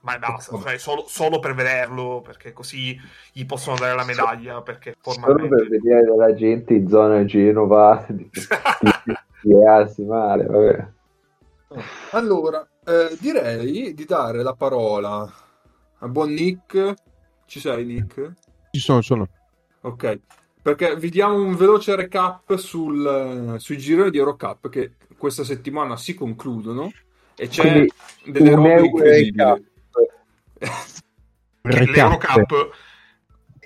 [0.00, 2.96] ma basta, cioè, solo, solo, per vederlo, perché così
[3.32, 4.62] gli possono dare la medaglia.
[4.62, 5.56] Perché formalmente...
[5.56, 8.30] Solo per vedere la gente in zona Genova di,
[9.42, 10.88] di, male, vabbè.
[12.12, 15.28] Allora, eh, direi di dare la parola
[15.98, 16.94] a buon Nick.
[17.44, 18.32] Ci sei, Nick?
[18.70, 19.28] Ci sono, sono.
[19.80, 20.20] Ok,
[20.66, 26.14] perché vi diamo un veloce recap sul, sui gironi di Eurocup che questa settimana si
[26.14, 26.90] concludono
[27.36, 27.92] e c'è Quindi,
[28.24, 29.64] delle robe incredibili.
[31.62, 32.70] L'Eurocup,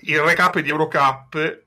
[0.02, 1.62] il recap di Eurocup,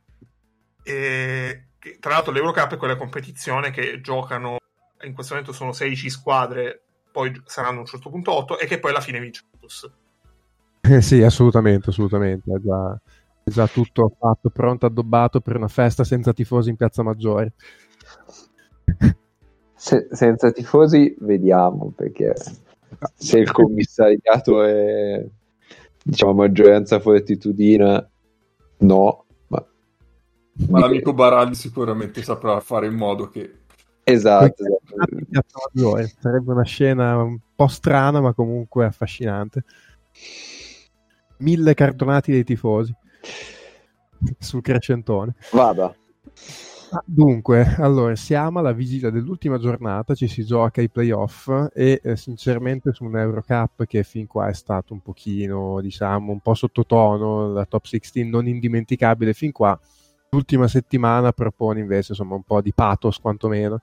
[0.83, 1.63] e,
[1.99, 4.57] tra l'altro l'Eurocup è quella competizione che giocano,
[5.01, 6.79] in questo momento sono 16 squadre,
[7.11, 9.41] poi saranno a un certo punto 8 e che poi alla fine vince
[10.85, 12.53] eh sì, assolutamente, assolutamente.
[12.53, 12.99] È già,
[13.43, 17.53] già tutto fatto, pronto, addobbato per una festa senza tifosi in Piazza Maggiore.
[19.75, 22.33] Se, senza tifosi vediamo perché
[23.15, 25.25] se il commissariato è
[26.01, 28.09] diciamo maggioranza fortitudina
[28.77, 29.65] no ma,
[30.69, 33.59] ma l'amico Baraldi sicuramente saprà fare in modo che
[34.03, 34.63] esatto,
[35.23, 36.07] esatto.
[36.19, 39.63] sarebbe una scena un po' strana ma comunque affascinante
[41.37, 42.95] mille cartonati dei tifosi
[44.39, 45.35] sul crescentone.
[45.51, 45.95] Vada.
[47.05, 52.93] Dunque, allora, siamo alla vigilia dell'ultima giornata, ci si gioca i playoff e eh, sinceramente
[52.93, 57.65] su un Eurocup che fin qua è stato un pochino, diciamo, un po' sottotono, la
[57.65, 59.77] top 16 non indimenticabile fin qua,
[60.29, 63.81] l'ultima settimana propone invece insomma un po' di pathos quantomeno.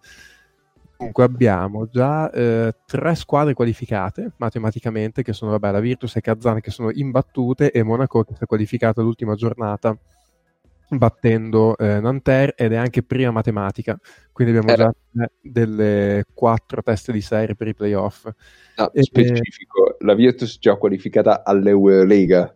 [1.01, 6.61] Comunque abbiamo già eh, tre squadre qualificate matematicamente, che sono vabbè, la Virtus e Kazan
[6.61, 9.97] che sono imbattute e Monaco che si è qualificata l'ultima giornata
[10.91, 13.99] battendo eh, Nanterre ed è anche prima matematica,
[14.31, 14.77] quindi abbiamo eh.
[14.77, 14.93] già
[15.41, 18.29] delle quattro teste di serie per i playoff.
[18.77, 22.55] No, e, specifico, la Virtus già qualificata all'Eurolega.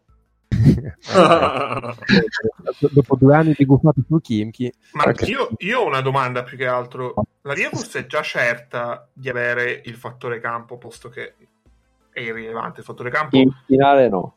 [2.93, 4.71] dopo due anni di guffate su Kimchi.
[4.93, 5.31] Ma okay.
[5.31, 7.15] io, io, ho una domanda più che altro.
[7.47, 11.35] La Virtus è già certa di avere il fattore campo, posto che
[12.11, 13.37] è irrilevante il fattore campo?
[13.37, 14.37] In finale no.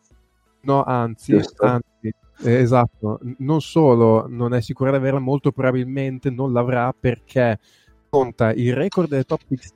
[0.62, 2.14] No, anzi, anzi
[2.44, 3.20] eh, esatto.
[3.38, 7.60] Non solo non è sicura di averla, molto probabilmente non l'avrà perché
[8.10, 9.72] conta il record del top 16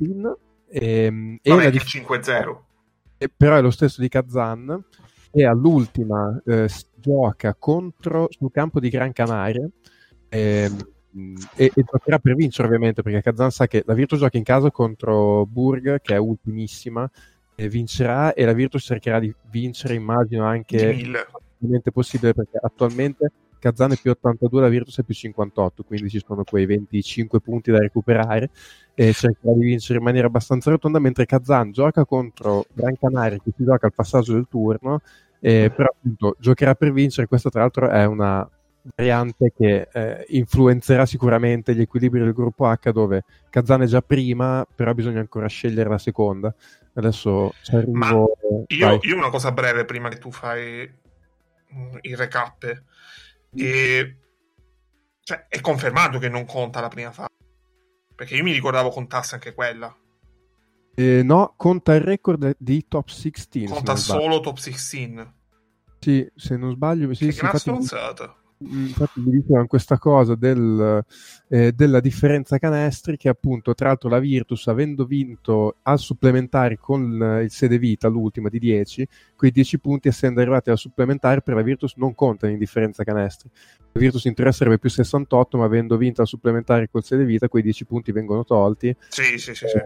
[0.67, 3.29] ehm, e, non e è dif- 5-0.
[3.37, 4.83] però è lo stesso di Kazan
[5.31, 9.65] e all'ultima eh, gioca contro sul campo di Gran Canaria
[10.27, 10.90] ehm,
[11.55, 14.71] e, e, giocherà per vincere ovviamente perché Kazan sa che la Virtus gioca in casa
[14.71, 17.09] contro Burg che è ultimissima
[17.55, 23.91] e vincerà e la Virtus cercherà di vincere immagino anche il possibile perché attualmente Kazan
[23.91, 27.79] è più 82 la Virtus è più 58 quindi ci sono quei 25 punti da
[27.79, 28.49] recuperare
[28.93, 33.51] e cercherà di vincere in maniera abbastanza rotonda, mentre Kazan gioca contro Gran Canaria che
[33.55, 35.01] si gioca al passaggio del turno,
[35.39, 38.47] eh, però appunto giocherà per vincere, questa tra l'altro è una
[38.95, 44.65] variante che eh, influenzerà sicuramente gli equilibri del gruppo H dove Kazan è già prima,
[44.75, 46.53] però bisogna ancora scegliere la seconda.
[46.93, 48.37] Adesso arrivo...
[48.67, 50.89] Io, io, una cosa breve prima che tu fai
[51.73, 52.83] mm, il recap.
[53.55, 54.15] E...
[55.23, 57.29] Cioè, è confermato che non conta la prima fase.
[58.15, 59.95] Perché io mi ricordavo contasse anche quella.
[60.93, 63.65] Eh, no, conta il record di top 16.
[63.65, 65.33] Conta solo top 16.
[65.99, 67.13] Sì, se non sbaglio.
[67.13, 68.40] Sì, che sì, gran stronzata.
[68.63, 71.03] Infatti mi dicevano questa cosa del,
[71.49, 77.41] eh, della differenza canestri che appunto tra l'altro la Virtus avendo vinto al supplementare con
[77.43, 81.61] il sede vita l'ultima di 10 quei 10 punti essendo arrivati al supplementare per la
[81.61, 83.49] Virtus non contano in differenza canestri
[83.91, 87.49] la Virtus in teoria sarebbe più 68 ma avendo vinto al supplementare col sede vita
[87.49, 89.77] quei 10 punti vengono tolti sì sì sì, sì.
[89.77, 89.83] Eh,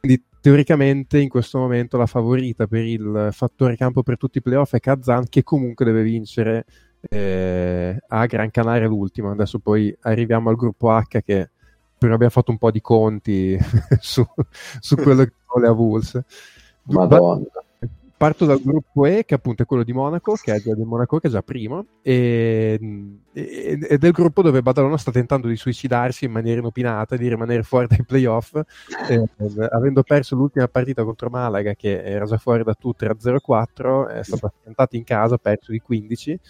[0.00, 4.74] quindi teoricamente in questo momento la favorita per il fattore campo per tutti i playoff
[4.74, 6.64] è Kazan che comunque deve vincere
[7.00, 9.30] eh, a Gran Canaria l'ultima.
[9.32, 11.50] Adesso poi arriviamo al gruppo H che
[11.98, 13.58] prima abbiamo fatto un po' di conti
[14.00, 14.24] su,
[14.80, 16.24] su quello che sono le avulse.
[16.84, 17.44] Madonna.
[18.18, 21.20] Parto dal gruppo E, che appunto è quello di Monaco, che è già di Monaco,
[21.20, 22.76] che è già primo, e,
[23.32, 27.28] e, ed è il gruppo dove Badalona sta tentando di suicidarsi in maniera inopinata, di
[27.28, 28.60] rimanere fuori dai playoff,
[29.08, 29.24] eh,
[29.70, 34.24] avendo perso l'ultima partita contro Malaga, che era già fuori da tutte, era 0-4, è
[34.24, 36.40] stato affrontato in casa, ha perso di 15,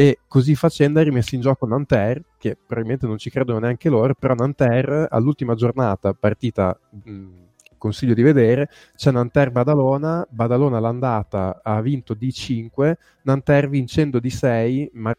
[0.00, 4.14] e così facendo è rimesso in gioco Nanterre, che probabilmente non ci credono neanche loro,
[4.14, 6.74] però Nanterre all'ultima giornata, partita
[7.04, 7.28] mh,
[7.76, 14.92] consiglio di vedere, c'è Nanterre-Badalona, Badalona all'andata ha vinto di 5, Nanterre vincendo di 6,
[14.94, 15.14] ma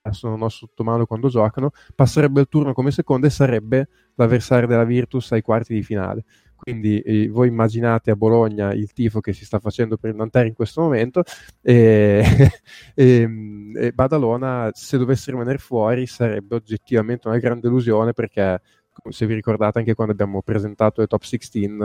[0.00, 4.66] adesso non ho sotto mano quando giocano, passerebbe il turno come seconda e sarebbe l'avversario
[4.66, 6.24] della Virtus ai quarti di finale.
[6.62, 10.46] Quindi eh, voi immaginate a Bologna il tifo che si sta facendo per il Nanterre
[10.46, 11.24] in questo momento
[11.60, 12.22] e,
[12.94, 13.28] e,
[13.74, 18.60] e, Badalona se dovesse rimanere fuori sarebbe oggettivamente una grande delusione perché
[19.08, 21.76] se vi ricordate anche quando abbiamo presentato le top 16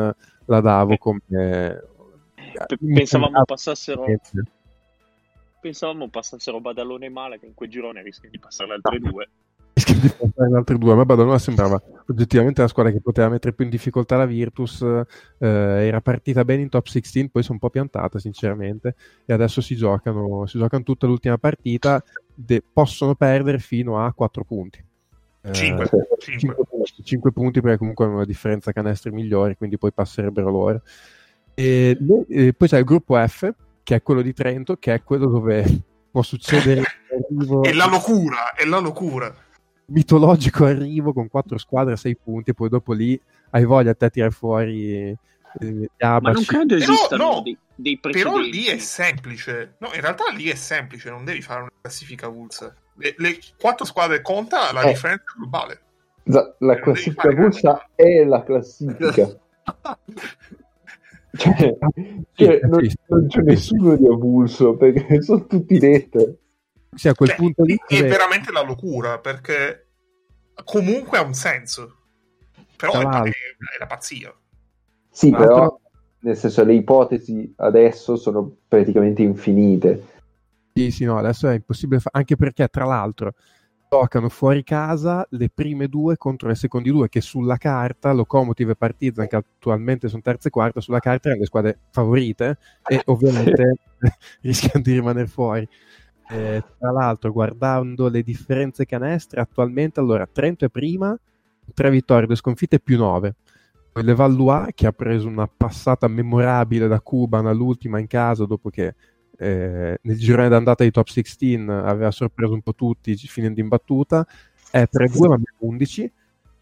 [0.46, 1.22] la davo come
[2.78, 4.06] pensavamo passassero
[5.60, 9.30] pensavamo passassero Badalone e Male, che in quel girone rischiano di passare le altre due.
[9.86, 10.94] Di passare le altre due.
[10.94, 14.82] A me Badalona sembrava oggettivamente la squadra che poteva mettere più in difficoltà la Virtus.
[14.82, 18.96] Eh, era partita bene in top 16, poi sono un po' piantata, sinceramente.
[19.26, 22.04] E adesso si giocano, si giocano tutta l'ultima partita.
[22.34, 24.84] De- possono perdere fino a 4 punti.
[25.52, 26.56] 5, eh, 5.
[26.84, 30.82] 5, 5 punti perché comunque hanno una differenza canestri migliore, quindi poi passerebbero loro.
[31.54, 31.98] E,
[32.28, 33.52] e poi c'è il gruppo F,
[33.84, 35.66] che è quello di Trento, che è quello dove
[36.12, 36.82] può succedere.
[37.62, 39.34] È la locura, è la locura.
[39.90, 43.20] Mitologico arrivo con quattro squadre a sei punti e poi dopo lì
[43.52, 45.18] hai voglia a te tirare fuori
[45.60, 48.38] eh, Ma non credo esistano no, dei, dei precedenti.
[48.38, 49.76] Però lì è semplice.
[49.80, 52.74] No, in realtà lì è semplice, non devi fare una classifica vulsa.
[52.96, 54.90] Le, le quattro squadre conta la eh.
[54.90, 55.82] differenza globale.
[56.24, 59.40] La, la classifica vulsa è la classifica.
[61.38, 61.78] Cioè,
[62.34, 66.40] cioè non, non, c'è nessuno di avulso perché sono tutti dette.
[66.98, 69.90] Sì, a quel cioè, punto lì è veramente la locura perché
[70.64, 71.98] comunque ha un senso,
[72.76, 74.36] però è, è, è, la pazzia.
[75.10, 75.40] Sì, Altro...
[75.48, 75.80] però
[76.22, 80.16] nel senso le ipotesi adesso sono praticamente infinite.
[80.74, 83.34] Sì, sì, no, adesso è impossibile, fa- anche perché tra l'altro
[83.90, 88.76] giocano fuori casa le prime due contro le seconde due che sulla carta Locomotive e
[88.76, 93.78] Partizan che attualmente sono terze e quarta sulla carta erano le squadre favorite e ovviamente
[94.42, 95.68] rischiano di rimanere fuori
[96.30, 101.18] eh, tra l'altro guardando le differenze canestre attualmente allora Trento è prima
[101.74, 103.36] tre vittorie, due sconfitte più nove
[103.92, 108.94] poi Levallois che ha preso una passata memorabile da Cuban all'ultima in casa dopo che
[109.40, 114.26] eh, nel girone d'andata di top 16 aveva sorpreso un po' tutti finendo in battuta,
[114.72, 116.12] è 3-2 ma più 11.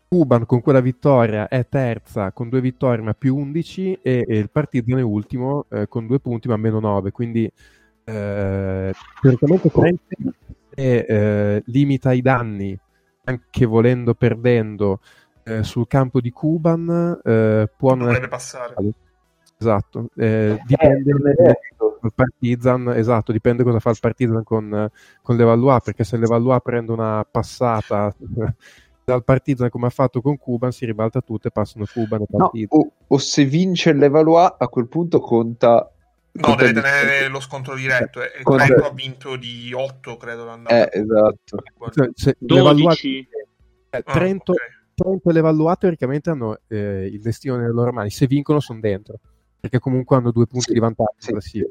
[0.07, 4.49] Cuban con quella vittoria è terza con due vittorie ma più 11 e, e il
[4.49, 7.11] Partizan è ultimo eh, con due punti ma meno 9.
[7.11, 7.51] Quindi
[8.05, 10.15] eh, teoricamente Trente
[10.75, 12.77] eh, limita i danni
[13.25, 14.99] anche volendo perdendo
[15.43, 18.75] eh, sul campo di Cuban eh, può non deve passare.
[19.57, 24.91] Esatto, eh, dipende il Partizan, esatto, dipende cosa fa il Partizan con,
[25.21, 28.13] con l'Evaluà, perché se l'Evaluà prende una passata
[29.03, 32.67] dal Partizan come ha fatto con Cuban, si ribalta tutto e passano Cuban e Partizan.
[32.69, 35.89] No, o, o, se vince l'Evaluà, a quel punto conta...
[36.37, 38.21] No, deve tenere lo scontro diretto.
[38.21, 38.65] E conta...
[38.65, 40.89] Trento ha vinto di 8, credo, l'andata.
[40.89, 41.63] Eh, esatto.
[41.91, 43.27] Cioè, se 12.
[43.89, 44.67] Eh, Trento, ah, okay.
[44.93, 48.09] Trento e l'Evaluà teoricamente hanno eh, il destino nelle loro mani.
[48.09, 49.19] Se vincono, sono dentro
[49.65, 51.65] perché comunque hanno due punti sì, di vantaggio sì, sì.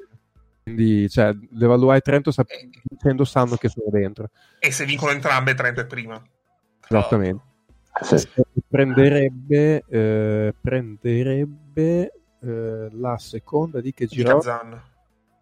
[0.65, 2.51] Quindi, cioè, l'Evaluai e Trento sap-
[2.82, 4.31] dicendo sanno che sono dentro.
[4.59, 6.20] E se vincono entrambe, Trento è prima.
[6.89, 7.43] Esattamente.
[8.03, 8.27] Sì.
[8.66, 12.12] Prenderebbe, eh, prenderebbe
[12.45, 14.39] eh, la seconda di che giro?
[14.39, 14.83] Kazan.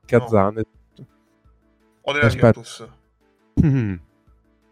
[0.07, 0.55] Kazan.
[0.55, 1.07] No.
[2.03, 2.89] O della Virtus.
[3.65, 3.95] Mm.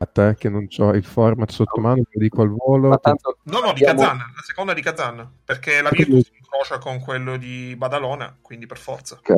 [0.03, 2.99] A te che non ho il format sotto mano, lo dico al volo.
[2.99, 3.37] Tanto...
[3.43, 7.37] No, no, di Kazan, la seconda di Kazan, perché la Virtus si incrocia con quello
[7.37, 9.17] di Badalona, quindi per forza.
[9.17, 9.35] Ok.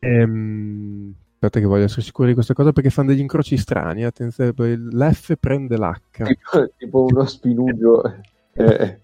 [0.00, 4.04] Ehm, aspetta che voglio essere sicuro di questa cosa perché fanno degli incroci strani.
[4.04, 6.00] Attenzione, l'F prende l'H.
[6.10, 8.02] Tipo, tipo uno spinugio.
[8.52, 8.98] eh.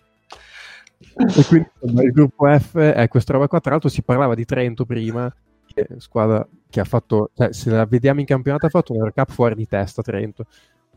[1.16, 3.60] E quindi insomma, il gruppo F è questa roba qua.
[3.60, 5.32] Tra l'altro si parlava di Trento prima,
[5.66, 9.30] che squadra che ha fatto, cioè, se la vediamo in campionato, ha fatto un Eurocup
[9.30, 10.46] fuori di testa Trento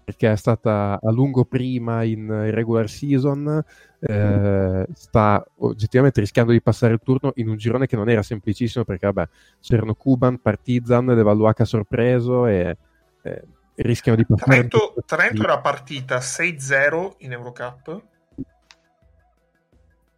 [0.05, 3.63] perché è stata a lungo prima in regular season,
[3.99, 8.85] eh, sta oggettivamente rischiando di passare il turno in un girone che non era semplicissimo
[8.85, 9.27] perché vabbè,
[9.59, 12.77] c'erano Cuban, Partizan, Levaluaca sorpreso e
[13.23, 13.43] eh,
[13.77, 14.67] rischiano di passare.
[14.67, 18.03] Trento, Trento era partita 6-0 in Eurocup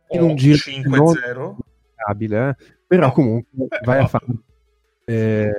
[0.09, 1.55] in un giro 5-0
[2.19, 2.55] eh?
[2.85, 3.11] però no.
[3.11, 4.25] comunque vai a fare
[5.09, 5.51] eh,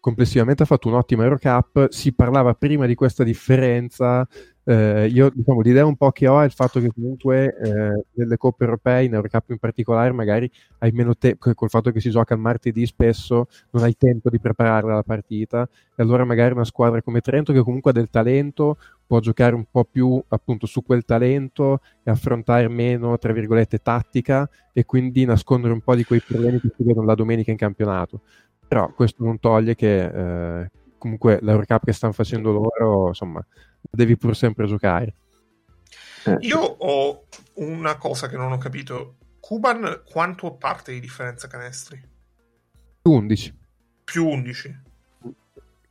[0.00, 1.88] complessivamente ha fatto un'ottima Eurocup.
[1.90, 4.26] Si parlava prima di questa differenza.
[4.68, 8.36] Eh, io, diciamo, l'idea un po' che ho è il fatto che comunque eh, nelle
[8.36, 10.50] coppe europee, in Eurocup in particolare, magari
[10.80, 14.38] hai meno tempo, col fatto che si gioca il martedì spesso, non hai tempo di
[14.38, 15.66] preparare la partita.
[15.96, 18.76] E allora magari una squadra come Trento, che comunque ha del talento,
[19.06, 24.46] può giocare un po' più appunto su quel talento e affrontare meno, tra virgolette, tattica
[24.74, 28.20] e quindi nascondere un po' di quei problemi che si vedono la domenica in campionato.
[28.68, 33.42] Però questo non toglie che eh, comunque l'Eurocup che stanno facendo loro, insomma,
[33.80, 35.14] devi pur sempre giocare.
[36.24, 36.36] Eh.
[36.40, 39.16] Io ho una cosa che non ho capito.
[39.40, 42.00] Cuban quanto parte di differenza canestri?
[43.02, 43.54] Più 11.
[44.04, 44.82] Più 11.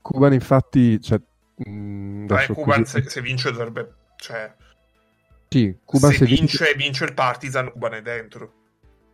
[0.02, 1.02] Cuban infatti...
[1.02, 1.20] Cioè,
[1.56, 3.02] mh, mm, Beh, Cuban così...
[3.02, 3.94] se, se, vince dovrebbe...
[4.18, 4.54] Cioè,
[5.50, 8.54] sì, Cuban se, se vince, vince, vince il Partizan, Cuban è dentro.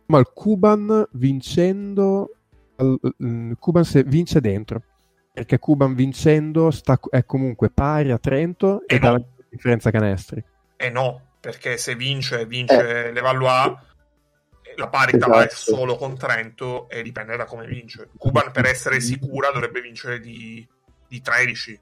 [0.06, 2.28] Ma il Cuban vincendo
[2.76, 4.82] Cuban se vince dentro
[5.34, 9.04] perché Cuban vincendo sta, è comunque pari a Trento e, e no.
[9.04, 10.42] dà la differenza canestri.
[10.76, 13.12] E no, perché se vince, vince eh.
[13.12, 13.76] l'Evaluat,
[14.76, 15.40] la parità esatto.
[15.40, 18.10] è solo con Trento e dipende da come vince.
[18.16, 20.64] Cuban per essere sicura dovrebbe vincere di,
[21.08, 21.80] di 13.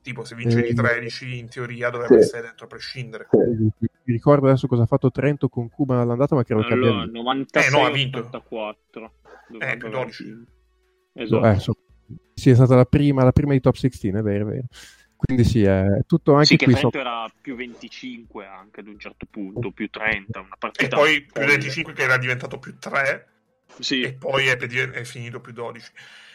[0.00, 0.68] Tipo, se vince eh.
[0.68, 2.28] di 13, in teoria dovrebbe sì.
[2.28, 3.26] essere dentro a prescindere.
[3.32, 7.22] Mi ricordo adesso cosa ha fatto Trento con Cuban all'andata, ma credo allora, che abbia
[7.22, 8.18] 96 eh, no, ha vinto.
[8.18, 9.12] 84.
[9.58, 10.44] Eh, più 12.
[11.14, 11.46] Esatto.
[11.46, 11.76] Eh, so,
[12.34, 14.66] sì, è stata la prima, la prima di top 16, è vero, è vero.
[15.16, 16.74] Quindi sì, è tutto anche sì, qui.
[16.74, 16.90] Sì, so...
[16.92, 20.84] era più 25 anche ad un certo punto, più 30, una partita.
[20.84, 23.28] E poi più 25 che era diventato più 3.
[23.78, 24.02] Sì.
[24.02, 25.90] E poi è, è finito più 12.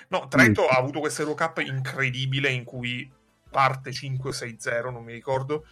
[0.10, 0.68] No, Trento sì.
[0.74, 3.10] ha avuto questa Eurocup incredibile in cui
[3.50, 5.66] parte 5 6-0, non mi ricordo,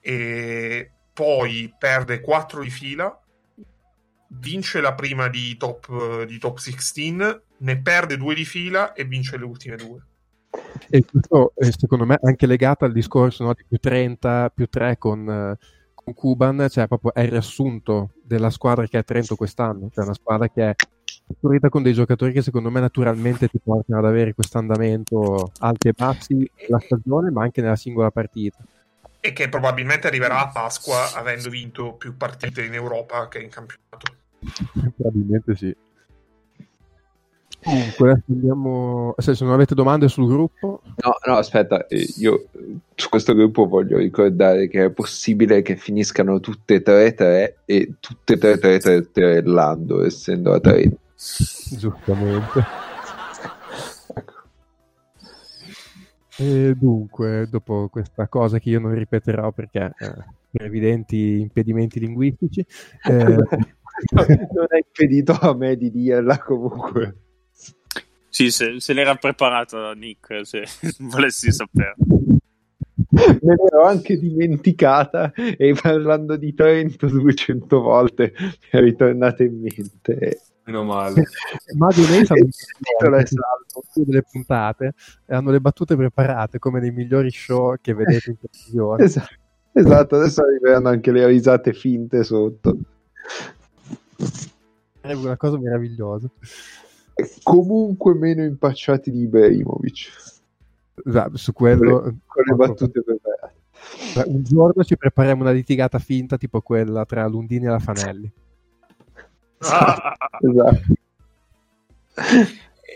[0.00, 3.20] e poi perde 4 di fila,
[4.32, 9.36] vince la prima di top, di top 16, ne perde due di fila e vince
[9.36, 10.04] le ultime due.
[10.88, 14.98] E questo è secondo me anche legato al discorso no, di più 30, più 3
[14.98, 15.56] con,
[15.94, 20.14] con Cuban, cioè proprio è il riassunto della squadra che è Trento quest'anno, cioè una
[20.14, 20.74] squadra che è
[21.26, 25.88] costruita con dei giocatori che secondo me naturalmente ti portano ad avere questo andamento alti
[25.88, 28.58] e bassi nella stagione, ma anche nella singola partita.
[29.20, 34.19] E che probabilmente arriverà a Pasqua avendo vinto più partite in Europa che in campionato.
[34.96, 35.74] Probabilmente sì.
[37.62, 39.14] Comunque, andiamo...
[39.18, 40.80] Se non avete domande sul gruppo...
[40.96, 42.46] No, no, aspetta, eh, io
[42.94, 47.94] su questo gruppo voglio ricordare che è possibile che finiscano tutte e tre 3 e
[48.00, 50.90] tutte e tre 3 3 trellando, essendo a 3.
[51.76, 52.64] Giustamente.
[56.38, 60.14] E dunque, dopo questa cosa che io non ripeterò perché eh,
[60.50, 62.64] per evidenti impedimenti linguistici,
[63.04, 63.36] eh...
[64.54, 67.16] non è impedito a me di dirla comunque.
[68.28, 70.64] Sì, se, se l'era preparato Nick, se
[71.00, 71.96] volessi sapere.
[73.10, 80.42] Me l'ero anche dimenticata e parlando di Trento 200 volte mi è ritornata in mente.
[80.64, 81.24] Meno male.
[81.76, 82.24] Mario e
[82.98, 84.94] hanno delle puntate
[85.26, 89.04] e hanno le battute preparate come nei migliori show che vedete in televisione.
[89.04, 89.34] Esatto,
[89.72, 90.16] esatto.
[90.16, 92.78] adesso arriveranno anche le risate finte sotto.
[95.00, 96.30] È una cosa meravigliosa
[97.42, 100.38] comunque meno impacciati di Ibrahimovic.
[101.04, 102.00] Esatto, su quello...
[102.26, 103.58] Con le battute preparate.
[104.26, 108.32] Un giorno ci prepariamo una litigata finta tipo quella tra Lundini e la Fanelli.
[109.60, 110.94] esatto.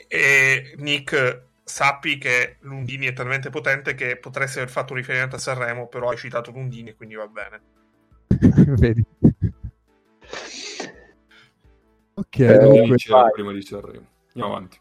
[0.08, 5.86] E, Nick, sappi che Lundini è talmente potente che potresti aver fatto riferimento a Sanremo,
[5.86, 7.60] però hai citato Lundini, quindi va bene.
[8.76, 9.04] Vedi.
[12.14, 12.96] Ok, eh, dunque,
[13.32, 14.06] prima di Sanremo.
[14.34, 14.78] Andiamo avanti.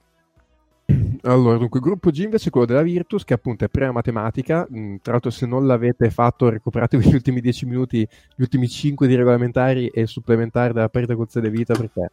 [1.26, 4.68] Allora, dunque, il gruppo G invece è quello della Virtus, che appunto è prima matematica.
[4.72, 9.08] Mm, tra l'altro, se non l'avete fatto, recuperatevi gli ultimi 10 minuti, gli ultimi 5
[9.08, 12.12] di regolamentari e supplementari della partita con Sede Vita, perché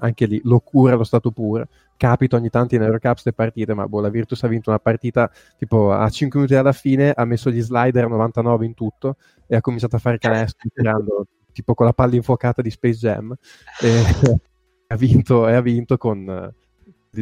[0.00, 1.66] anche lì locura lo stato puro.
[1.96, 5.30] Capita ogni tanto in Eurocup queste partite, ma boh, la Virtus ha vinto una partita
[5.56, 9.16] tipo a 5 minuti alla fine, ha messo gli slider a 99 in tutto
[9.46, 13.34] e ha cominciato a fare canestri tirando tipo con la palla infuocata di Space Jam.
[13.80, 14.02] E,
[14.88, 16.54] ha vinto, e ha vinto con eh,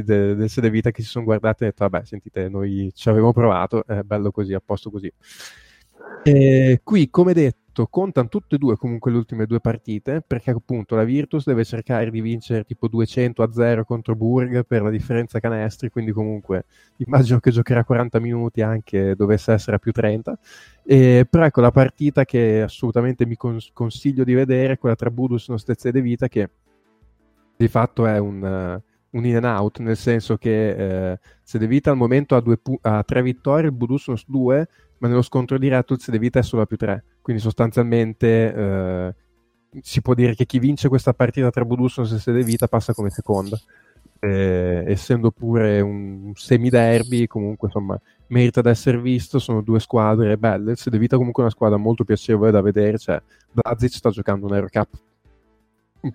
[0.02, 3.09] del de Sede Vita che si sono guardati e hanno detto vabbè sentite noi ci
[3.09, 5.12] avevamo provato è bello così a posto così
[6.22, 10.94] e qui come detto contano tutte e due comunque le ultime due partite perché appunto
[10.94, 15.40] la Virtus deve cercare di vincere tipo 200 a 0 contro Burg per la differenza
[15.40, 16.66] canestri quindi comunque
[16.98, 20.39] immagino che giocherà 40 minuti anche dovesse essere a più 30
[20.85, 25.48] e, però ecco la partita che assolutamente mi cons- consiglio di vedere quella tra Budus
[25.48, 26.48] e Stezze De Vita che
[27.56, 31.97] di fatto è un, uh, un in and out, nel senso che uh, Sedevita al
[31.97, 34.66] momento ha, due pu- ha tre vittorie, il Budusnos due,
[35.05, 37.05] ma nello scontro diretto il Sedevita è solo a più tre.
[37.20, 39.12] Quindi sostanzialmente
[39.74, 43.10] uh, si può dire che chi vince questa partita tra Budusnos e Sedevita passa come
[43.10, 43.59] seconda.
[44.18, 49.39] Eh, essendo pure un semi-derby, comunque insomma merita di essere visto.
[49.39, 50.70] Sono due squadre belle.
[50.70, 52.97] Il Sedevita comunque è una squadra molto piacevole da vedere.
[52.97, 53.20] Cioè,
[53.52, 54.89] Blazic sta giocando un Eurocup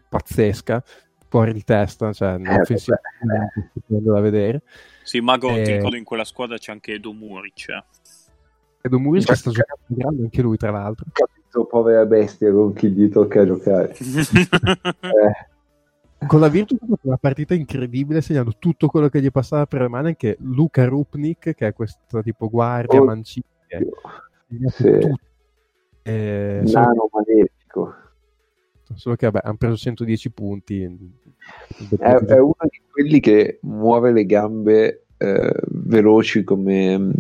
[0.09, 0.83] pazzesca
[1.27, 4.63] fuori di testa, cioè eh, offensivamente da vedere.
[5.03, 5.63] Sì, Mago, e...
[5.63, 7.69] ti ricordo in quella squadra c'è anche Edo Muric.
[7.69, 7.83] Eh.
[8.81, 11.05] Edo Muric che sta giocando grande anche lui, tra l'altro.
[11.11, 13.95] Capito, povera bestia con chi gli tocca giocare.
[13.97, 15.47] eh.
[16.27, 19.81] Con la Virtus ha fatto una partita incredibile, segnando tutto quello che gli passava per
[19.81, 23.45] le mani, anche Luca Rupnik, che è questo tipo guardia oh, mancino.
[24.67, 25.17] Sì.
[26.01, 27.93] Eh, Nano magnifico.
[28.95, 30.83] Solo che vabbè, hanno preso 110 punti.
[31.97, 37.11] È, è uno di quelli che muove le gambe eh, veloci come,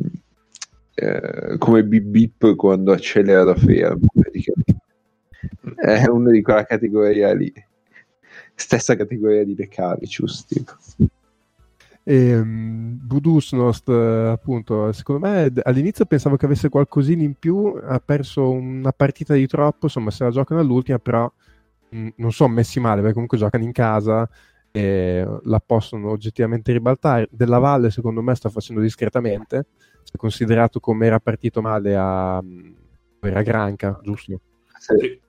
[0.99, 4.07] eh, come Bip Bip quando accelera da fermo.
[5.75, 7.51] È uno di quella categoria lì.
[8.53, 10.73] Stessa categoria di Lecavicius, tipo.
[12.03, 18.91] Um, Budusnost, appunto, secondo me all'inizio pensavo che avesse qualcosina in più, ha perso una
[18.91, 21.31] partita di troppo, insomma se la giocano all'ultima, però
[21.89, 24.27] mh, non sono messi male perché comunque giocano in casa
[24.71, 27.27] e la possono oggettivamente ribaltare.
[27.31, 29.67] Della Valle secondo me sta facendo discretamente,
[30.17, 32.41] considerato come era partito male a,
[33.21, 34.39] era Granca, giusto?
[34.77, 35.19] Sì.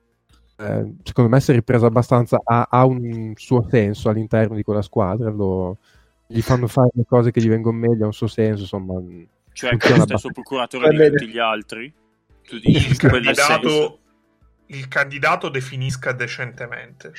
[0.61, 4.83] Eh, secondo me si è ripreso abbastanza, ha, ha, un suo senso all'interno di quella
[4.83, 5.79] squadra, lo,
[6.27, 9.01] gli fanno fare le cose che gli vengono meglio, ha un suo senso, insomma.
[9.53, 11.93] Cioè che lo stesso procuratore di tutti gli altri?
[12.47, 13.99] Tu dici il candidato,
[14.67, 17.13] il candidato definisca decentemente.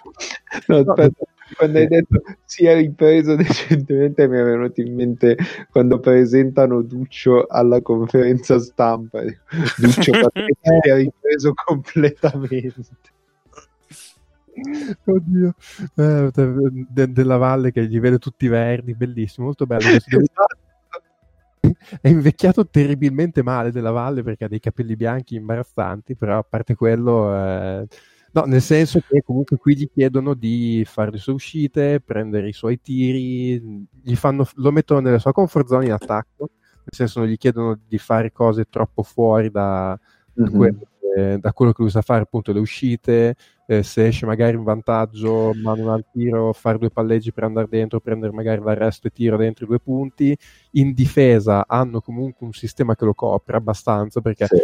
[0.67, 1.25] No, aspetta,
[1.55, 5.37] quando hai detto si è ripreso decentemente mi è venuto in mente
[5.69, 9.21] quando presentano Duccio alla conferenza stampa.
[9.21, 10.11] Duccio si
[10.61, 12.83] è ripreso completamente.
[15.05, 15.55] Oddio,
[15.95, 16.31] eh,
[16.89, 19.87] de- della valle che gli vede tutti verdi, bellissimo, molto bello.
[22.01, 26.75] È invecchiato terribilmente male della valle perché ha dei capelli bianchi imbarazzanti, però a parte
[26.75, 27.87] quello, eh...
[28.31, 32.53] no, nel senso che comunque qui gli chiedono di fare le sue uscite, prendere i
[32.53, 37.37] suoi tiri, fanno, lo mettono nella sua comfort zone in attacco, nel senso non gli
[37.37, 39.97] chiedono di fare cose troppo fuori da,
[40.39, 40.49] mm-hmm.
[40.49, 43.35] da quello eh, da quello che lui sa fare, appunto, le uscite,
[43.65, 47.43] eh, se esce magari in vantaggio, ma non ha il tiro, fare due palleggi per
[47.43, 50.37] andare dentro, prendere magari l'arresto e tiro dentro i due punti.
[50.71, 54.63] In difesa hanno comunque un sistema che lo copre abbastanza perché sì.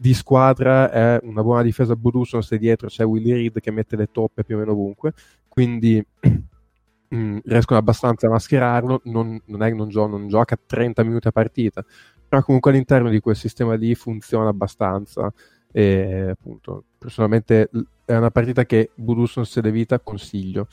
[0.00, 4.08] Di squadra è una buona difesa Buduson se dietro c'è Willy Reed che mette le
[4.10, 5.12] toppe più o meno ovunque,
[5.46, 6.02] quindi
[7.14, 11.32] mm, riescono abbastanza a mascherarlo, non, non, è, non, gio- non gioca 30 minuti a
[11.32, 11.84] partita,
[12.26, 15.30] però comunque all'interno di quel sistema lì funziona abbastanza
[15.70, 17.68] e appunto personalmente
[18.06, 20.66] è una partita che Budusson se le vita consiglio.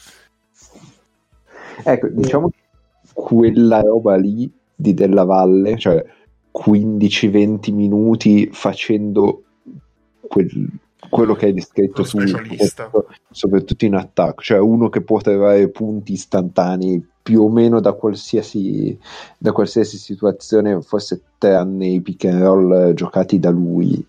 [1.84, 2.60] Ecco diciamo che
[3.14, 6.16] quella roba lì di Della Valle cioè
[6.66, 9.44] 15-20 minuti facendo
[10.28, 10.70] quel,
[11.10, 12.20] quello che hai descritto tu
[13.30, 14.42] soprattutto in attacco.
[14.42, 18.98] Cioè uno che può trovare punti istantanei più o meno da qualsiasi,
[19.38, 24.06] da qualsiasi situazione forse tranne i pick and roll giocati da lui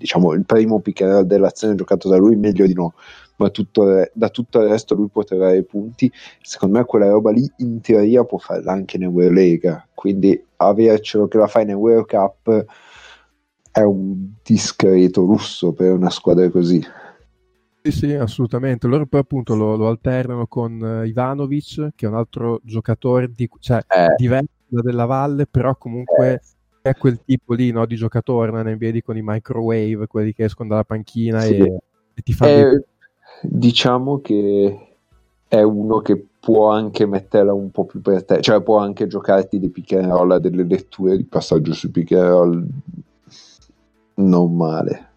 [0.00, 2.94] diciamo, il primo pick and roll dell'azione giocato da lui, meglio di no,
[3.40, 6.12] ma tutto, da tutto il resto lui può trovare i punti.
[6.42, 11.38] Secondo me quella roba lì in teoria può farla anche in Eurolega, quindi avercelo che
[11.38, 12.64] la fa in Euro Cup
[13.72, 16.82] è un discreto lusso per una squadra così.
[17.82, 18.86] Sì, sì, assolutamente.
[18.86, 23.48] Loro poi appunto lo, lo alternano con uh, Ivanovic, che è un altro giocatore di,
[23.58, 24.14] cioè, eh.
[24.16, 26.40] diverso da Della Valle, però comunque eh
[26.82, 30.84] è quel tipo lì no, di giocatore piedi con i microwave, quelli che escono dalla
[30.84, 31.56] panchina sì.
[31.56, 31.78] e,
[32.14, 32.70] e, ti fanno...
[32.70, 32.84] È,
[33.42, 34.96] diciamo che
[35.46, 39.58] è uno che può anche metterla un po' più per te, cioè può anche giocarti
[39.58, 42.66] dei pick and roll, delle letture di passaggio sui pick and roll
[44.14, 45.08] non male.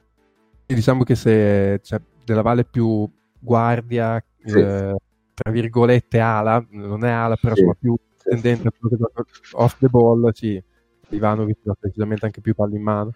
[0.65, 3.07] Diciamo che se cioè, della Valle più
[3.39, 4.57] guardia, sì.
[4.57, 4.95] eh,
[5.33, 7.61] tra virgolette ala, non è ala, però sì.
[7.61, 9.23] insomma più tendente a quello che
[9.53, 10.61] off the ball, sì
[11.09, 13.11] Ivanovic ha precisamente anche più palle in mano.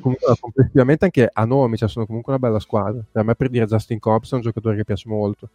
[0.00, 3.04] Comunque complessivamente anche a nome cioè, sono comunque una bella squadra.
[3.10, 5.50] Per me per dire Justin Cobbs è un giocatore che piace molto.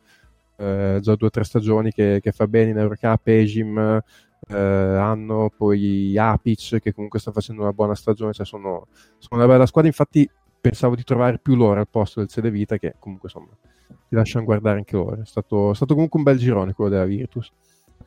[0.58, 4.02] Eh, già due o tre stagioni che, che, fa bene in Eurocup, Ejim
[4.48, 8.88] eh, hanno poi Apic che comunque sta facendo una buona stagione, cioè sono,
[9.18, 9.90] sono, una bella squadra.
[9.90, 10.30] Infatti
[10.60, 13.56] pensavo di trovare più loro al posto del Sede Vita che comunque insomma
[14.10, 15.22] ti lasciano guardare anche loro.
[15.22, 17.52] È stato, è stato comunque un bel girone quello della Virtus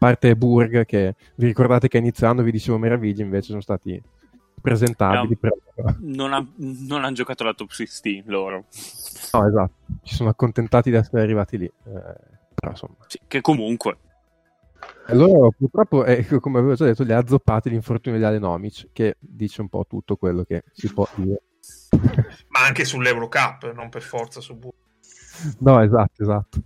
[0.01, 4.02] parte Burg che vi ricordate che iniziando vi dicevo meraviglie invece sono stati
[4.60, 8.66] presentabili no, non, ha, non, hanno giocato la top 16 loro.
[9.32, 9.72] No esatto.
[10.02, 12.96] Ci sono accontentati di essere arrivati lì eh, però insomma.
[13.06, 13.96] Sì, che comunque.
[15.06, 19.60] Allora purtroppo eh, come avevo già detto li ha zoppati l'infortunio di Alenomic che dice
[19.60, 21.42] un po' tutto quello che si può dire.
[22.48, 24.58] Ma anche sull'Eurocup non per forza su
[25.58, 26.62] no esatto esatto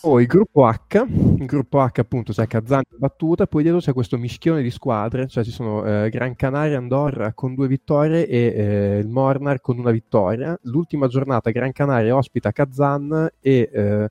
[0.00, 4.18] poi il gruppo H, il gruppo H appunto c'è Kazan battuta, poi dietro c'è questo
[4.18, 8.98] mischione di squadre, cioè ci sono eh, Gran Canaria, Andorra con due vittorie e eh,
[8.98, 10.58] il Mornar con una vittoria.
[10.62, 14.10] L'ultima giornata Gran Canaria ospita Kazan e eh,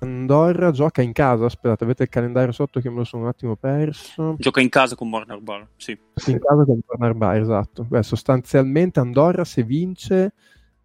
[0.00, 1.46] Andorra gioca in casa.
[1.46, 4.34] Aspettate, avete il calendario sotto che me lo sono un attimo perso.
[4.38, 5.92] Gioca in casa con Mornar Bar, sì.
[6.26, 7.84] In casa con Mornar Bar, esatto.
[7.88, 10.32] Beh, sostanzialmente Andorra se vince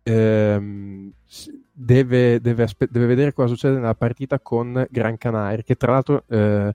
[0.07, 1.11] ehm,
[1.71, 6.23] deve, deve, aspe- deve, vedere cosa succede nella partita con Gran Canaria, che tra l'altro
[6.27, 6.73] eh,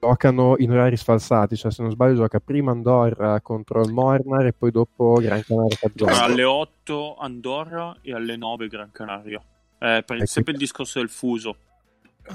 [0.00, 4.52] giocano in orari sfalsati, cioè se non sbaglio gioca prima Andorra contro il Mornar e
[4.52, 9.42] poi dopo Gran Canaria Allora, alle 8 Andorra e alle 9 Gran Canaria.
[9.78, 10.26] Eh, per ecco.
[10.26, 11.56] sempre il discorso del fuso.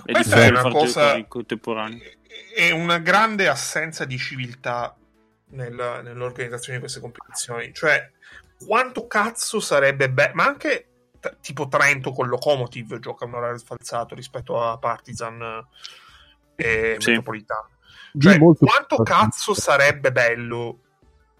[0.04, 1.16] È Questa è una cosa
[2.54, 4.96] è una grande assenza di civiltà
[5.50, 7.74] nel, nell'organizzazione di queste competizioni.
[7.74, 8.12] Cioè,
[8.66, 10.88] quanto cazzo sarebbe bello, ma anche
[11.20, 15.66] t- tipo Trento con Locomotive gioca un orario sfalsato rispetto a Partizan
[16.56, 17.10] e sì.
[17.10, 17.70] Metropolitano.
[18.18, 20.80] Cioè, quanto cazzo sarebbe bello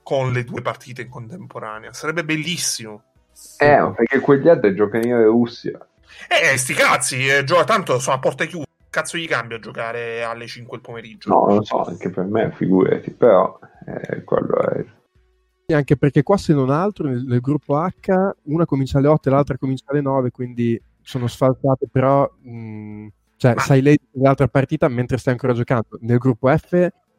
[0.04, 1.94] con le due partite in contemporanea?
[1.94, 3.04] Sarebbe bellissimo.
[3.58, 5.88] Eh, perché quegli altri giocano in Russia.
[6.28, 8.66] Eh, sti cazzi, eh, gioca tanto, sono a porte chiuse.
[8.90, 11.30] Cazzo gli cambia a giocare alle 5 del pomeriggio?
[11.30, 14.86] No, non lo so, anche per me, figurati, però eh, quello è
[15.74, 19.32] anche perché qua se non altro nel, nel, gruppo H una comincia alle 8 e
[19.32, 23.62] l'altra comincia alle 9 quindi sono sfalsate però mh, cioè Ma...
[23.62, 26.74] sai lei dell'altra partita mentre stai ancora giocando nel gruppo F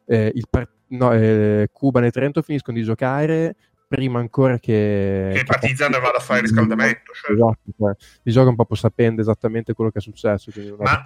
[0.05, 3.55] eh, il par- no, eh, Cuba e Trento finiscono di giocare
[3.87, 5.99] prima ancora che che Partizan che...
[5.99, 7.33] vada a fare riscaldamento cioè.
[7.33, 11.03] esatto, cioè, mi gioca un po' sapendo esattamente quello che è successo Ma...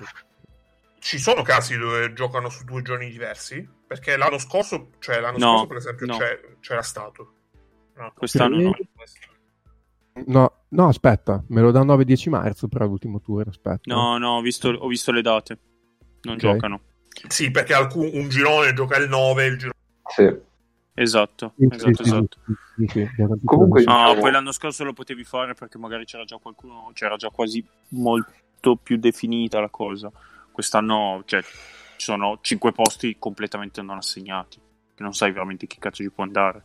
[1.02, 3.68] Ci sono casi dove giocano su due giorni diversi?
[3.88, 6.18] Perché l'anno scorso, cioè l'anno no, scorso per esempio no.
[6.60, 7.34] c'era stato.
[7.96, 8.76] No, quest'anno no.
[10.28, 13.92] No, no, aspetta, me lo dà 9-10 marzo però l'ultimo tour, aspetta.
[13.92, 15.58] No, no, ho visto, ho visto le date.
[16.22, 16.54] Non okay.
[16.54, 16.82] giocano.
[17.28, 19.80] Sì, perché alcun, un girone gioca il 9 il girone...
[20.06, 20.50] Sì.
[20.94, 22.38] Esatto, sì, esatto, sì, esatto.
[22.78, 23.10] Sì,
[23.44, 24.20] Comunque, no, diciamo...
[24.20, 28.76] poi l'anno scorso lo potevi fare perché magari c'era già qualcuno, c'era già quasi molto
[28.76, 30.12] più definita la cosa
[30.52, 31.48] quest'anno cioè, ci
[31.98, 34.60] sono 5 posti completamente non assegnati,
[34.94, 36.64] che non sai veramente chi cazzo ci può andare.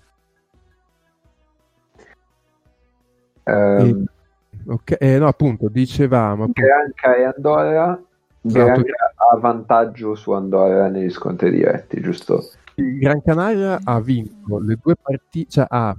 [3.44, 4.04] Um,
[4.66, 6.42] ok, eh, no, appunto, dicevamo.
[6.44, 6.62] Appunto...
[6.62, 8.02] Granca e Andorra.
[8.40, 12.50] Granca ha vantaggio su Andorra negli scontri diretti, giusto?
[12.76, 15.96] Il Gran Canaria ha vinto le due partite, cioè ha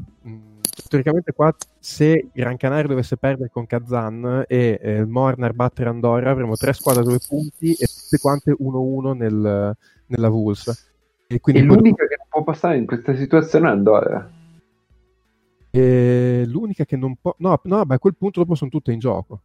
[0.62, 1.54] storicamente qua
[1.88, 7.02] se Gran Canaria dovesse perdere con Kazan e eh, Mornar battere Andorra avremo tre squadre
[7.02, 9.78] a due punti e tutte quante 1-1 nel,
[10.08, 10.76] nella Vulsa
[11.28, 12.08] e, quindi e l'unica poi...
[12.10, 14.30] che non può passare in questa situazione è Andorra.
[15.70, 19.00] E l'unica che non può no, no beh, a quel punto dopo sono tutte in
[19.00, 19.42] gioco.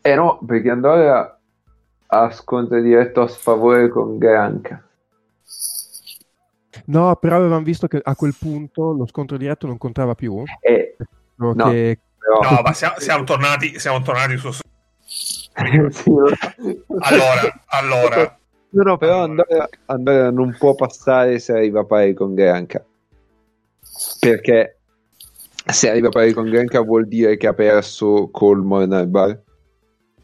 [0.00, 1.40] Eh no perché Andorra
[2.06, 4.80] ha scontro diretto a sfavore con Granca.
[6.84, 10.44] No, però avevamo visto che a quel punto lo scontro diretto non contava più.
[10.60, 10.96] Eh,
[11.38, 11.98] no, che...
[12.42, 14.50] no, ma siamo, siamo, tornati, siamo tornati su...
[16.98, 18.38] allora, allora...
[18.70, 22.84] No, no, però Andrea, Andrea non può passare se arriva pari con Granca.
[24.20, 24.80] Perché
[25.64, 29.42] se arriva pari con Granca vuol dire che ha perso col Mornar Bar.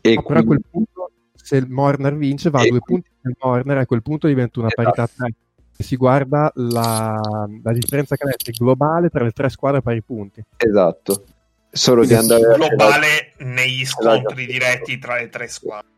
[0.02, 0.42] E no, quindi...
[0.42, 4.02] a quel punto, se il Mornar vince, va a due punti del Mornar, a quel
[4.02, 5.24] punto diventa una parità esatto.
[5.24, 5.34] 3
[5.82, 7.20] si guarda la,
[7.62, 10.42] la differenza canestri globale tra le tre squadre pari punti.
[10.56, 11.24] Esatto.
[11.70, 13.44] Solo che andare globale a...
[13.44, 15.88] negli scontri diretti tra le tre squadre.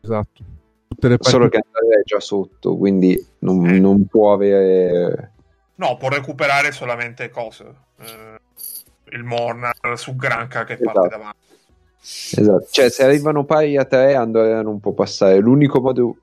[0.00, 0.44] Esatto.
[1.18, 3.78] Solo che andare è già sotto, quindi non, eh.
[3.78, 5.32] non, può avere...
[5.74, 7.64] No, può recuperare solamente cose.
[7.98, 8.40] Eh,
[9.16, 10.92] il Mornar su Granca che esatto.
[10.92, 11.44] parte davanti.
[12.38, 15.38] Esatto, cioè se arrivano pari a tre Andorra non può passare.
[15.38, 16.16] L'unico modo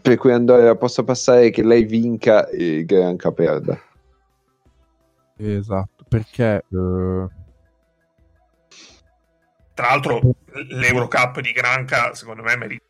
[0.00, 3.78] per cui Andorra possa passare che lei vinca e Granca perda.
[5.36, 6.64] Esatto, perché...
[6.68, 7.28] Uh...
[9.74, 10.20] Tra l'altro
[10.68, 12.84] l'Eurocup di Granca secondo me merita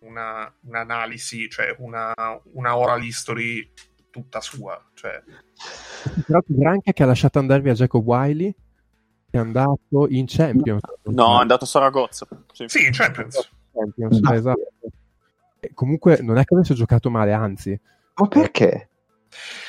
[0.00, 2.12] una, un'analisi, cioè una,
[2.54, 3.70] una oral history
[4.10, 4.84] tutta sua.
[4.94, 5.22] Cioè...
[5.22, 8.54] Tra l'altro Granca che ha lasciato andare via Jacob Wiley
[9.30, 10.82] è andato in Champions.
[11.04, 12.26] No, è andato a Saragozza.
[12.52, 13.50] Sì, sì in Champions.
[13.72, 14.32] Champions no.
[14.32, 14.72] esatto
[15.74, 17.78] comunque non è che avesse giocato male, anzi.
[18.14, 18.88] Ma perché?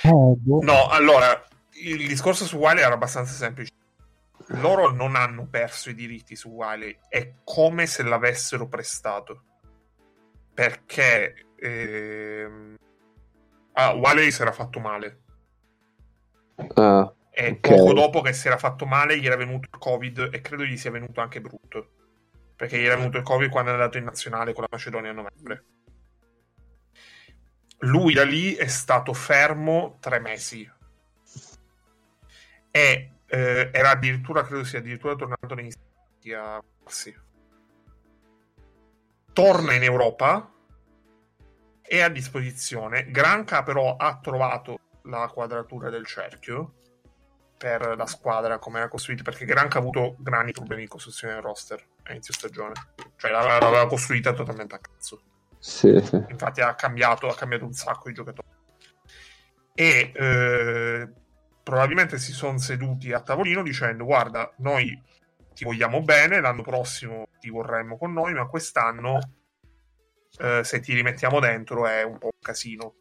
[0.03, 0.59] Eh, boh.
[0.61, 1.41] No, allora,
[1.83, 3.71] il discorso su Wiley era abbastanza semplice.
[4.47, 9.43] Loro non hanno perso i diritti su Wiley, è come se l'avessero prestato.
[10.53, 12.75] Perché ehm...
[13.73, 15.19] ah, Wiley si era fatto male.
[16.55, 17.59] Uh, e okay.
[17.59, 20.77] poco dopo che si era fatto male gli era venuto il covid e credo gli
[20.77, 21.87] sia venuto anche brutto
[22.55, 25.13] perché gli era venuto il covid quando è andato in nazionale con la Macedonia a
[25.13, 25.63] novembre
[27.83, 30.69] lui da lì è stato fermo tre mesi
[32.71, 36.35] e eh, era addirittura, credo sia addirittura tornato negli Stati
[36.85, 37.15] sì.
[39.33, 40.51] torna in Europa
[41.81, 46.75] è a disposizione Granca però ha trovato la quadratura del cerchio
[47.57, 51.43] per la squadra come era costruita, perché Granca ha avuto grandi problemi di costruzione del
[51.43, 52.73] roster a inizio stagione,
[53.15, 55.21] cioè l'aveva costruita totalmente a cazzo.
[55.63, 56.21] Sì, sì.
[56.27, 58.45] Infatti ha cambiato, ha cambiato un sacco di giocatori.
[59.73, 61.09] E eh,
[61.63, 65.01] probabilmente si sono seduti a tavolino dicendo guarda, noi
[65.53, 69.19] ti vogliamo bene, l'anno prossimo ti vorremmo con noi, ma quest'anno
[70.37, 72.95] eh, se ti rimettiamo dentro è un po' un casino.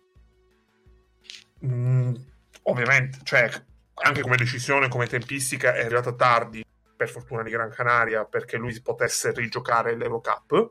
[1.67, 2.15] Mm,
[2.63, 3.51] ovviamente, cioè,
[3.95, 6.65] anche come decisione, come tempistica è arrivata tardi,
[6.97, 10.71] per fortuna di Gran Canaria, perché lui potesse rigiocare l'Eurocup,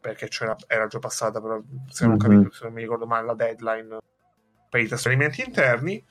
[0.00, 0.28] perché
[0.66, 2.20] era già passata, però, se non, mm-hmm.
[2.20, 3.98] capito, se non mi ricordo male, la deadline
[4.68, 6.02] per i trasferimenti interni,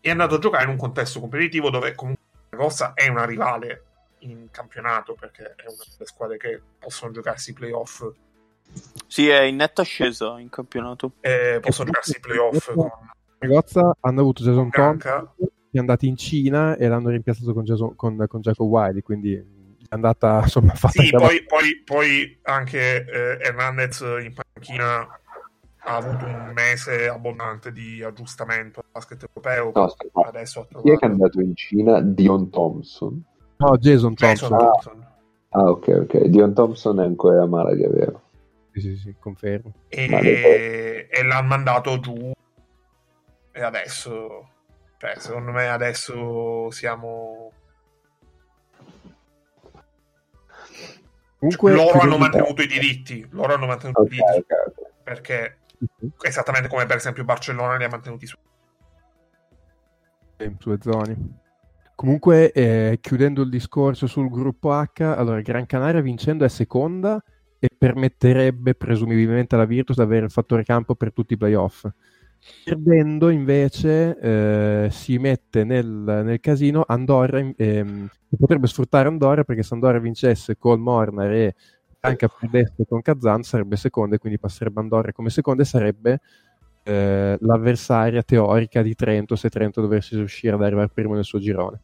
[0.00, 3.84] è andato a giocare in un contesto competitivo dove comunque Rossa è una rivale
[4.20, 8.08] in campionato, perché è una delle squadre che possono giocarsi i playoff.
[9.06, 11.12] Sì, è in netta ascesa in campionato.
[11.20, 12.90] Eh, possono giocarsi i playoff con
[13.38, 15.30] Ragazza hanno avuto Jason Thompson
[15.70, 19.34] è andato in Cina e l'hanno rimpiazzato con, Jason, con, con Jacob Wiley quindi
[19.90, 25.06] andata insomma fatta sì, poi, poi, poi, anche eh, Hernandez in panchina
[25.88, 30.88] ha avuto un mese abbondante di aggiustamento al basket europeo no, aspetta, adesso trovato...
[30.88, 32.00] chi è che è andato in Cina?
[32.00, 33.22] Dion Thompson
[33.58, 35.06] no Jason Thompson, Jason Thompson.
[35.50, 38.22] Ah, ah, ok ok Dion Thompson è ancora a Malaga vero?
[38.72, 42.34] sì sì sì confermo e, e l'hanno mandato giù
[43.56, 44.50] e adesso,
[44.98, 47.52] cioè, secondo me adesso siamo...
[51.46, 55.58] Comunque, cioè, loro hanno mantenuto i diritti, loro hanno mantenuto okay, i diritti, okay, perché
[56.22, 58.36] esattamente come per esempio Barcellona li ha mantenuti su
[60.58, 61.16] sulle zone.
[61.94, 67.22] Comunque, eh, chiudendo il discorso sul gruppo H, allora Gran Canaria vincendo è seconda
[67.58, 71.88] e permetterebbe presumibilmente alla Virtus di avere il fattore campo per tutti i playoff.
[72.64, 78.08] Perdendo invece eh, si mette nel, nel casino Andorra, ehm,
[78.38, 81.54] potrebbe sfruttare Andorra perché se Andorra vincesse con Mornar e
[82.00, 86.20] anche perdesse con Kazan sarebbe seconda e quindi passerebbe Andorra come seconda e sarebbe
[86.82, 91.80] eh, l'avversaria teorica di Trento se Trento dovesse riuscire ad arrivare primo nel suo girone.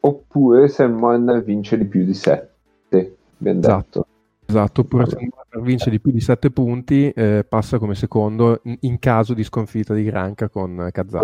[0.00, 3.98] Oppure se Mon vince di più di 7, abbiamo esatto.
[4.00, 4.15] detto.
[4.48, 5.18] Esatto, oppure se
[5.60, 9.92] vince di più di 7 punti eh, passa come secondo in, in, caso di sconfitta
[9.92, 11.22] di Granca con Kazan.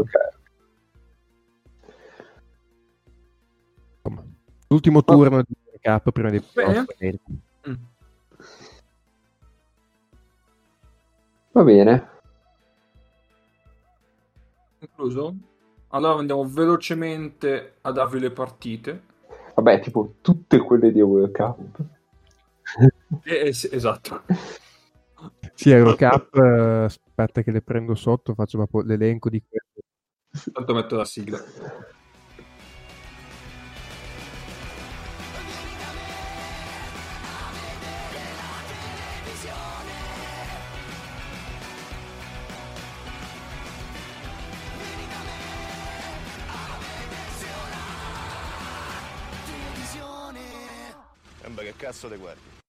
[4.02, 4.24] Okay.
[4.66, 5.42] L'ultimo turno oh.
[5.46, 6.42] di recap prima di
[7.68, 7.74] mm.
[11.52, 12.08] Va bene.
[14.80, 15.36] Concluso?
[15.88, 19.02] Allora andiamo velocemente a darvi le partite.
[19.54, 22.00] Vabbè, tipo tutte quelle di World Cup.
[23.24, 24.22] Eh, eh, sì, esatto.
[25.55, 30.51] Sì, Eurocup, eh, aspetta che le prendo sotto, faccio proprio l'elenco di queste.
[30.51, 31.39] Tanto metto la sigla.
[51.72, 52.61] che cazzo le guardi?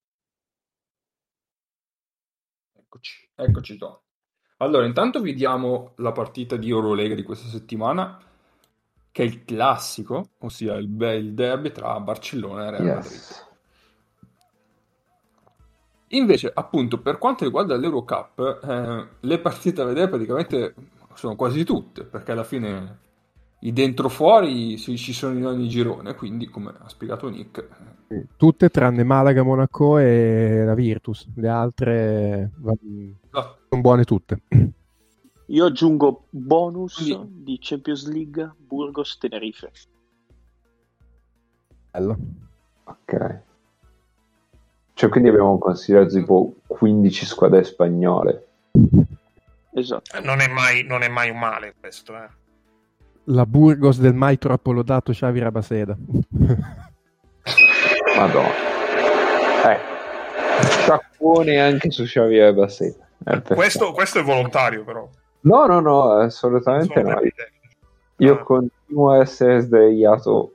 [2.94, 3.99] Eccoci, eccoci qua.
[4.57, 8.20] Allora, intanto vi diamo la partita di Eurolega di questa settimana,
[9.11, 13.11] che è il classico, ossia il bel derby tra Barcellona e Real Madrid.
[13.11, 13.48] Yes.
[16.10, 20.76] Invece, appunto, per quanto riguarda l'Eurocup, eh, le partite da vedere praticamente
[21.15, 22.99] sono quasi tutte, perché alla fine
[23.65, 27.68] i dentro fuori ci sono in ogni girone, quindi come ha spiegato Nick,
[28.38, 32.77] Tutte tranne Malaga, Monaco e la Virtus, le altre no.
[33.69, 34.41] sono buone tutte.
[35.48, 37.44] Io aggiungo bonus quindi...
[37.44, 39.72] di Champions League Burgos Tenerife.
[41.91, 42.18] Bello.
[42.84, 43.41] Ok.
[44.94, 48.48] Cioè, quindi abbiamo considerato tipo 15 squadre spagnole.
[49.73, 50.19] Esatto.
[50.22, 52.41] Non è mai, non è mai un male questo, eh.
[53.28, 55.95] La Burgos del mai troppo lodato Xavi Rabaseda.
[58.18, 58.50] Madonna.
[59.72, 59.80] Eh.
[60.62, 63.08] Sciacquone anche su Xavier Bassetta.
[63.56, 65.08] Questo, questo, è volontario però.
[65.41, 67.22] No, no, no, assolutamente no.
[68.18, 68.44] Io ah.
[68.44, 70.54] continuo a essere sdraiato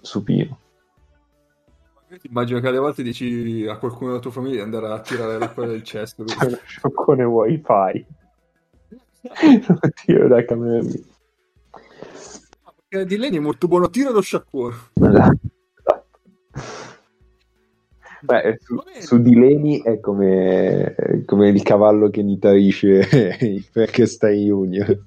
[0.00, 0.58] supino.
[2.22, 5.66] Immagino che alle volte dici a qualcuno della tua famiglia di andare a tirare l'acqua
[5.66, 6.24] del cesto.
[6.64, 8.06] Scioccone wifi.
[9.66, 11.12] non tiro da camera mia
[12.94, 14.76] eh, di Leni è molto buono tiro lo sciacquone.
[18.20, 20.94] Beh, su, su di Leni è come,
[21.26, 24.98] come, il cavallo che nitarisce il Frankenstein Junior.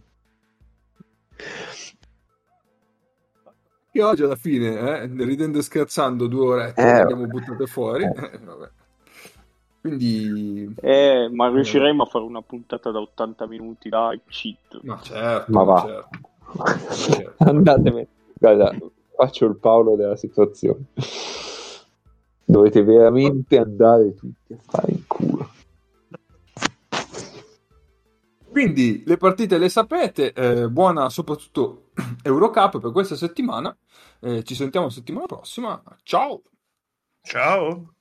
[3.91, 8.03] Che oggi alla fine, eh, ridendo e scherzando due ore eh, abbiamo buttate fuori.
[8.03, 8.09] Eh.
[8.09, 8.69] eh
[9.81, 10.75] Quindi...
[10.79, 14.79] Eh, ma riusciremo a fare una puntata da 80 minuti, dai, cheat.
[14.83, 15.81] Ma certo, ma va.
[15.87, 16.35] Certo
[16.91, 17.43] certo.
[17.43, 18.07] Andatemi.
[18.33, 18.75] Guarda,
[19.15, 20.85] faccio il Paolo della situazione.
[22.45, 25.49] Dovete veramente andare tutti a fare in culo.
[28.49, 31.89] Quindi le partite le sapete, eh, buona soprattutto
[32.23, 33.75] Eurocup per questa settimana.
[34.19, 35.81] Eh, ci sentiamo la settimana prossima.
[36.03, 36.41] Ciao.
[37.21, 37.93] Ciao.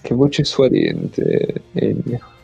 [0.00, 2.38] Che voce suadente, Ennio.